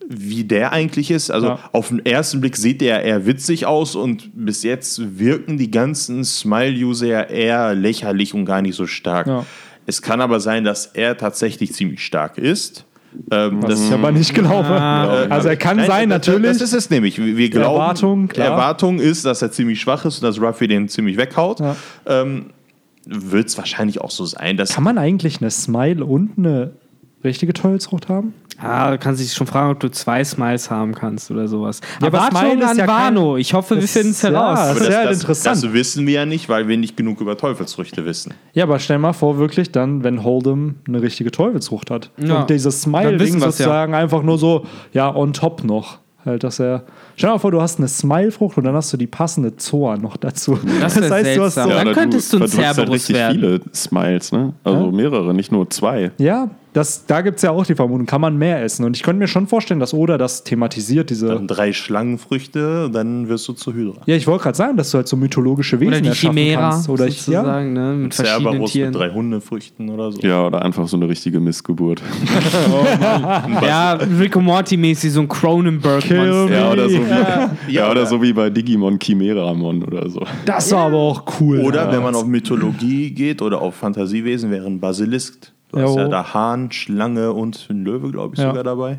[0.08, 1.30] wie der eigentlich ist.
[1.32, 1.58] Also Ja.
[1.72, 6.24] auf den ersten Blick sieht er eher witzig aus und bis jetzt wirken die ganzen
[6.24, 9.26] Smile-User eher lächerlich und gar nicht so stark.
[9.26, 9.44] Ja.
[9.84, 12.84] Es kann aber sein, dass er tatsächlich ziemlich stark ist.
[13.30, 14.68] Ähm, Was ich aber nicht glaube.
[15.30, 16.52] also er kann Nein, sein, das- natürlich.
[16.52, 17.18] Das ist es nämlich.
[17.18, 18.48] Wir wir glauben, Erwartung, klar.
[18.48, 21.60] Erwartung ist, dass er ziemlich schwach ist und dass Ruffy den ziemlich weghaut.
[21.60, 21.76] Ja.
[22.06, 22.50] Ähm,
[23.06, 26.72] Wird es wahrscheinlich auch so sein, dass kann man eigentlich eine Smile und eine
[27.24, 28.34] richtige Teufelsfrucht haben?
[28.58, 31.80] Ah, du kannst dich schon fragen, ob du zwei Smiles haben kannst oder sowas.
[32.00, 33.36] Ja, aber Erwartungen Smile ist an ja kein- Wano.
[33.36, 34.78] Ich hoffe, wir Das- finden es heraus.
[34.78, 35.62] das ja halt das, interessant.
[35.64, 38.32] Das wissen wir ja nicht, weil wir nicht genug über Teufelsfrüchte wissen.
[38.54, 42.10] Ja, aber stell mal vor, wirklich dann, wenn Hold'em eine richtige Teufelsfrucht hat.
[42.16, 42.40] Ja.
[42.40, 43.50] Und dieses Smile-Ding wir's ja.
[43.50, 45.98] sozusagen einfach nur so, ja, on top noch.
[46.26, 46.82] Halt, dass er.
[47.14, 49.96] Stell dir mal vor, du hast eine Smile-Frucht und dann hast du die passende Zoa
[49.96, 50.58] noch dazu.
[50.80, 51.70] Das wär seltsam.
[51.70, 53.34] Ja, dann könntest du ein verdrückst halt Cerberus richtig werden.
[53.34, 54.52] viele Smiles, ne?
[54.64, 56.10] Also mehrere, nicht nur zwei.
[56.18, 58.84] Ja, das, da gibt es ja auch die Vermutung, kann man mehr essen.
[58.84, 61.28] Und ich könnte mir schon vorstellen, dass Oda das thematisiert, diese.
[61.28, 64.02] Dann drei Schlangenfrüchte, dann wirst du zu Hydra.
[64.04, 66.70] ja, ich wollte gerade sagen, dass du halt so mythologische Wesen Oder die erschaffen Chimera,
[66.70, 66.90] kannst.
[66.90, 67.94] Oder ich, ja, sozusagen, ne?
[67.94, 68.90] Mit verschiedenen Cerberus Tieren.
[68.90, 70.20] mit drei Hundefrüchten oder so.
[70.20, 72.02] Ja, oder einfach so eine richtige Missgeburt.
[73.62, 76.50] Ja, Rick und Morty mäßig so ein Cronenberg-Monster.
[76.50, 80.22] Ja, oder so wie, Ja, ja, oder so wie bei Digimon Chimeramon oder so.
[80.44, 81.60] das war aber auch cool.
[81.60, 81.92] Oder ja.
[81.92, 85.52] wenn man auf Mythologie geht oder auf Fantasiewesen, wäre ein Basilisk.
[85.72, 85.98] Du hast Jo.
[86.00, 88.48] ja da Hahn, Schlange und ein Löwe, glaube ich, Ja.
[88.50, 88.98] sogar dabei.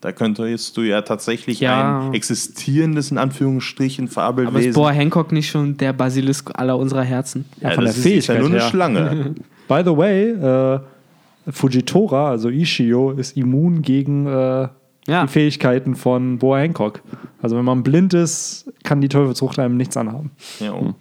[0.00, 2.00] Da könntest du ja tatsächlich Ja.
[2.08, 4.72] ein existierendes, in Anführungsstrichen, Aber ist Fabelwesen.
[4.74, 7.46] Boa Hancock nicht schon der Basilisk aller unserer Herzen?
[7.60, 8.60] Ja, von das der ist, ist ja nur eine.
[8.60, 9.34] Schlange.
[9.68, 10.80] By the way, äh,
[11.50, 14.68] Fujitora, also Ishio, ist immun gegen äh,
[15.06, 15.22] Ja.
[15.22, 17.00] die Fähigkeiten von Boa Hancock.
[17.42, 20.30] Also wenn man blind ist, kann die Teufelsfrucht einem nichts anhaben.
[20.60, 20.94] ja, oh.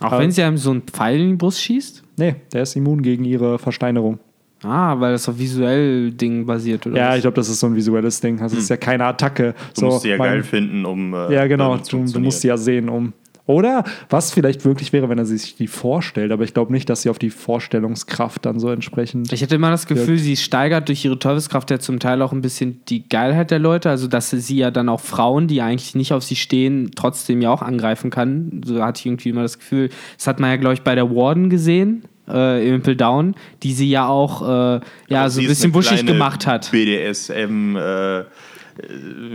[0.00, 2.02] Auch wenn sie einem so einen Pfeil in die Brust schießt?
[2.16, 4.18] Nee, der ist immun gegen ihre Versteinerung.
[4.64, 6.96] Ah, weil das auf visuell Ding basiert, oder?
[6.96, 7.16] Ja, was?
[7.16, 8.38] ich glaube, das ist so ein visuelles Ding.
[8.38, 9.48] Das ist ja keine Attacke.
[9.48, 9.54] Hm.
[9.74, 11.12] Du so, musst die ja man- geil finden, um.
[11.14, 11.76] äh, Ja, genau.
[11.76, 13.12] Du, du musst sie ja sehen, um.
[13.46, 17.02] Oder was vielleicht wirklich wäre, wenn er sich die vorstellt, aber ich glaube nicht, dass
[17.02, 19.30] sie auf die Vorstellungskraft dann so entsprechend.
[19.34, 22.40] Ich hätte immer das Gefühl, sie steigert durch ihre Teufelskraft ja zum Teil auch ein
[22.40, 23.90] bisschen die Geilheit der Leute.
[23.90, 27.50] Also, dass sie ja dann auch Frauen, die eigentlich nicht auf sie stehen, trotzdem ja
[27.50, 28.62] auch angreifen kann.
[28.64, 29.90] So hatte ich irgendwie immer das Gefühl.
[30.16, 33.74] Das hat man ja, glaube ich, bei der Warden gesehen, äh, im Impel Down, die
[33.74, 36.70] sie ja auch äh, ja, Aber so ein bisschen buschig gemacht hat.
[36.70, 37.76] BDSM.
[37.76, 38.24] Äh,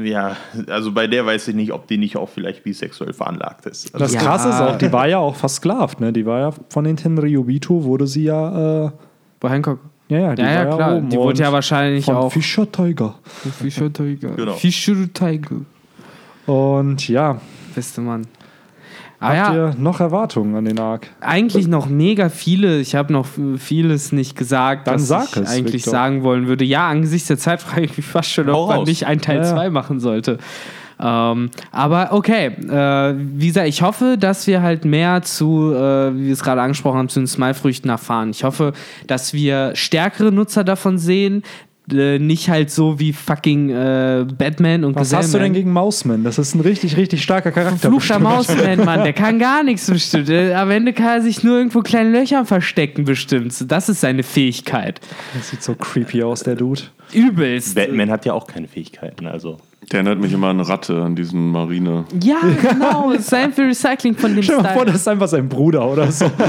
[0.03, 0.35] ja,
[0.67, 3.93] also bei der weiß ich nicht, ob die nicht auch vielleicht bisexuell veranlagt ist.
[3.93, 4.19] Also Das Ja.
[4.21, 6.11] Krasse ist auch, die war ja auch versklavt, ne?
[6.13, 8.91] Die war ja von den Tenryubito, wurde sie ja, äh,
[9.39, 9.79] Bei Hancock.
[10.09, 10.95] ja, ja, die Ja, ja, klar.
[10.97, 12.31] oben Die wurde ja wahrscheinlich von auch.
[12.31, 13.15] Fischer Tiger.
[13.59, 14.29] Fischer Tiger.
[14.31, 14.53] Genau.
[14.53, 15.61] Fischer Tiger.
[16.45, 17.39] Und ja,
[17.75, 18.25] Beste Mann.
[19.21, 21.07] Ah habt ja, ihr noch Erwartungen an den Arc?
[21.19, 22.79] eigentlich noch mega viele.
[22.79, 25.91] Ich habe noch vieles nicht gesagt, Dann was sag ich es, eigentlich Victor.
[25.91, 26.63] sagen wollen würde.
[26.63, 28.87] Ja, angesichts der Zeit frage ich mich fast schon, Hau ob man raus.
[28.87, 29.53] nicht ein Teil Ja, ja.
[29.53, 30.37] 2 machen sollte.
[31.01, 36.25] Ähm, aber okay, äh, wie gesagt, ich hoffe, dass wir halt mehr zu, äh, wie
[36.25, 38.31] wir es gerade angesprochen haben, zu den Smile-Früchten erfahren.
[38.31, 38.73] Ich hoffe,
[39.07, 41.43] dass wir stärkere Nutzer davon sehen,
[41.93, 45.53] äh, nicht halt so wie fucking äh, Batman und Was hast du denn Gesellman.
[45.53, 46.23] gegen Mausman?
[46.23, 47.89] Das ist ein richtig, richtig starker Charakter.
[47.89, 48.19] Fluchter.
[48.19, 50.29] Mausman, Mann, der kann gar nichts bestimmt.
[50.55, 53.53] Am Ende kann er sich nur irgendwo kleine Löcher verstecken, bestimmt.
[53.71, 54.99] Das ist seine Fähigkeit.
[55.35, 56.81] Das sieht so creepy aus, der Dude.
[57.13, 57.75] Übelst.
[57.75, 59.57] Batman hat ja auch keine Fähigkeiten, also.
[59.91, 62.05] Der erinnert mich immer an Ratte, an diesen Marine.
[62.21, 63.13] Ja, genau.
[63.19, 66.11] Sein für Recycling von dem Stell dir mal vor, das ist einfach sein Bruder oder
[66.11, 66.29] so.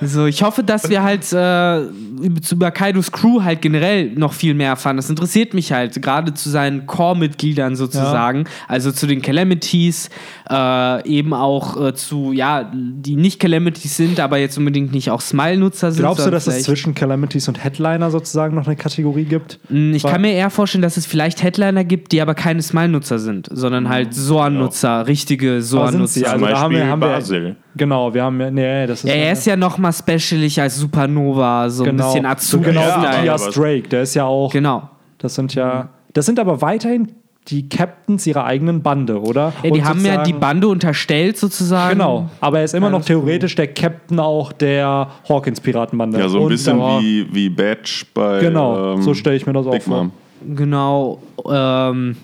[0.00, 1.82] So, ich hoffe, dass wir halt äh,
[2.18, 4.96] über Kaidos Crew halt generell noch viel mehr erfahren.
[4.96, 10.10] Das interessiert mich halt, gerade zu seinen Core-Mitgliedern sozusagen, also zu den Calamities,
[10.50, 15.20] äh, eben auch äh, zu, ja, die nicht Calamities sind, aber jetzt unbedingt nicht auch
[15.20, 16.02] Smile-Nutzer sind.
[16.02, 19.58] Glaubst du, dass es zwischen Calamities und Headliner sozusagen noch eine Kategorie gibt?
[19.68, 23.18] Mm, Ich kann mir eher vorstellen, dass es vielleicht Headliner gibt, die aber keine Smile-Nutzer
[23.18, 25.68] sind, sondern halt Soan-Nutzer, richtige sind sie?
[25.68, 26.32] Soan-Nutzer.
[26.32, 27.56] Also Zum da haben wir, haben wir.
[27.76, 30.76] Genau, wir haben ja, nee, das ist Ja, er ist ja noch mal specialig als
[30.76, 34.88] Supernova, so genau, ein bisschen so genau wie Ja, Drake, der ist ja auch, Genau.
[35.18, 37.12] das sind ja, das sind aber weiterhin
[37.48, 39.52] die Captains ihrer eigenen Bande, oder?
[39.62, 41.94] Ja, die Und haben ja die Bande unterstellt sozusagen.
[41.98, 46.18] Genau, aber er ist immer noch Alles theoretisch der Captain auch der Hawkins-Piratenbande.
[46.18, 48.40] Ja, so ein Und bisschen wie, wie Badge bei.
[48.40, 50.04] Genau, ähm, so stelle ich mir das auch Big vor.
[50.04, 50.12] Mom.
[50.56, 51.22] Genau.
[51.50, 52.16] Ähm,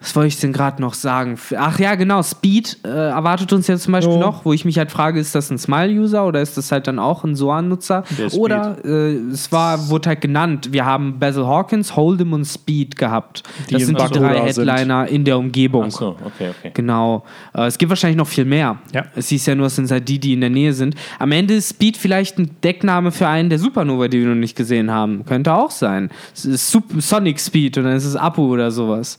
[0.00, 1.36] was wollte ich denn gerade noch sagen?
[1.56, 2.22] Ach ja, genau.
[2.22, 4.20] Speed äh, erwartet uns jetzt zum Beispiel Jo.
[4.20, 7.00] noch, wo ich mich halt frage, ist das ein Smile-User oder ist das halt dann
[7.00, 8.04] auch ein Soan-Nutzer?
[8.32, 13.42] Oder äh, es war, wurde halt genannt, wir haben Basil Hawkins, Hold'em und Speed gehabt.
[13.68, 14.68] Die das in sind die drei sind.
[14.68, 15.86] Headliner in der Umgebung.
[15.88, 16.70] Ach so, okay, okay.
[16.74, 17.24] Genau.
[17.52, 18.78] Äh, es gibt wahrscheinlich noch viel mehr.
[18.94, 19.06] Ja.
[19.16, 20.94] Es hieß ja nur, es sind halt die, die in der Nähe sind.
[21.18, 24.56] Am Ende ist Speed vielleicht ein Deckname für einen der Supernova, die wir noch nicht
[24.56, 25.24] gesehen haben.
[25.24, 26.10] Könnte auch sein.
[26.34, 29.18] Sonic Speed und dann ist es Apu oder sowas.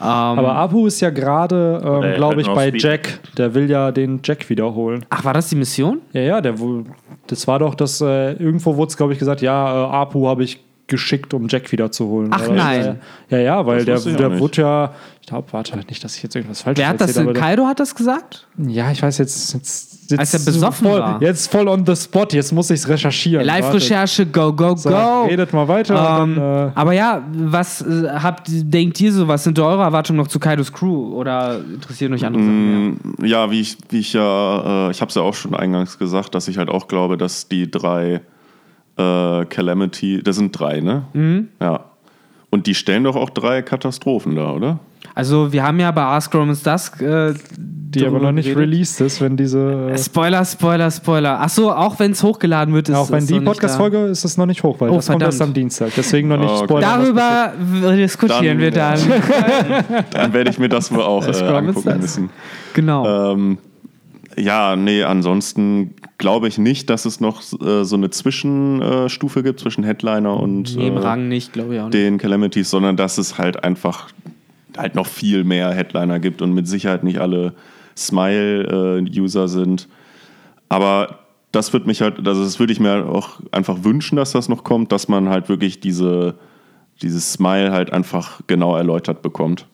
[0.00, 2.82] Ähm, Aber Apu ist ja gerade, ähm, glaube ich, bei Speed.
[2.82, 3.20] Jack.
[3.36, 5.04] Der will ja den Jack wiederholen.
[5.10, 6.00] ach, war das die Mission?
[6.12, 6.84] Ja, ja, der wohl.
[7.26, 8.00] Das war doch das.
[8.00, 11.70] Äh, irgendwo wurde es, glaube ich, gesagt, ja, äh, Apu habe ich geschickt, um Jack
[11.70, 12.30] wiederzuholen.
[12.32, 13.00] Ach, Oder- nein.
[13.28, 14.94] Ja, ja, weil Das der, der wurde ja.
[15.20, 17.34] Ich glaube, warte, nicht, dass ich jetzt irgendwas falsch Wer hat das denn?
[17.34, 18.46] Kaido hat das gesagt?
[18.66, 19.52] Ja, ich weiß jetzt.
[19.52, 21.20] jetzt, jetzt Als er besoffen voll, war.
[21.20, 23.44] Jetzt voll on the spot, jetzt muss ich es recherchieren.
[23.44, 25.24] Live-Recherche, go, go, So, go.
[25.26, 26.22] redet mal weiter.
[26.22, 29.28] Ähm, und dann, äh, aber ja, was äh, habt, denkt ihr so?
[29.28, 31.12] Was sind eure Erwartungen noch zu Kaidos Crew?
[31.12, 33.28] Oder interessieren euch andere Sachen mehr?
[33.28, 36.34] Ja, wie ich, wie ich ja, äh, ich habe es ja auch schon eingangs gesagt,
[36.34, 38.22] dass ich halt auch glaube, dass die drei
[38.98, 41.04] äh, Calamity, das sind drei, ne?
[41.12, 41.48] Mhm.
[41.60, 41.84] Ja.
[42.50, 44.78] Und die stellen doch auch drei Katastrophen da, oder?
[45.14, 47.34] Also, wir haben ja bei Ask Romans Dusk äh,
[47.90, 49.90] die aber noch nicht released ist, wenn diese.
[49.92, 51.38] Äh, Spoiler, Spoiler, Spoiler.
[51.40, 54.36] Ach so, auch wenn es hochgeladen wird, ist auch wenn ist die Podcast-Folge ist es
[54.36, 55.56] noch nicht hoch, weil Oh, das kommt erst verdammt.
[55.56, 55.92] am Dienstag.
[55.96, 57.52] Deswegen noch nicht Oh, was Darüber
[57.96, 59.00] diskutieren Dann, wir dann.
[60.10, 62.30] Dann werde ich mir das wohl auch äh, angucken müssen.
[62.74, 63.32] genau.
[63.32, 63.58] Ähm,
[64.36, 69.84] ja, nee, ansonsten glaube ich nicht, dass es noch äh, so eine Zwischenstufe gibt zwischen
[69.84, 71.94] Headliner und Neben äh, nicht, glaube ich auch nicht.
[71.94, 74.08] den Calamities, sondern dass es halt einfach
[74.76, 77.54] halt noch viel mehr Headliner gibt und mit Sicherheit nicht alle
[77.96, 79.88] Smile-User sind.
[80.68, 81.20] Aber
[81.52, 84.64] das würde mich halt, also das würde ich mir auch einfach wünschen, dass das noch
[84.64, 86.34] kommt, dass man halt wirklich diese,
[87.02, 89.66] dieses Smile halt einfach genau erläutert bekommt.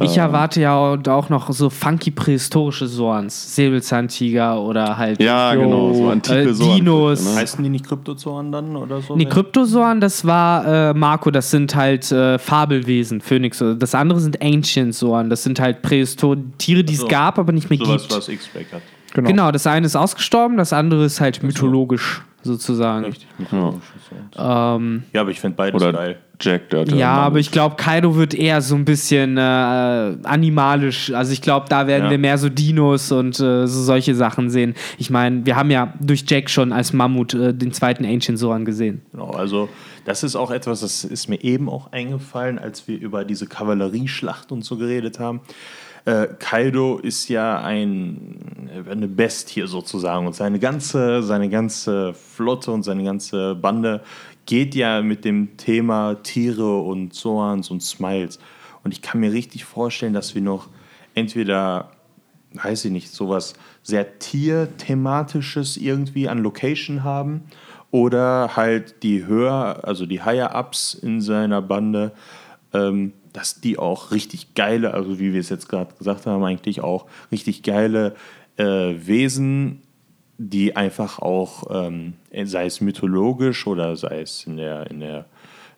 [0.00, 3.56] Ich erwarte ja auch noch so funky prähistorische Sorns.
[3.56, 5.20] Säbelzahntiger oder halt.
[5.20, 5.60] Ja, Jo.
[5.62, 7.24] genau, so antike Äh, Sorten, Dinos.
[7.24, 7.40] Ne?
[7.40, 9.16] Heißen die nicht Kryptozoan dann oder so?
[9.16, 13.62] Nee, Kryptosoren, das war äh, Marco, das sind halt äh, Fabelwesen, Phönix.
[13.78, 17.78] Das andere sind Ancient-Soren, das sind halt Prähistor Tiere, die es gab, aber nicht mehr
[17.78, 18.16] Sowas, gibt.
[18.16, 18.82] was X-Pack hat.
[19.14, 19.28] Genau.
[19.28, 23.04] Genau, das eine ist ausgestorben, das andere ist halt mythologisch sozusagen.
[23.04, 23.26] Richtig.
[24.36, 24.76] Ja.
[24.76, 26.18] Ähm, Ja, aber ich finde beides Oder geil.
[26.40, 31.12] Jack, hatte ja, aber ich glaube, Kaido wird eher so ein bisschen äh, animalisch.
[31.12, 32.10] Also ich glaube, da werden Ja.
[32.10, 34.74] wir mehr so Dinos und äh, so solche Sachen sehen.
[34.98, 38.64] Ich meine, wir haben ja durch Jack schon als Mammut äh, den zweiten Ancient Soran
[38.64, 39.02] gesehen.
[39.12, 39.68] Genau, also
[40.04, 44.52] das ist auch etwas, das ist mir eben auch eingefallen, als wir über diese Kavallerieschlacht
[44.52, 45.40] und so geredet haben.
[46.04, 52.82] Äh, Kaido ist ja ein, eine Bestie sozusagen und seine ganze, seine ganze Flotte und
[52.82, 54.02] seine ganze Bande
[54.46, 58.40] geht ja mit dem Thema Tiere und Zoans und Smiles.
[58.82, 60.68] Und ich kann mir richtig vorstellen, dass wir noch
[61.14, 61.92] entweder,
[62.54, 67.44] weiß ich nicht, sowas sehr tierthematisches irgendwie an Location haben
[67.92, 72.12] oder halt die höher, also die Higher-Ups in seiner Bande,
[72.72, 76.80] ähm, dass die auch richtig geile, also wie wir es jetzt gerade gesagt haben, eigentlich
[76.80, 78.14] auch richtig geile
[78.56, 79.82] äh, Wesen,
[80.38, 82.14] die einfach auch, ähm,
[82.44, 85.26] sei es mythologisch oder sei es in der, in der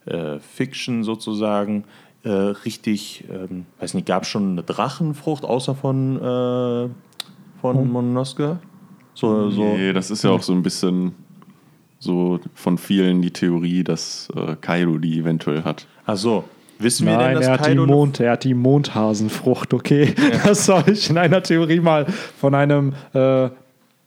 [0.07, 1.85] äh, Fiction sozusagen,
[2.23, 6.89] äh, richtig, ähm, weiß nicht, gab es schon eine Drachenfrucht außer von, äh,
[7.61, 8.61] von Mononoske?
[9.15, 9.63] So, so.
[9.63, 11.13] Nee, das ist ja auch so ein bisschen
[12.05, 15.87] so von vielen die Theorie, dass äh, Kaido die eventuell hat.
[16.07, 16.45] Ach so.
[16.79, 20.15] Wissen wir denn, Nein, dass er hat, die Kaido Mond, er hat die Mondhasenfrucht, okay.
[20.45, 23.49] Das habe ich in einer Theorie mal von einem äh,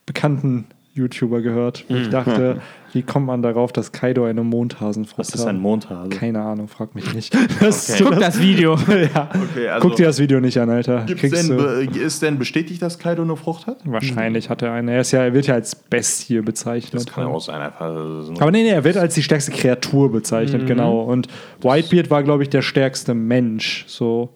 [0.06, 0.66] bekannten
[0.98, 1.86] YouTuber gehört.
[1.88, 2.02] wo Hm.
[2.02, 2.62] Ich dachte,
[2.94, 5.50] wie kommt man darauf, dass Kaido eine Mondhasenfrucht Was ist hat?
[5.50, 6.10] ein Mondhase?
[6.10, 7.36] Keine Ahnung, frag mich nicht.
[7.60, 8.04] Das, Okay.
[8.04, 8.76] Guck das Video.
[9.16, 9.30] ja.
[9.34, 11.06] Okay, also Guck dir das Video nicht an, Alter.
[11.06, 13.78] denn, ist denn bestätigt, dass Kaido eine Frucht hat?
[13.86, 14.92] Wahrscheinlich hat er eine.
[14.94, 17.06] Er, ist ja, er wird ja als Bestie bezeichnet.
[17.08, 17.62] Das kann ja auch sein.
[17.80, 20.68] Aber nee, nee, er wird als die stärkste Kreatur bezeichnet, Mhm.
[20.68, 21.02] genau.
[21.02, 21.28] Und
[21.62, 23.86] Whitebeard war, glaube ich, der stärkste Mensch.
[23.88, 24.30] So,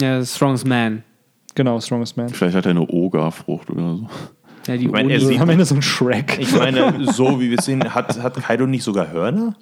[0.00, 1.02] Ja, Strongest Man.
[1.54, 2.28] genau, Strongest Man.
[2.28, 4.06] Vielleicht hat er eine Oga-Frucht oder so.
[4.68, 6.38] Ja, die meine, er sieht- am Ende so ein Shrek.
[6.40, 9.56] Ich meine, so wie wir es sehen, hat, hat Kaido nicht sogar Hörner?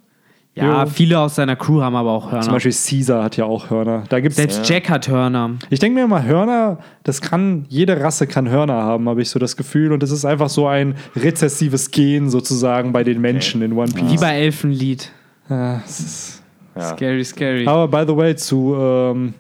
[0.55, 0.89] ja, Jo.
[0.91, 2.41] viele aus seiner Crew haben aber auch Hörner.
[2.43, 4.05] Zum Beispiel Caesar hat ja auch Hörner.
[4.09, 5.51] Da gibt's Selbst Jack hat Hörner.
[5.71, 9.39] Ich denke mir immer, Hörner, das kann, jede Rasse kann Hörner haben, habe ich so
[9.39, 9.93] das Gefühl.
[9.93, 14.11] Und es ist einfach so ein rezessives Gen sozusagen bei den Menschen in One Piece.
[14.13, 15.13] Wie bei Elfenlied.
[15.51, 16.43] Ja, es ist
[16.75, 16.95] Ja.
[16.97, 17.67] Scary, scary.
[17.67, 19.35] Aber by the way, zu ähm,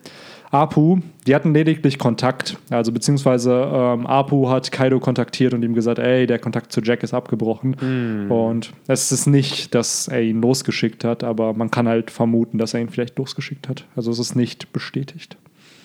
[0.51, 2.57] Apu, die hatten lediglich Kontakt.
[2.71, 7.03] Also beziehungsweise ähm, Apu hat Kaido kontaktiert und ihm gesagt, ey, der Kontakt zu Jack
[7.03, 8.27] ist abgebrochen.
[8.29, 12.75] Und es ist nicht, dass er ihn losgeschickt hat, aber man kann halt vermuten, dass
[12.75, 13.85] er ihn vielleicht losgeschickt hat.
[13.97, 15.37] Also es ist nicht bestätigt.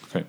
[0.10, 0.24] Okay.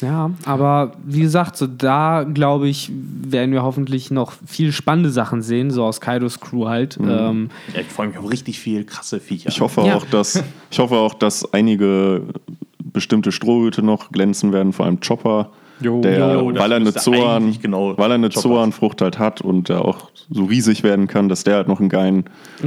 [0.00, 5.42] Ja, aber wie gesagt, so da glaube ich, werden wir hoffentlich noch viel spannende Sachen
[5.42, 6.98] sehen, so aus Kaidos Crew halt.
[7.02, 9.48] Ähm, Ja, ich freue mich auf richtig viel krasse Viecher.
[9.48, 9.96] Ich hoffe Ja.
[9.96, 12.22] auch, dass ich hoffe auch, dass einige
[12.98, 17.56] bestimmte Strohhüte noch glänzen werden, vor allem Chopper, Jo, der, jo, weil er eine Zoan,
[17.62, 21.44] genau weil er eine Zoan-Frucht halt hat und der auch so riesig werden kann, dass
[21.44, 22.24] der halt noch einen geilen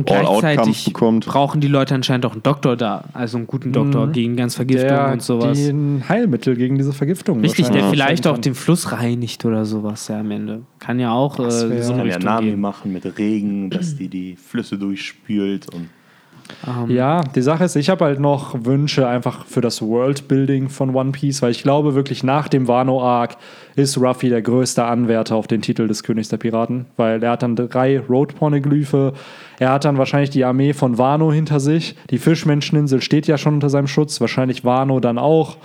[0.10, 1.26] All-Out-Kampf bekommt.
[1.26, 4.88] brauchen die Leute anscheinend auch einen Doktor da, also einen guten Doktor gegen ganz Vergiftung
[4.88, 5.58] der und sowas.
[5.58, 7.42] ein Heilmittel gegen diese Vergiftung.
[7.42, 10.62] Richtig, der wahrscheinlich vielleicht auch den Fluss reinigt oder sowas ja am Ende.
[10.80, 12.62] Kann ja auch äh, so eine kann ja Richtung Nami gehen.
[12.62, 15.90] machen mit Regen, dass die die Flüsse durchspült und
[16.88, 21.12] Ja, die Sache ist, ich habe halt noch Wünsche einfach für das Worldbuilding von One
[21.12, 23.38] Piece, weil ich glaube wirklich nach dem Wano-Arc
[23.76, 27.44] ist Ruffy der größte Anwärter auf den Titel des Königs der Piraten, weil er hat
[27.44, 29.14] dann drei Road-Pornoglyphe,
[29.60, 33.56] er hat dann wahrscheinlich die Armee von Wano hinter sich, die Fischmenscheninsel steht ja schon
[33.56, 35.58] unter seinem Schutz, wahrscheinlich Wano dann auch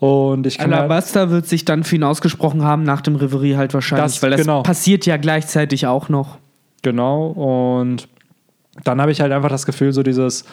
[0.00, 3.56] und ich kann halt, Alabasta wird sich dann für ihn ausgesprochen haben, nach dem Reverie
[3.56, 4.62] halt wahrscheinlich, Das- weil das genau.
[4.62, 6.38] passiert ja gleichzeitig auch noch.
[6.82, 8.08] Genau, und
[8.82, 10.44] dann habe ich halt einfach das Gefühl, so dieses,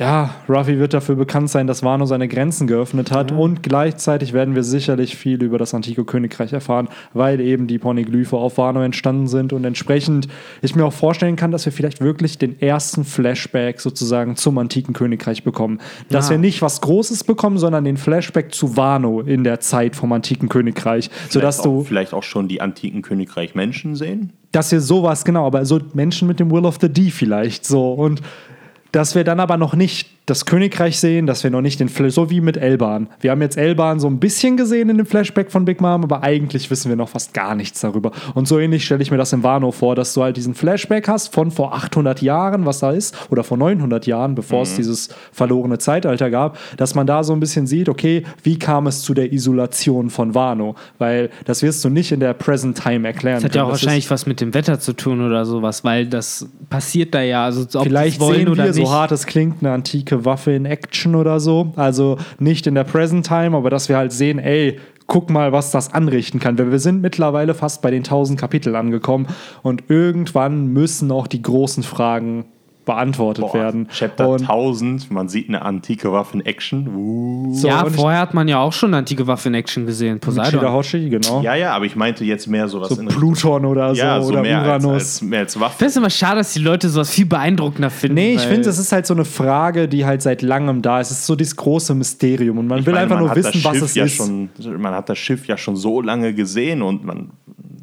[0.00, 4.54] ja, Ruffy wird dafür bekannt sein, dass Wano seine Grenzen geöffnet hat und gleichzeitig werden
[4.54, 9.26] wir sicherlich viel über das antike Königreich erfahren, weil eben die Poneglyphe auf Wano entstanden
[9.28, 10.26] sind und entsprechend
[10.62, 14.94] ich mir auch vorstellen kann, dass wir vielleicht wirklich den ersten Flashback sozusagen zum antiken
[14.94, 15.80] Königreich bekommen.
[16.08, 16.30] Dass Ja.
[16.30, 20.48] wir nicht was Großes bekommen, sondern den Flashback zu Wano in der Zeit vom antiken
[20.48, 24.32] Königreich, sodass vielleicht, auch, du vielleicht auch schon die antiken Königreich Menschen sehen.
[24.52, 27.92] dass wir sowas, genau, aber so Menschen mit dem Will of the D vielleicht so.
[27.92, 28.22] Und
[28.92, 32.14] dass wir dann aber noch nicht das Königreich sehen, dass wir noch nicht den Flash,
[32.14, 33.08] so wie mit Elban.
[33.20, 36.22] Wir haben jetzt Elban so ein bisschen gesehen in dem Flashback von Big Mom, aber
[36.22, 38.12] eigentlich wissen wir noch fast gar nichts darüber.
[38.34, 41.08] Und so ähnlich stelle ich mir das in Wano vor, dass du halt diesen Flashback
[41.08, 45.08] hast von vor 800 Jahren, was da ist, oder vor 900 Jahren, bevor es dieses
[45.32, 49.14] verlorene Zeitalter gab, dass man da so ein bisschen sieht, okay, wie kam es zu
[49.14, 50.76] der Isolation von Wano?
[50.98, 53.36] Weil das wirst du nicht in der Present Time erklären.
[53.38, 53.70] Das hat ja auch.
[53.70, 57.44] Das wahrscheinlich was mit dem Wetter zu tun oder sowas, weil das passiert da ja.
[57.44, 58.86] Also ob Vielleicht wollen sehen oder wir, nicht.
[58.86, 61.72] so hart es klingt, eine antike Waffe in Action oder so.
[61.76, 65.72] Also nicht in der Present Time, aber dass wir halt sehen, ey, guck mal, was
[65.72, 66.56] das anrichten kann.
[66.56, 69.26] Wir wir sind mittlerweile fast bei den 1000 Kapiteln angekommen
[69.62, 72.44] und irgendwann müssen auch die großen Fragen
[72.90, 73.88] beantwortet Boah, werden.
[73.88, 76.88] Chapter und 1000, man sieht eine antike Waffe in Action.
[76.94, 77.54] Uh.
[77.54, 80.18] so, ja, ich- vorher hat man ja auch schon eine antike Waffe in Action gesehen.
[80.18, 80.60] Poseidon.
[80.60, 81.40] Shirahoshi, genau.
[81.42, 84.28] Ja, ja, aber ich meinte jetzt mehr sowas so in Pluton oder so, ja, so
[84.32, 85.02] oder mehr als, Uranus.
[85.02, 85.78] als, mehr als Ich Waffe.
[85.78, 88.14] finde es immer schade, dass die Leute sowas viel beeindruckender finden.
[88.16, 91.10] Nee, ich finde, es ist halt so eine Frage, die halt seit langem da ist.
[91.10, 93.52] Es ist so dieses große Mysterium und man Ich will meine, einfach man nur wissen,
[93.62, 94.16] das was Schiff es ja ist.
[94.16, 94.48] Schon,
[94.78, 97.30] man hat das Schiff ja schon so lange gesehen und man.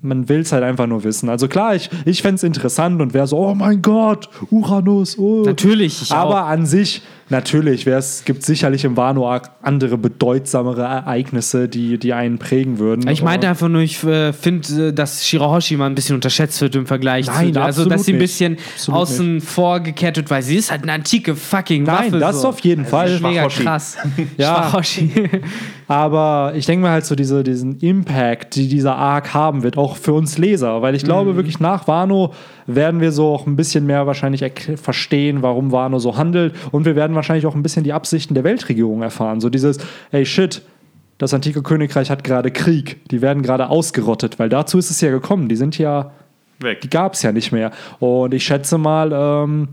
[0.07, 1.29] Man will es halt einfach nur wissen.
[1.29, 5.17] Also klar, ich, ich fände es interessant und wäre so, oh mein Gott, Uranus.
[5.17, 5.43] Oh.
[5.45, 6.49] Natürlich, ich Aber auch.
[6.49, 12.79] an sich Natürlich, es gibt sicherlich im Wano-Arc andere bedeutsamere Ereignisse, die, die einen prägen
[12.79, 13.05] würden.
[13.09, 16.85] Ich meinte einfach nur, ich äh, finde, dass Shirahoshi mal ein bisschen unterschätzt wird im
[16.85, 17.61] Vergleich Nein, zu.
[17.61, 18.23] Also, dass sie ein nicht.
[18.23, 22.19] bisschen Absolut außen vor gekehrt wird, weil sie ist halt eine antike fucking Nein, Waffe.
[22.19, 22.47] das so.
[22.47, 23.11] auf jeden Fall.
[23.11, 23.97] ist mega krass.
[24.38, 24.69] Ja.
[24.69, 25.11] Schwachoshi.
[25.88, 29.95] Aber ich denke mal halt so diese, diesen Impact, die dieser Arc haben wird, auch
[29.95, 30.81] für uns Leser.
[30.81, 32.34] Weil ich glaube wirklich nach Wano
[32.65, 36.53] werden wir so auch ein bisschen mehr wahrscheinlich verstehen, warum Wano so handelt.
[36.72, 39.39] Und wir werden wahrscheinlich auch ein bisschen die Absichten der Weltregierung erfahren.
[39.39, 39.77] So dieses,
[40.11, 40.61] ey shit,
[41.18, 43.07] das antike Königreich hat gerade Krieg.
[43.09, 45.47] Die werden gerade ausgerottet, weil dazu ist es ja gekommen.
[45.47, 46.11] Die sind ja
[46.59, 46.91] die Weg.
[46.91, 47.72] gab es ja nicht mehr.
[47.99, 49.69] Und ich schätze mal, ähm,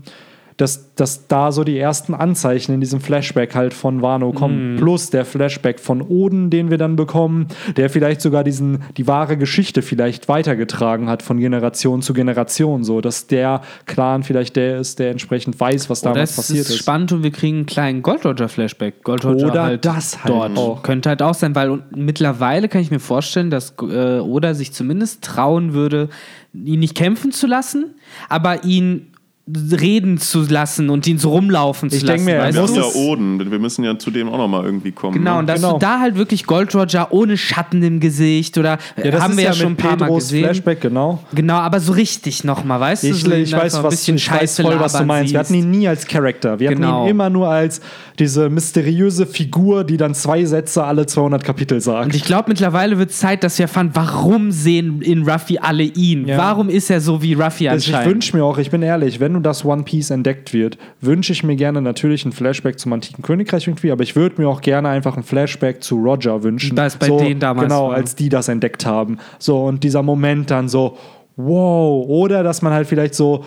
[0.57, 4.77] dass, dass da so die ersten Anzeichen in diesem Flashback halt von Wano kommen.
[4.77, 9.35] Plus der Flashback von Oden, den wir dann bekommen, der vielleicht sogar diesen, die wahre
[9.37, 12.85] Geschichte vielleicht weitergetragen hat von Generation zu Generation.
[12.85, 16.69] So, dass der Clan vielleicht der ist, der entsprechend weiß, was damals es passiert ist
[16.69, 16.77] ist.
[16.77, 19.03] spannend und wir kriegen einen kleinen Gold Roger Flashback.
[19.03, 20.57] Gold Roger Oder halt das halt dort.
[20.57, 20.83] auch.
[20.83, 25.21] Könnte halt auch sein, weil mittlerweile kann ich mir vorstellen, dass äh, Oda sich zumindest
[25.21, 26.07] trauen würde,
[26.53, 27.95] ihn nicht kämpfen zu lassen,
[28.29, 29.11] aber ihn
[29.47, 32.25] reden zu lassen und ihn so rumlaufen zu Ich denk lassen.
[32.25, 32.87] mir, er weißt Wir du?
[32.89, 35.13] es- ja Oden, wir müssen ja zu dem auch nochmal irgendwie kommen.
[35.19, 35.39] Genau, ne?
[35.39, 35.73] und dass Genau.
[35.73, 39.43] du da halt wirklich Gold Roger ohne Schatten im Gesicht oder Ja, das haben wir
[39.43, 40.45] ja, mit schon ein paar Mal Pedros gesehen.
[40.45, 41.19] Flashback, genau.
[41.35, 43.07] Genau, aber so richtig nochmal, weißt du?
[43.09, 45.31] Ich, so ihn ich weiß, was, bisschen ich weiß Scheiße voll, was du meinst.
[45.31, 45.63] Wir hatten siehst.
[45.65, 46.59] ihn nie als Charakter.
[46.59, 46.87] Wir Genau.
[46.93, 47.81] hatten ihn immer nur als
[48.17, 52.05] diese mysteriöse Figur, die dann zwei Sätze alle 200 Kapitel sagt.
[52.07, 55.83] Und ich glaube, mittlerweile wird es Zeit, dass wir erfahren, warum sehen in Ruffy alle
[55.83, 56.25] ihn?
[56.27, 56.37] Ja.
[56.39, 58.13] Warum ist er so wie Ruffy Das- ich anscheinend?
[58.15, 61.43] wünsche mir auch, ich bin ehrlich, wenn du das One Piece entdeckt wird, wünsche ich
[61.43, 64.89] mir gerne natürlich ein Flashback zum antiken Königreich irgendwie, aber ich würde mir auch gerne
[64.89, 66.75] einfach ein Flashback zu Roger wünschen.
[66.75, 67.95] Das bei so, denen damals Genau, war.
[67.95, 69.19] als die das entdeckt haben.
[69.39, 70.97] So, und dieser Moment dann so,
[71.35, 72.05] wow.
[72.07, 73.43] Oder dass man halt vielleicht so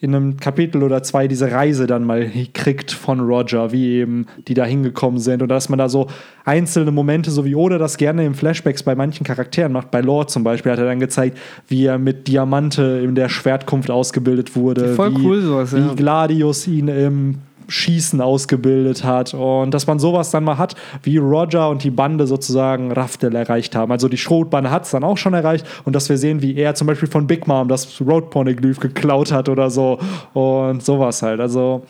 [0.00, 4.54] in einem Kapitel oder zwei diese Reise dann mal kriegt von Roger, wie eben die
[4.54, 6.06] da hingekommen sind und dass man da so
[6.44, 9.90] einzelne Momente, so wie Oda das gerne im Flashbacks bei manchen Charakteren macht.
[9.90, 13.90] Bei Lord zum Beispiel hat er dann gezeigt, wie er mit Diamante in der Schwertkunft
[13.90, 15.94] ausgebildet wurde, Voll wie, cool sowas, wie ja.
[15.94, 17.34] Gladius ihn im
[17.68, 22.26] Schießen ausgebildet hat und dass man sowas dann mal hat, wie Roger und die Bande
[22.26, 23.92] sozusagen Raftel erreicht haben.
[23.92, 26.74] Also die Schrotbande hat es dann auch schon erreicht und dass wir sehen, wie er
[26.74, 29.98] zum Beispiel von Big Mom das Road Poneglyph geklaut hat oder so
[30.32, 31.40] und sowas halt.
[31.40, 31.82] Also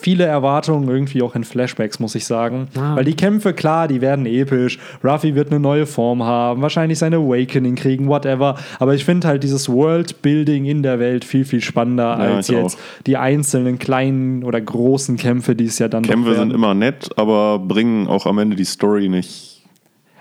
[0.00, 2.68] viele Erwartungen irgendwie auch in Flashbacks, muss ich sagen.
[2.76, 2.96] Ah.
[2.96, 4.78] Weil die Kämpfe, klar, die werden episch.
[5.02, 8.56] Ruffy wird eine neue Form haben, wahrscheinlich sein Awakening kriegen, whatever.
[8.78, 12.76] Aber ich finde halt dieses Worldbuilding in der Welt viel, viel spannender Ja, als jetzt
[12.76, 13.02] auch.
[13.06, 17.10] die einzelnen kleinen oder großen Kämpfe, die es ja dann doch Kämpfe sind immer nett,
[17.16, 19.53] aber bringen auch am Ende die Story nicht.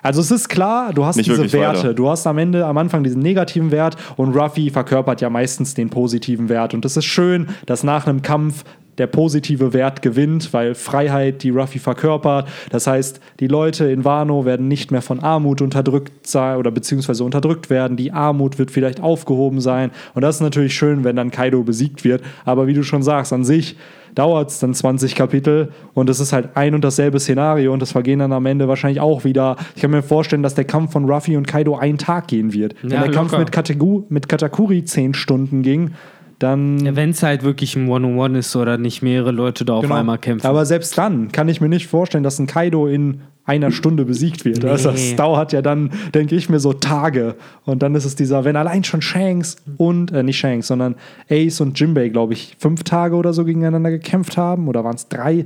[0.04, 1.78] Also es ist klar, du hast Nicht diese Werte.
[1.80, 1.94] weiter.
[1.94, 5.90] Du hast am Ende, am Anfang diesen negativen Wert und Ruffy verkörpert ja meistens den
[5.90, 6.74] positiven Wert.
[6.74, 8.66] Und es ist schön, dass nach einem Kampf
[8.98, 12.48] der positive Wert gewinnt, weil Freiheit die Ruffy verkörpert.
[12.70, 17.24] Das heißt, die Leute in Wano werden nicht mehr von Armut unterdrückt sein oder beziehungsweise
[17.24, 17.98] unterdrückt werden.
[17.98, 19.92] Die Armut wird vielleicht aufgehoben sein.
[20.14, 22.22] Und das ist natürlich schön, wenn dann Kaido besiegt wird.
[22.46, 23.78] Aber wie du schon sagst, an sich
[24.16, 27.92] dauert es dann 20 Kapitel und es ist halt ein und dasselbe Szenario und das
[27.92, 29.56] vergehen dann am Ende wahrscheinlich auch wieder.
[29.76, 32.76] Ich kann mir vorstellen, dass der Kampf von Ruffy und Kaido einen Tag gehen wird.
[32.82, 33.40] Wenn Ja, der Kampf locker.
[33.44, 35.92] mit, Kategu mit Katakuri 10 Stunden ging,
[36.40, 36.80] dann.
[36.86, 39.96] Ja, Wenn es halt wirklich ein One-on-One ist oder nicht mehrere Leute da auf Genau.
[39.96, 40.46] einmal kämpfen.
[40.48, 44.46] Aber selbst dann kann ich mir nicht vorstellen, dass ein Kaido in einer Stunde besiegt
[44.46, 44.64] wird.
[44.64, 45.16] Also das Nee.
[45.16, 47.36] dauert ja dann, denke ich mir, so Tage.
[47.66, 50.96] Und dann ist es dieser, wenn allein schon Shanks und, äh, nicht Shanks, sondern
[51.30, 55.08] Ace und Jimbei, glaube ich, fünf Tage oder so gegeneinander gekämpft haben, oder waren es
[55.10, 55.46] drei,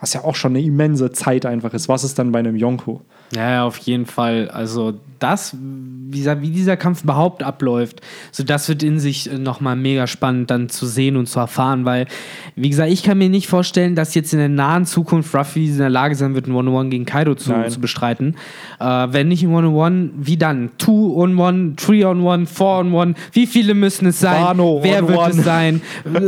[0.00, 1.88] was ja auch schon eine immense Zeit einfach ist.
[1.88, 3.00] Was ist dann bei einem Yonko?
[3.34, 4.48] Ja, auf jeden Fall.
[4.50, 8.00] Also das, wie, dieser- wie dieser Kampf überhaupt abläuft,
[8.30, 12.06] so das wird in sich nochmal mega spannend dann zu sehen und zu erfahren, weil,
[12.54, 15.78] wie gesagt, ich kann mir nicht vorstellen, dass jetzt in der nahen Zukunft Ruffy in
[15.78, 18.36] der Lage sein wird, ein One-on-One gegen Kaido zu, zu bestreiten.
[18.80, 20.70] Äh, wenn nicht ein One-on-One, wie dann?
[20.78, 24.42] Two-on-One, Three-on-One, Four-on-One, wie viele müssen es sein?
[24.42, 25.30] Wano Wer on wird one.
[25.30, 25.80] es sein?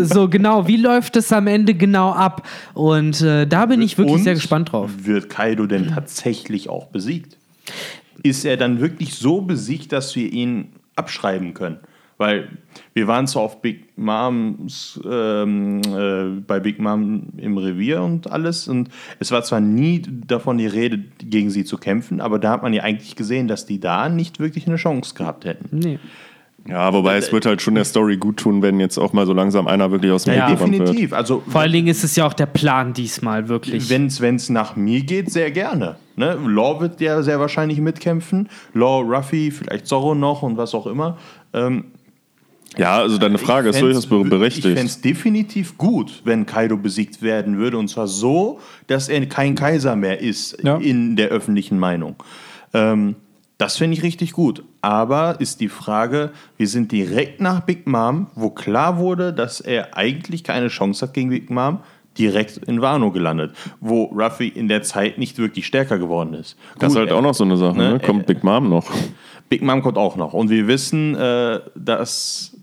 [0.05, 2.47] so genau, wie läuft es am Ende genau ab?
[2.73, 4.91] Und äh, da bin ich wirklich sehr gespannt drauf.
[4.99, 7.39] Wird Kaido denn tatsächlich auch besiegt?
[8.23, 11.79] Ist er dann wirklich so besiegt, dass wir ihn abschreiben können?
[12.19, 12.49] Weil
[12.93, 18.69] wir waren zwar auf Big Moms, ähm, äh, bei Big Mom im Revier und alles
[18.69, 22.63] und es war zwar nie davon die Rede, gegen sie zu kämpfen, aber da hat
[22.63, 25.79] man ja eigentlich gesehen, dass die da nicht wirklich eine Chance gehabt hätten.
[25.79, 25.99] Nee.
[26.69, 29.33] Ja, wobei es wird halt schon der Story gut tun, wenn jetzt auch mal so
[29.33, 30.89] langsam einer wirklich aus dem Ja, Weg geräumt wird.
[30.89, 31.13] Definitiv.
[31.13, 33.89] Also Vor allen Dingen ist es ja auch der Plan diesmal, wirklich.
[33.89, 34.07] Wenn
[34.37, 35.97] es nach mir geht, sehr gerne.
[36.17, 36.37] Ne?
[36.47, 38.49] Law wird ja sehr wahrscheinlich mitkämpfen.
[38.75, 41.19] Law, Ruffy, vielleicht Zorro noch und was auch immer.
[41.53, 41.85] Ähm,
[42.77, 44.67] Ja, also deine Frage ist durchaus Ich fände berechtigt.
[44.79, 47.79] es definitiv gut, wenn Kaido besiegt werden würde.
[47.79, 50.77] Und zwar so, dass er kein Kaiser mehr ist Ja.
[50.79, 52.17] in der öffentlichen Meinung.
[52.75, 53.15] Ähm,
[53.59, 54.63] das finde ich richtig gut.
[54.87, 59.97] Aber ist die Frage, wir sind direkt nach Big Mom, wo klar wurde, dass er
[59.97, 61.81] eigentlich keine Chance hat gegen Big Mom,
[62.17, 63.51] direkt in Wano gelandet,
[63.81, 66.57] wo Ruffy in der Zeit nicht wirklich stärker geworden ist.
[66.79, 67.77] Das ist halt auch noch so eine Sache.
[67.77, 67.99] Ne, Ne?
[67.99, 68.89] Kommt äh, Big Mom noch.
[69.49, 70.35] Big Mom kommt auch noch.
[70.35, 72.57] Und wir wissen, äh, dass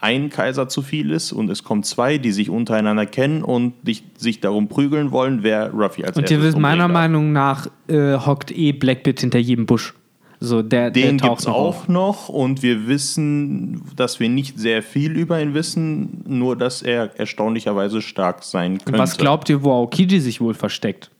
[0.00, 4.02] ein Kaiser zu viel ist und es kommen zwei, die sich untereinander kennen und dich,
[4.16, 6.88] sich darum prügeln wollen, wer Ruffy als Und ihr wisst, meiner.
[6.88, 9.92] Meinung nach äh, hockt eh Blackbeard hinter jedem Busch.
[10.38, 15.12] So, der, Den gibt es auch noch und wir wissen, dass wir nicht sehr viel
[15.12, 18.98] über ihn wissen, nur dass er erstaunlicherweise stark sein könnte.
[18.98, 21.10] Was glaubt ihr, wo Aokiji sich wohl versteckt?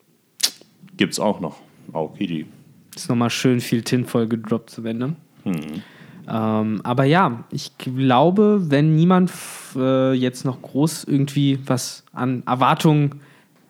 [0.97, 1.57] Gibt es auch noch.
[1.93, 2.47] Aokiji.
[2.95, 5.15] Ist nochmal schön viel Tinfoil gedroppt zu Ende.
[5.45, 5.83] Hm.
[6.29, 9.31] Ähm, aber ja, ich glaube, wenn niemand
[9.77, 13.21] äh, jetzt noch groß irgendwie was an Erwartungen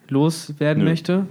[0.09, 0.89] loswerden Nö.
[0.89, 1.27] möchte,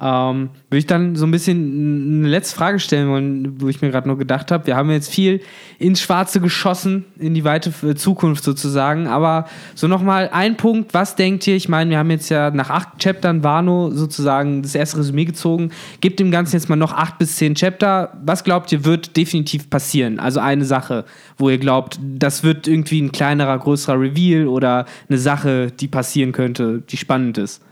[0.00, 3.90] ähm, würde ich dann so ein bisschen eine letzte Frage stellen wollen, wo ich mir
[3.90, 4.66] gerade nur gedacht habe.
[4.66, 5.40] Wir haben jetzt viel
[5.78, 9.06] ins Schwarze geschossen, in die weite Zukunft sozusagen.
[9.06, 9.46] Aber
[9.76, 11.54] so nochmal ein Punkt, was denkt ihr?
[11.54, 15.70] Ich meine, wir haben jetzt ja nach acht Chaptern Wano sozusagen das erste Resümee gezogen.
[16.00, 18.18] Gebt dem Ganzen jetzt mal noch acht bis zehn Chapter.
[18.24, 20.18] Was glaubt ihr, wird definitiv passieren?
[20.18, 21.04] Also eine Sache,
[21.38, 26.32] wo ihr glaubt, das wird irgendwie ein kleinerer, größerer Reveal oder eine Sache, die passieren
[26.32, 27.62] könnte, die spannend ist.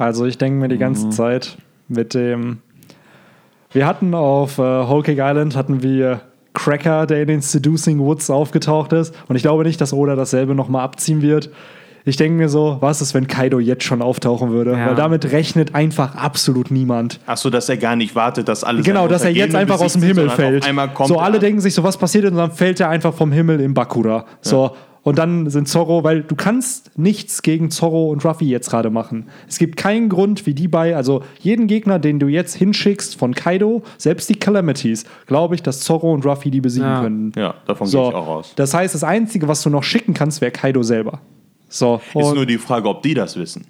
[0.00, 2.58] Also ich denke mir die ganze Zeit mit dem.
[3.70, 6.22] Wir hatten auf äh, Whole Cake Island hatten wir
[6.54, 9.14] Cracker, der in den Seducing Woods aufgetaucht ist.
[9.28, 11.50] Und ich glaube nicht, dass Oda dasselbe nochmal abziehen wird.
[12.06, 14.72] Ich denke mir so, was ist, wenn Kaido jetzt schon auftauchen würde?
[14.72, 14.86] Ja.
[14.86, 17.20] Weil damit rechnet einfach absolut niemand.
[17.26, 20.02] Achso, dass er gar nicht wartet, dass alles Genau, dass er jetzt einfach aus dem
[20.02, 20.66] Himmel fällt.
[21.04, 21.60] So, alle denken.
[21.60, 24.24] sich so, was passiert und dann fällt er einfach vom Himmel in Bakura.
[24.40, 28.90] So, und dann sind Zorro, weil du kannst nichts gegen Zorro und Ruffy jetzt gerade
[28.90, 29.28] machen.
[29.48, 33.34] Es gibt keinen Grund, wie die bei, also jeden Gegner, den du jetzt hinschickst von
[33.34, 37.00] Kaido, selbst die Calamities, glaube ich, dass Zorro und Ruffy die besiegen Ja.
[37.02, 37.32] können.
[37.36, 38.52] Ja, davon gehe So, ich auch aus.
[38.56, 41.20] das heißt, das Einzige, was du noch schicken kannst, wäre Kaido selber.
[41.68, 43.66] So, Ist nur die Frage, ob die das wissen.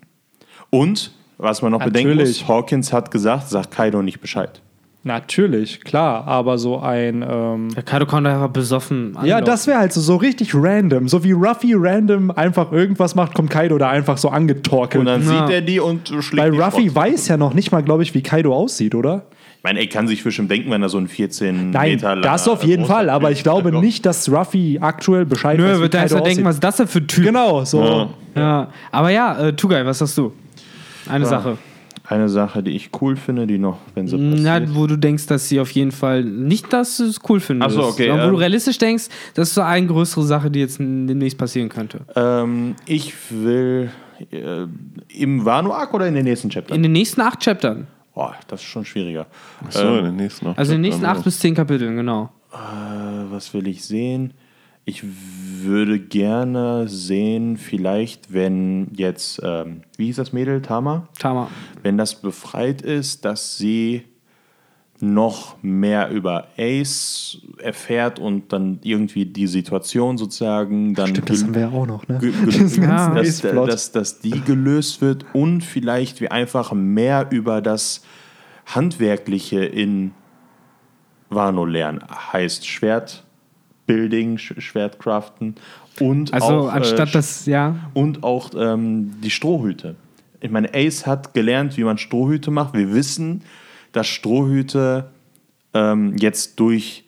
[0.70, 2.40] Und, was man noch bedenken Natürlich.
[2.40, 4.60] muss, Hawkins hat gesagt, sagt Kaido nicht Bescheid.
[5.02, 7.24] Natürlich, klar, aber so ein.
[7.28, 9.12] Ähm, Der Kaido kann da einfach besoffen.
[9.14, 9.44] Ja, anlaufen.
[9.46, 11.08] das wäre halt so, so richtig random.
[11.08, 15.00] So wie Ruffy random einfach irgendwas macht, kommt Kaido da einfach so angetorkelt.
[15.00, 15.46] Und dann Ja.
[15.46, 16.96] sieht er die und schlägt Weil die Ruffy Schrott.
[16.96, 19.24] weiß ja noch nicht mal, glaube ich, wie Kaido aussieht, oder?
[19.58, 22.22] Ich meine, er kann sich bestimmt denken, wenn er so ein 14 Nein, Meter langer
[22.22, 23.10] das auf jeden Fall.
[23.10, 26.14] Aber ich glaube nicht, dass Ruffy aktuell Bescheid Nö, weiß, er wie wird da Kaido
[26.14, 27.24] erstmal denken, was ist das denn für ein Typ?
[27.26, 27.82] Genau, so.
[27.84, 28.08] Ja.
[28.36, 30.32] Ja, aber ja, äh, Tugai, was hast du?
[31.10, 31.58] Eine Sache.
[32.10, 34.74] Eine Sache, die ich cool finde, die noch, wenn sie Na, passiert.
[34.74, 37.70] wo du denkst, dass sie auf jeden Fall nicht, dass du es cool findest.
[37.70, 38.34] Ach so, okay, sondern wo ähm.
[38.34, 39.04] du realistisch denkst,
[39.34, 42.00] das ist so eine größere Sache, die jetzt demnächst passieren könnte.
[42.16, 43.92] Ähm, ich will
[44.32, 44.66] äh,
[45.08, 46.74] im Wano-Arc oder in den nächsten Chapter?
[46.74, 47.86] In den nächsten acht Chaptern.
[48.12, 49.28] Boah, das ist schon schwieriger.
[49.68, 50.58] So, in den nächsten noch.
[50.58, 52.30] Also in den nächsten acht bis zehn Kapiteln, genau.
[52.52, 52.56] Äh,
[53.30, 54.34] was will ich sehen?
[54.84, 61.08] Ich würde gerne sehen, vielleicht, wenn jetzt, ähm, wie hieß das Mädel, Tama?
[61.18, 61.48] Tama.
[61.82, 64.04] Wenn das befreit ist, dass sie
[65.02, 71.54] noch mehr über Ace erfährt und dann irgendwie die Situation sozusagen dann Stimmt, das haben
[71.54, 72.18] wir ja auch noch, ne?
[72.46, 78.02] Diesen ganzen dass, dass, dass die gelöst wird und vielleicht wir einfach mehr über das
[78.66, 80.12] Handwerkliche in
[81.30, 82.04] Wano lernen.
[82.32, 83.29] Heißt Schwertbuilding,
[84.38, 85.54] Sch- Schwertcraften
[86.00, 87.76] und Also auch, anstatt äh, das, ja.
[87.94, 89.96] und auch ähm, die Strohhüte.
[90.40, 92.74] Ich meine, Ace hat gelernt, wie man Strohhüte macht.
[92.74, 93.42] Wir wissen,
[93.92, 95.10] dass Strohhüte
[95.74, 97.04] ähm, jetzt durch,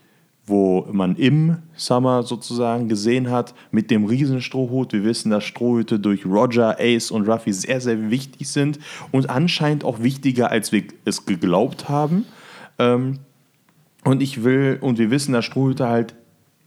[0.47, 4.93] wo man im Summer sozusagen gesehen hat, mit dem Riesenstrohhut.
[4.93, 8.79] Wir wissen, dass Strohhüte durch Roger, Ace und Ruffy sehr, sehr wichtig sind
[9.13, 12.27] und anscheinend auch wichtiger, als wir es geglaubt haben.
[12.79, 13.21] Ähm,
[14.05, 16.15] und ich will, und wir wissen, dass Strohhüte halt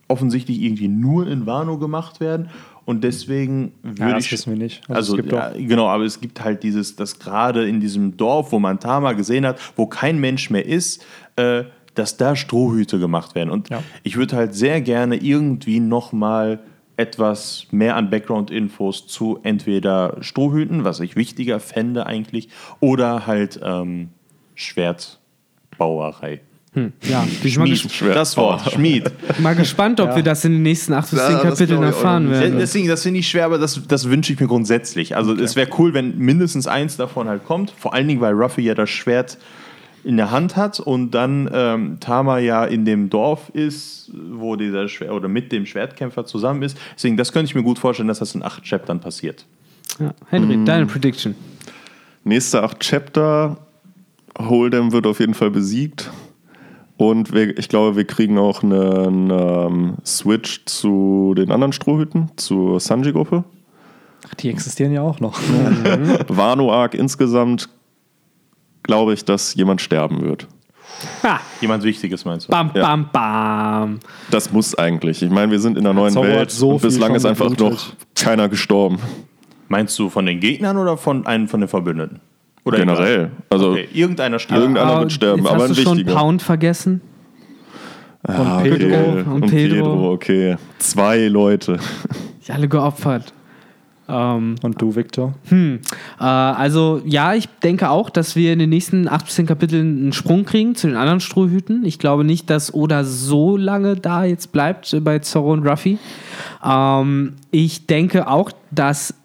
[0.08, 2.50] offensichtlich irgendwie nur in Wano gemacht werden.
[2.86, 4.32] Und deswegen würde das ich.
[4.32, 4.82] wissen wir nicht.
[4.88, 8.60] Also Also, ja, genau, aber es gibt halt dieses, dass gerade in diesem Dorf, wo
[8.60, 11.04] man Tama gesehen hat, wo kein Mensch mehr ist,
[11.36, 11.64] äh,
[11.96, 13.50] dass da Strohhüte gemacht werden.
[13.50, 13.82] Und Ja.
[14.04, 16.60] ich würde halt sehr gerne irgendwie nochmal
[16.98, 22.50] etwas mehr an Background-Infos zu entweder Strohhüten, was ich wichtiger fände eigentlich,
[22.80, 24.10] oder halt ähm,
[24.54, 26.42] Schwertbauerei.
[27.10, 27.26] Ja,
[27.58, 28.16] mal, ges Schwert.
[28.16, 29.10] Das Wort, Schmied.
[29.40, 32.30] mal gespannt, ob wir das in den nächsten acht bis Ja, zehn das Kapiteln erfahren
[32.30, 32.58] werden.
[32.60, 35.16] Deswegen, das finde ich schwer, aber das, das wünsche ich mir grundsätzlich.
[35.16, 37.72] Also es wäre cool, wenn mindestens eins davon halt kommt.
[37.78, 39.38] Vor allen Dingen, weil Ruffy ja das Schwert
[40.04, 44.88] in der Hand hat und dann ähm, Tama ja in dem Dorf ist, wo dieser
[44.88, 46.78] Schwer oder mit dem Schwertkämpfer zusammen ist.
[46.96, 49.46] Deswegen, das könnte ich mir gut vorstellen, dass das in acht Chaptern passiert.
[50.00, 50.14] Ja.
[50.30, 50.66] Henry, Mm.
[50.66, 51.34] deine Prediction.
[52.24, 53.58] Nächste acht Chapter.
[54.38, 56.12] Hold'em wird auf jeden Fall besiegt.
[56.98, 62.80] Und wir, ich glaube, wir kriegen auch einen ähm, Switch zu den anderen Strohhüten, zur
[62.80, 63.44] Sanji-Gruppe.
[64.28, 65.38] Ach, die existieren ja auch noch.
[66.30, 67.70] Wano Arc insgesamt
[68.84, 70.48] glaube ich, dass jemand sterben wird.
[71.24, 72.52] Ha, Jemand Wichtiges meinst du?
[72.52, 72.82] bam, Ja.
[72.84, 74.00] bam, bam.
[74.32, 75.22] Das muss eigentlich.
[75.22, 77.18] Ich meine, wir sind in einer neuen Zorro hat Welt so und viel bislang schon
[77.18, 77.74] ist einfach geblutet.
[77.74, 79.00] noch keiner gestorben.
[79.68, 82.22] Meinst du von den Gegnern oder von einem von den Verbündeten?
[82.66, 83.32] Oder Generell.
[83.50, 84.60] Also Okay, irgendeiner stirbt.
[84.62, 86.16] Irgendeiner Aber wird sterben, aber hast ein du schon wichtiger.
[86.18, 87.02] Pound vergessen?
[88.24, 88.88] Ah, Pedro.
[88.88, 89.22] okay.
[89.22, 89.76] Und Und Pedro.
[89.76, 90.56] Pedro, okay.
[90.80, 91.78] Zwei Leute.
[92.48, 93.34] Die alle geopfert.
[94.08, 95.34] Ähm, Und du, Victor?
[95.52, 95.78] äh,
[96.24, 100.14] also ja, ich denke auch, dass wir in den nächsten 8 bis 10 Kapiteln einen
[100.14, 101.84] Sprung kriegen zu den anderen Strohhüten.
[101.86, 105.98] Ich glaube nicht, dass Oda so lange da jetzt bleibt äh, bei Zorro und Ruffy.
[106.64, 109.16] Ähm, ich denke auch, dass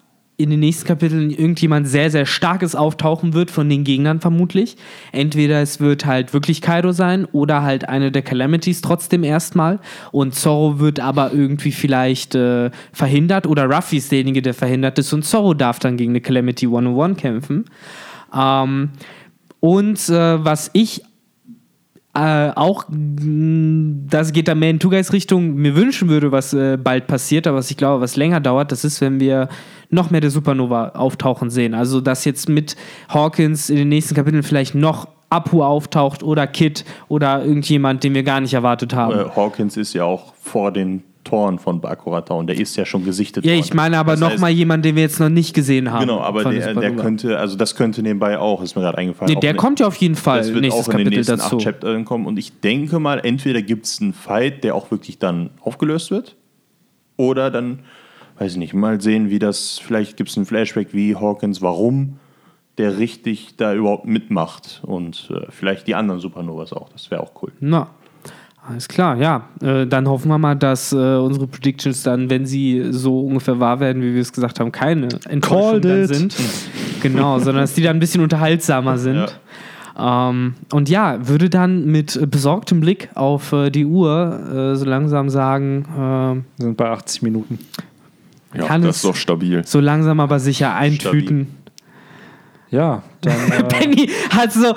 [0.41, 4.77] in den nächsten Kapiteln irgendjemand sehr, sehr starkes auftauchen wird von den Gegnern vermutlich.
[5.11, 9.79] Entweder es wird halt wirklich Kaido sein oder halt eine der Calamities trotzdem erstmal.
[10.11, 15.13] Und Zorro wird aber irgendwie vielleicht äh, verhindert oder Ruffy ist derjenige, der verhindert ist
[15.13, 17.65] und Zorro darf dann gegen eine Calamity 101 kämpfen.
[18.33, 18.89] Ähm,
[19.59, 21.03] und äh, was ich
[22.13, 26.77] äh, auch, mh, das geht dann mehr in Two-Guys Richtung, mir wünschen würde, was äh,
[26.77, 29.47] bald passiert, aber was ich glaube, was länger dauert, das ist, wenn wir
[29.89, 31.73] noch mehr der Supernova auftauchen sehen.
[31.73, 32.75] Also, dass jetzt mit
[33.09, 38.23] Hawkins in den nächsten Kapiteln vielleicht noch Apu auftaucht oder Kid oder irgendjemand, den wir
[38.23, 39.17] gar nicht erwartet haben.
[39.17, 43.05] Äh, Hawkins ist ja auch vor den Toren von Bakurata und der ist ja schon
[43.05, 45.53] gesichtet ja, ich meine aber Das noch heißt- mal jemand, den wir jetzt noch nicht
[45.53, 46.01] gesehen haben.
[46.01, 49.33] Genau, aber der, der könnte, also das könnte nebenbei auch, ist mir gerade eingefallen.
[49.33, 51.19] Nee, der ne- kommt ja auf jeden Fall Das wird nächstes auch in den Kapitel
[51.19, 51.57] nächsten dazu.
[51.57, 52.25] acht Chaptern kommen.
[52.25, 56.35] Und ich denke mal, entweder gibt es einen Fight, der auch wirklich dann aufgelöst wird.
[57.17, 57.79] Oder dann,
[58.39, 62.17] weiß ich nicht, mal sehen, wie das, vielleicht gibt es einen Flashback, wie Hawkins, warum
[62.77, 64.81] der richtig da überhaupt mitmacht.
[64.85, 66.89] Und äh, vielleicht die anderen Supernovas auch.
[66.89, 67.51] Das wäre auch cool.
[67.59, 67.89] Na,
[68.67, 69.43] alles klar, ja.
[69.61, 73.79] Äh, dann hoffen wir mal, dass äh, unsere Predictions dann, wenn sie so ungefähr wahr
[73.79, 76.15] werden, wie wir es gesagt haben, keine Enttäuschung Called dann it.
[76.15, 76.35] sind.
[77.01, 79.39] genau, sondern dass die dann ein bisschen unterhaltsamer sind.
[79.99, 85.29] Ähm, und ja, würde dann mit besorgtem Blick auf äh, die Uhr äh, so langsam
[85.29, 85.85] sagen,
[86.57, 87.59] Wir sind bei 80 Minuten.
[88.53, 89.63] Ja, Kann das es- ist doch stabil.
[89.65, 91.47] so langsam aber sicher eintüten.
[92.71, 93.33] Ja, dann.
[93.51, 94.73] Äh, Benny hat so,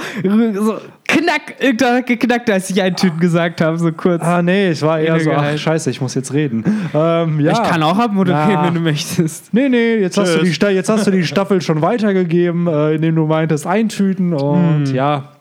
[0.54, 4.20] so knack, irgendwann geknackt, als ich eintüten gesagt habe, so kurz.
[4.22, 6.64] ah, nee, ich war eher so, ach, scheiße, ich muss jetzt reden.
[6.92, 7.52] Ähm, ja.
[7.52, 9.54] Ich kann auch abmoderieren, wenn du möchtest.
[9.54, 13.14] Nee, nee, jetzt hast, du die, jetzt hast du die Staffel schon weitergegeben, äh, indem
[13.14, 14.32] du meintest, eintüten.
[14.32, 15.32] Und ja,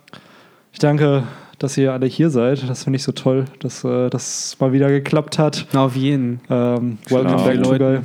[0.71, 1.23] ich danke,
[1.57, 2.69] dass ihr alle hier seid.
[2.69, 5.65] Das finde ich so toll, dass äh, das mal wieder geklappt hat.
[5.73, 6.41] Auf jeden.
[6.49, 7.79] Ähm, welcome Klar.
[7.79, 7.79] back.
[7.79, 7.99] Guy.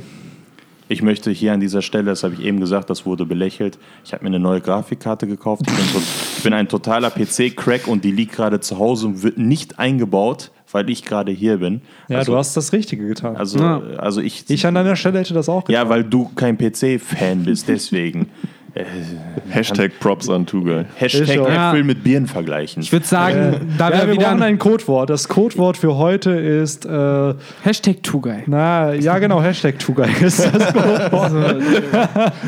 [0.91, 3.77] Ich möchte hier an dieser Stelle, das habe ich eben gesagt, das wurde belächelt.
[4.03, 5.61] Ich habe mir eine neue Grafikkarte gekauft.
[5.67, 5.99] Ich bin, to
[6.37, 10.49] ich bin ein totaler PC-Crack und die liegt gerade zu Hause und wird nicht eingebaut,
[10.71, 11.81] weil ich gerade hier bin.
[12.07, 13.35] Ja, also, du hast das Richtige getan.
[13.37, 13.81] Also, Ja.
[13.97, 14.49] also ich.
[14.49, 15.83] ich an deiner Stelle hätte das auch getan.
[15.83, 18.27] ja, weil du kein PC-Fan bist, deswegen.
[19.49, 20.85] Hashtag Props an Two-Guy.
[20.95, 21.27] Hashtag.
[21.35, 21.69] Ja.
[21.69, 22.81] Äpfel mit Birnen vergleichen.
[22.81, 25.09] Ich würde sagen, da ja, wir brauchen ein Codewort.
[25.09, 27.33] Das Codewort für heute ist, äh,
[27.63, 28.43] Hashtag Two-Guy.
[28.47, 31.61] na, ja genau, Hashtag Tugai ist das Codewort.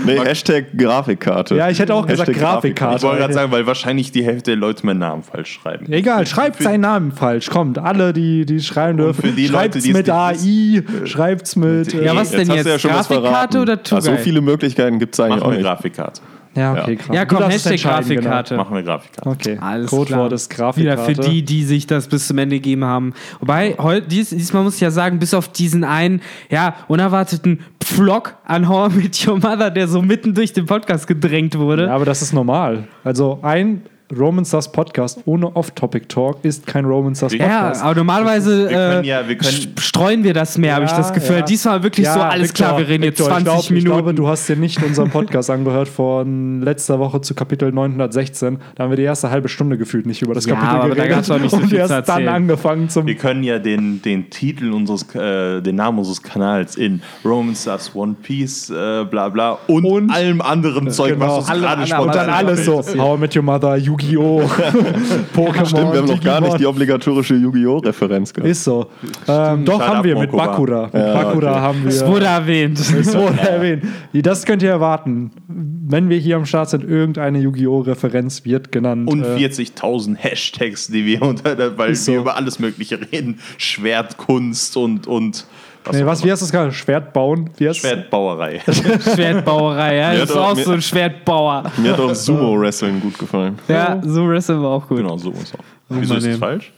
[0.05, 1.55] Nee, Hashtag Grafikkarte.
[1.55, 2.97] Ja, ich hätte auch gesagt Grafikkarte.
[2.97, 5.91] ich wollte gerade sagen, weil wahrscheinlich die Hälfte der Leute meinen Namen falsch schreiben.
[5.91, 7.49] Egal, schreibt seinen Namen falsch.
[7.49, 9.21] Kommt, alle, die, die schreiben dürfen.
[9.21, 11.93] für die Leute, schreibt's die es mit AI, schreibt's mit.
[11.93, 12.67] Äh, Ja, was Jetzt denn jetzt?
[12.67, 14.17] ja Grafikkarte oder Also Two-Guy?
[14.17, 15.61] so viele Möglichkeiten gibt es eigentlich Machen auch nicht.
[15.63, 16.20] Grafikkarte.
[16.55, 16.95] Ja, okay, Ja.
[16.97, 17.15] krass.
[17.15, 17.89] Ja, komm, Hashtag genau.
[17.95, 18.57] Grafikkarte.
[18.57, 19.29] Machen wir Grafikkarte.
[19.29, 20.31] Okay, Alles Codewort klar.
[20.33, 21.23] ist Wieder Grafikkarte.
[21.23, 23.13] für die, die sich das bis zum Ende gegeben haben.
[23.39, 28.35] Wobei, heu, dies, diesmal muss ich ja sagen, bis auf diesen einen, ja, unerwarteten Vlog
[28.45, 31.85] an How I Met Your Mother, der so mitten durch den Podcast gedrängt wurde.
[31.85, 32.87] Ja, aber das ist normal.
[33.03, 33.83] Also ein
[34.17, 37.83] Roman Stars Podcast ohne Off-Topic-Talk ist kein Roman Stars Ja, Ja, Podcast.
[37.83, 39.37] aber normalerweise Wir können äh, ja- wir
[39.79, 41.37] streuen wir das mehr, habe ich das Gefühl.
[41.37, 41.41] ja.
[41.41, 43.77] Diesmal wirklich Ja, so, alles Victor, klar, wir reden jetzt Victor, 20 ich glaub, Minuten.
[43.77, 48.57] Ich glaube, du hast dir nicht unseren Podcast angehört von letzter Woche zu Kapitel 916.
[48.75, 50.95] Da haben wir die erste halbe Stunde gefühlt nicht über das Ja, Kapitel aber da
[50.95, 51.11] geredet.
[51.15, 54.01] gab's auch nicht so und viel zu erst dann angefangen zum Wir können ja den,
[54.01, 59.29] den Titel unseres, äh, den Namen unseres Kanals in Roman Stars One Piece, äh, bla
[59.29, 61.27] bla und, Und- allem anderen Zeug, Genau.
[61.27, 62.83] was uns Alle- gerade alle- spontan Und dann alles so.
[62.97, 64.00] How I Met Your Mother, Yu-Gi-Oh!
[64.01, 64.41] Yu-Gi-Oh!
[65.35, 65.65] Pokémon.
[65.65, 67.77] Stimmt, wir haben noch gar nicht die obligatorische Yu-Gi-Oh!
[67.77, 68.49] Referenz gehabt.
[68.49, 68.87] Ist so.
[69.27, 70.31] Ähm, doch, haben wir mit.
[70.31, 70.83] Bakura.
[70.85, 71.59] Mit Ja, Bakura okay.
[71.59, 71.89] haben wir.
[71.89, 72.79] Es wurde erwähnt.
[72.79, 73.83] Es wurde erwähnt.
[74.13, 75.31] Das könnt ihr erwarten.
[75.47, 77.79] Wenn wir hier am Start sind, irgendeine Yu-Gi-Oh!
[77.81, 79.09] Referenz wird genannt.
[79.09, 82.13] Und Äh, 40.000 Hashtags, die wir unter, weil so.
[82.13, 83.39] wir über alles Mögliche reden.
[83.57, 85.45] Schwertkunst und, und
[85.91, 86.71] nee, was, wie heißt das gerade?
[86.71, 87.49] Schwert bauen?
[87.57, 88.59] Wie heißt Schwertbauerei.
[89.15, 90.11] Schwertbauerei, ja.
[90.11, 91.63] Mir Das ist auch- auch mir- so ein Schwertbauer.
[91.77, 93.57] Mir hat auch Sumo-Wrestling gut gefallen.
[93.67, 94.97] Ja, so Wrestling war auch gut.
[94.97, 95.63] genau, so ist auch.
[95.89, 96.71] Wieso ist das falsch?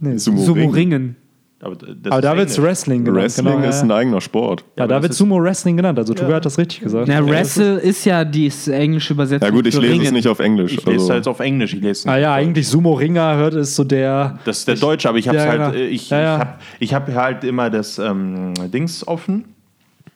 [0.00, 0.72] Nee, Sumo, Sumo Ring.
[0.72, 1.16] Ringen.
[1.64, 2.60] Aber, das Aber da wird es.
[2.60, 3.22] Wrestling genannt.
[3.22, 3.82] Wrestling genau, ist ja.
[3.84, 4.64] ein eigener Sport.
[4.76, 5.96] ja, aber da wird Sumo Wrestling genannt.
[5.96, 7.06] Also, Tuga hat das richtig gesagt.
[7.06, 9.48] Na, Wrestle ist ja die englische Übersetzung.
[9.48, 10.14] Ja gut, ich lese es Ringen.
[10.14, 10.72] nicht auf Englisch.
[10.72, 11.72] Ich lese also- halt auf Englisch.
[11.74, 12.46] Ich lese Ah nicht ja, auf Deutsch.
[12.48, 14.40] eigentlich Sumo-Ringer hört ist so der.
[14.44, 15.72] Das ist der Deutsche, aber ich habe Ja, halt, genau.
[15.72, 16.34] äh, ich, Ja, ja.
[16.34, 19.44] ich habe ich hab halt immer das ähm, Dings offen,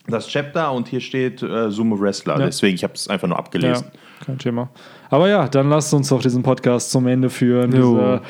[0.08, 2.40] das Chapter und hier steht äh, Sumo Wrestler.
[2.40, 2.46] Ja.
[2.46, 3.86] Deswegen, ich habe es einfach nur Ja, abgelesen.
[4.26, 4.68] kein Thema.
[5.10, 7.70] Aber ja, dann lasst uns doch diesen Podcast zum Ende führen.
[7.72, 7.94] Jo.
[7.94, 8.20] Diese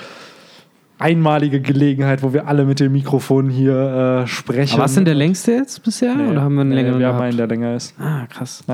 [0.98, 4.74] einmalige Gelegenheit, wo wir alle mit dem Mikrofon hier äh, sprechen.
[4.74, 6.14] Aber was ist denn der längste jetzt bisher?
[6.14, 7.94] Nee, Oder haben wir einen nee, längeren Wir haben einen, der länger ist.
[7.98, 8.64] Ah, krass.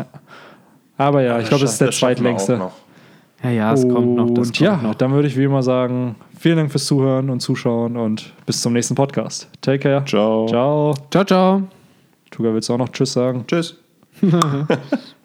[0.96, 2.56] Aber ja, ich glaube, das ist der zweitlängste.
[2.56, 2.72] noch.
[3.42, 4.30] Ja, ja, es kommt noch.
[4.30, 4.94] Das und kommt ja, noch.
[4.94, 8.72] dann würde ich wie immer sagen, vielen Dank fürs Zuhören und Zuschauen und bis zum
[8.72, 9.48] nächsten Podcast.
[9.60, 10.04] Take care.
[10.04, 10.46] Ciao.
[10.46, 10.94] Ciao.
[11.10, 11.62] Ciao, ciao.
[12.30, 13.44] Tuga, willst du auch noch Tschüss sagen?
[13.46, 13.78] Tschüss.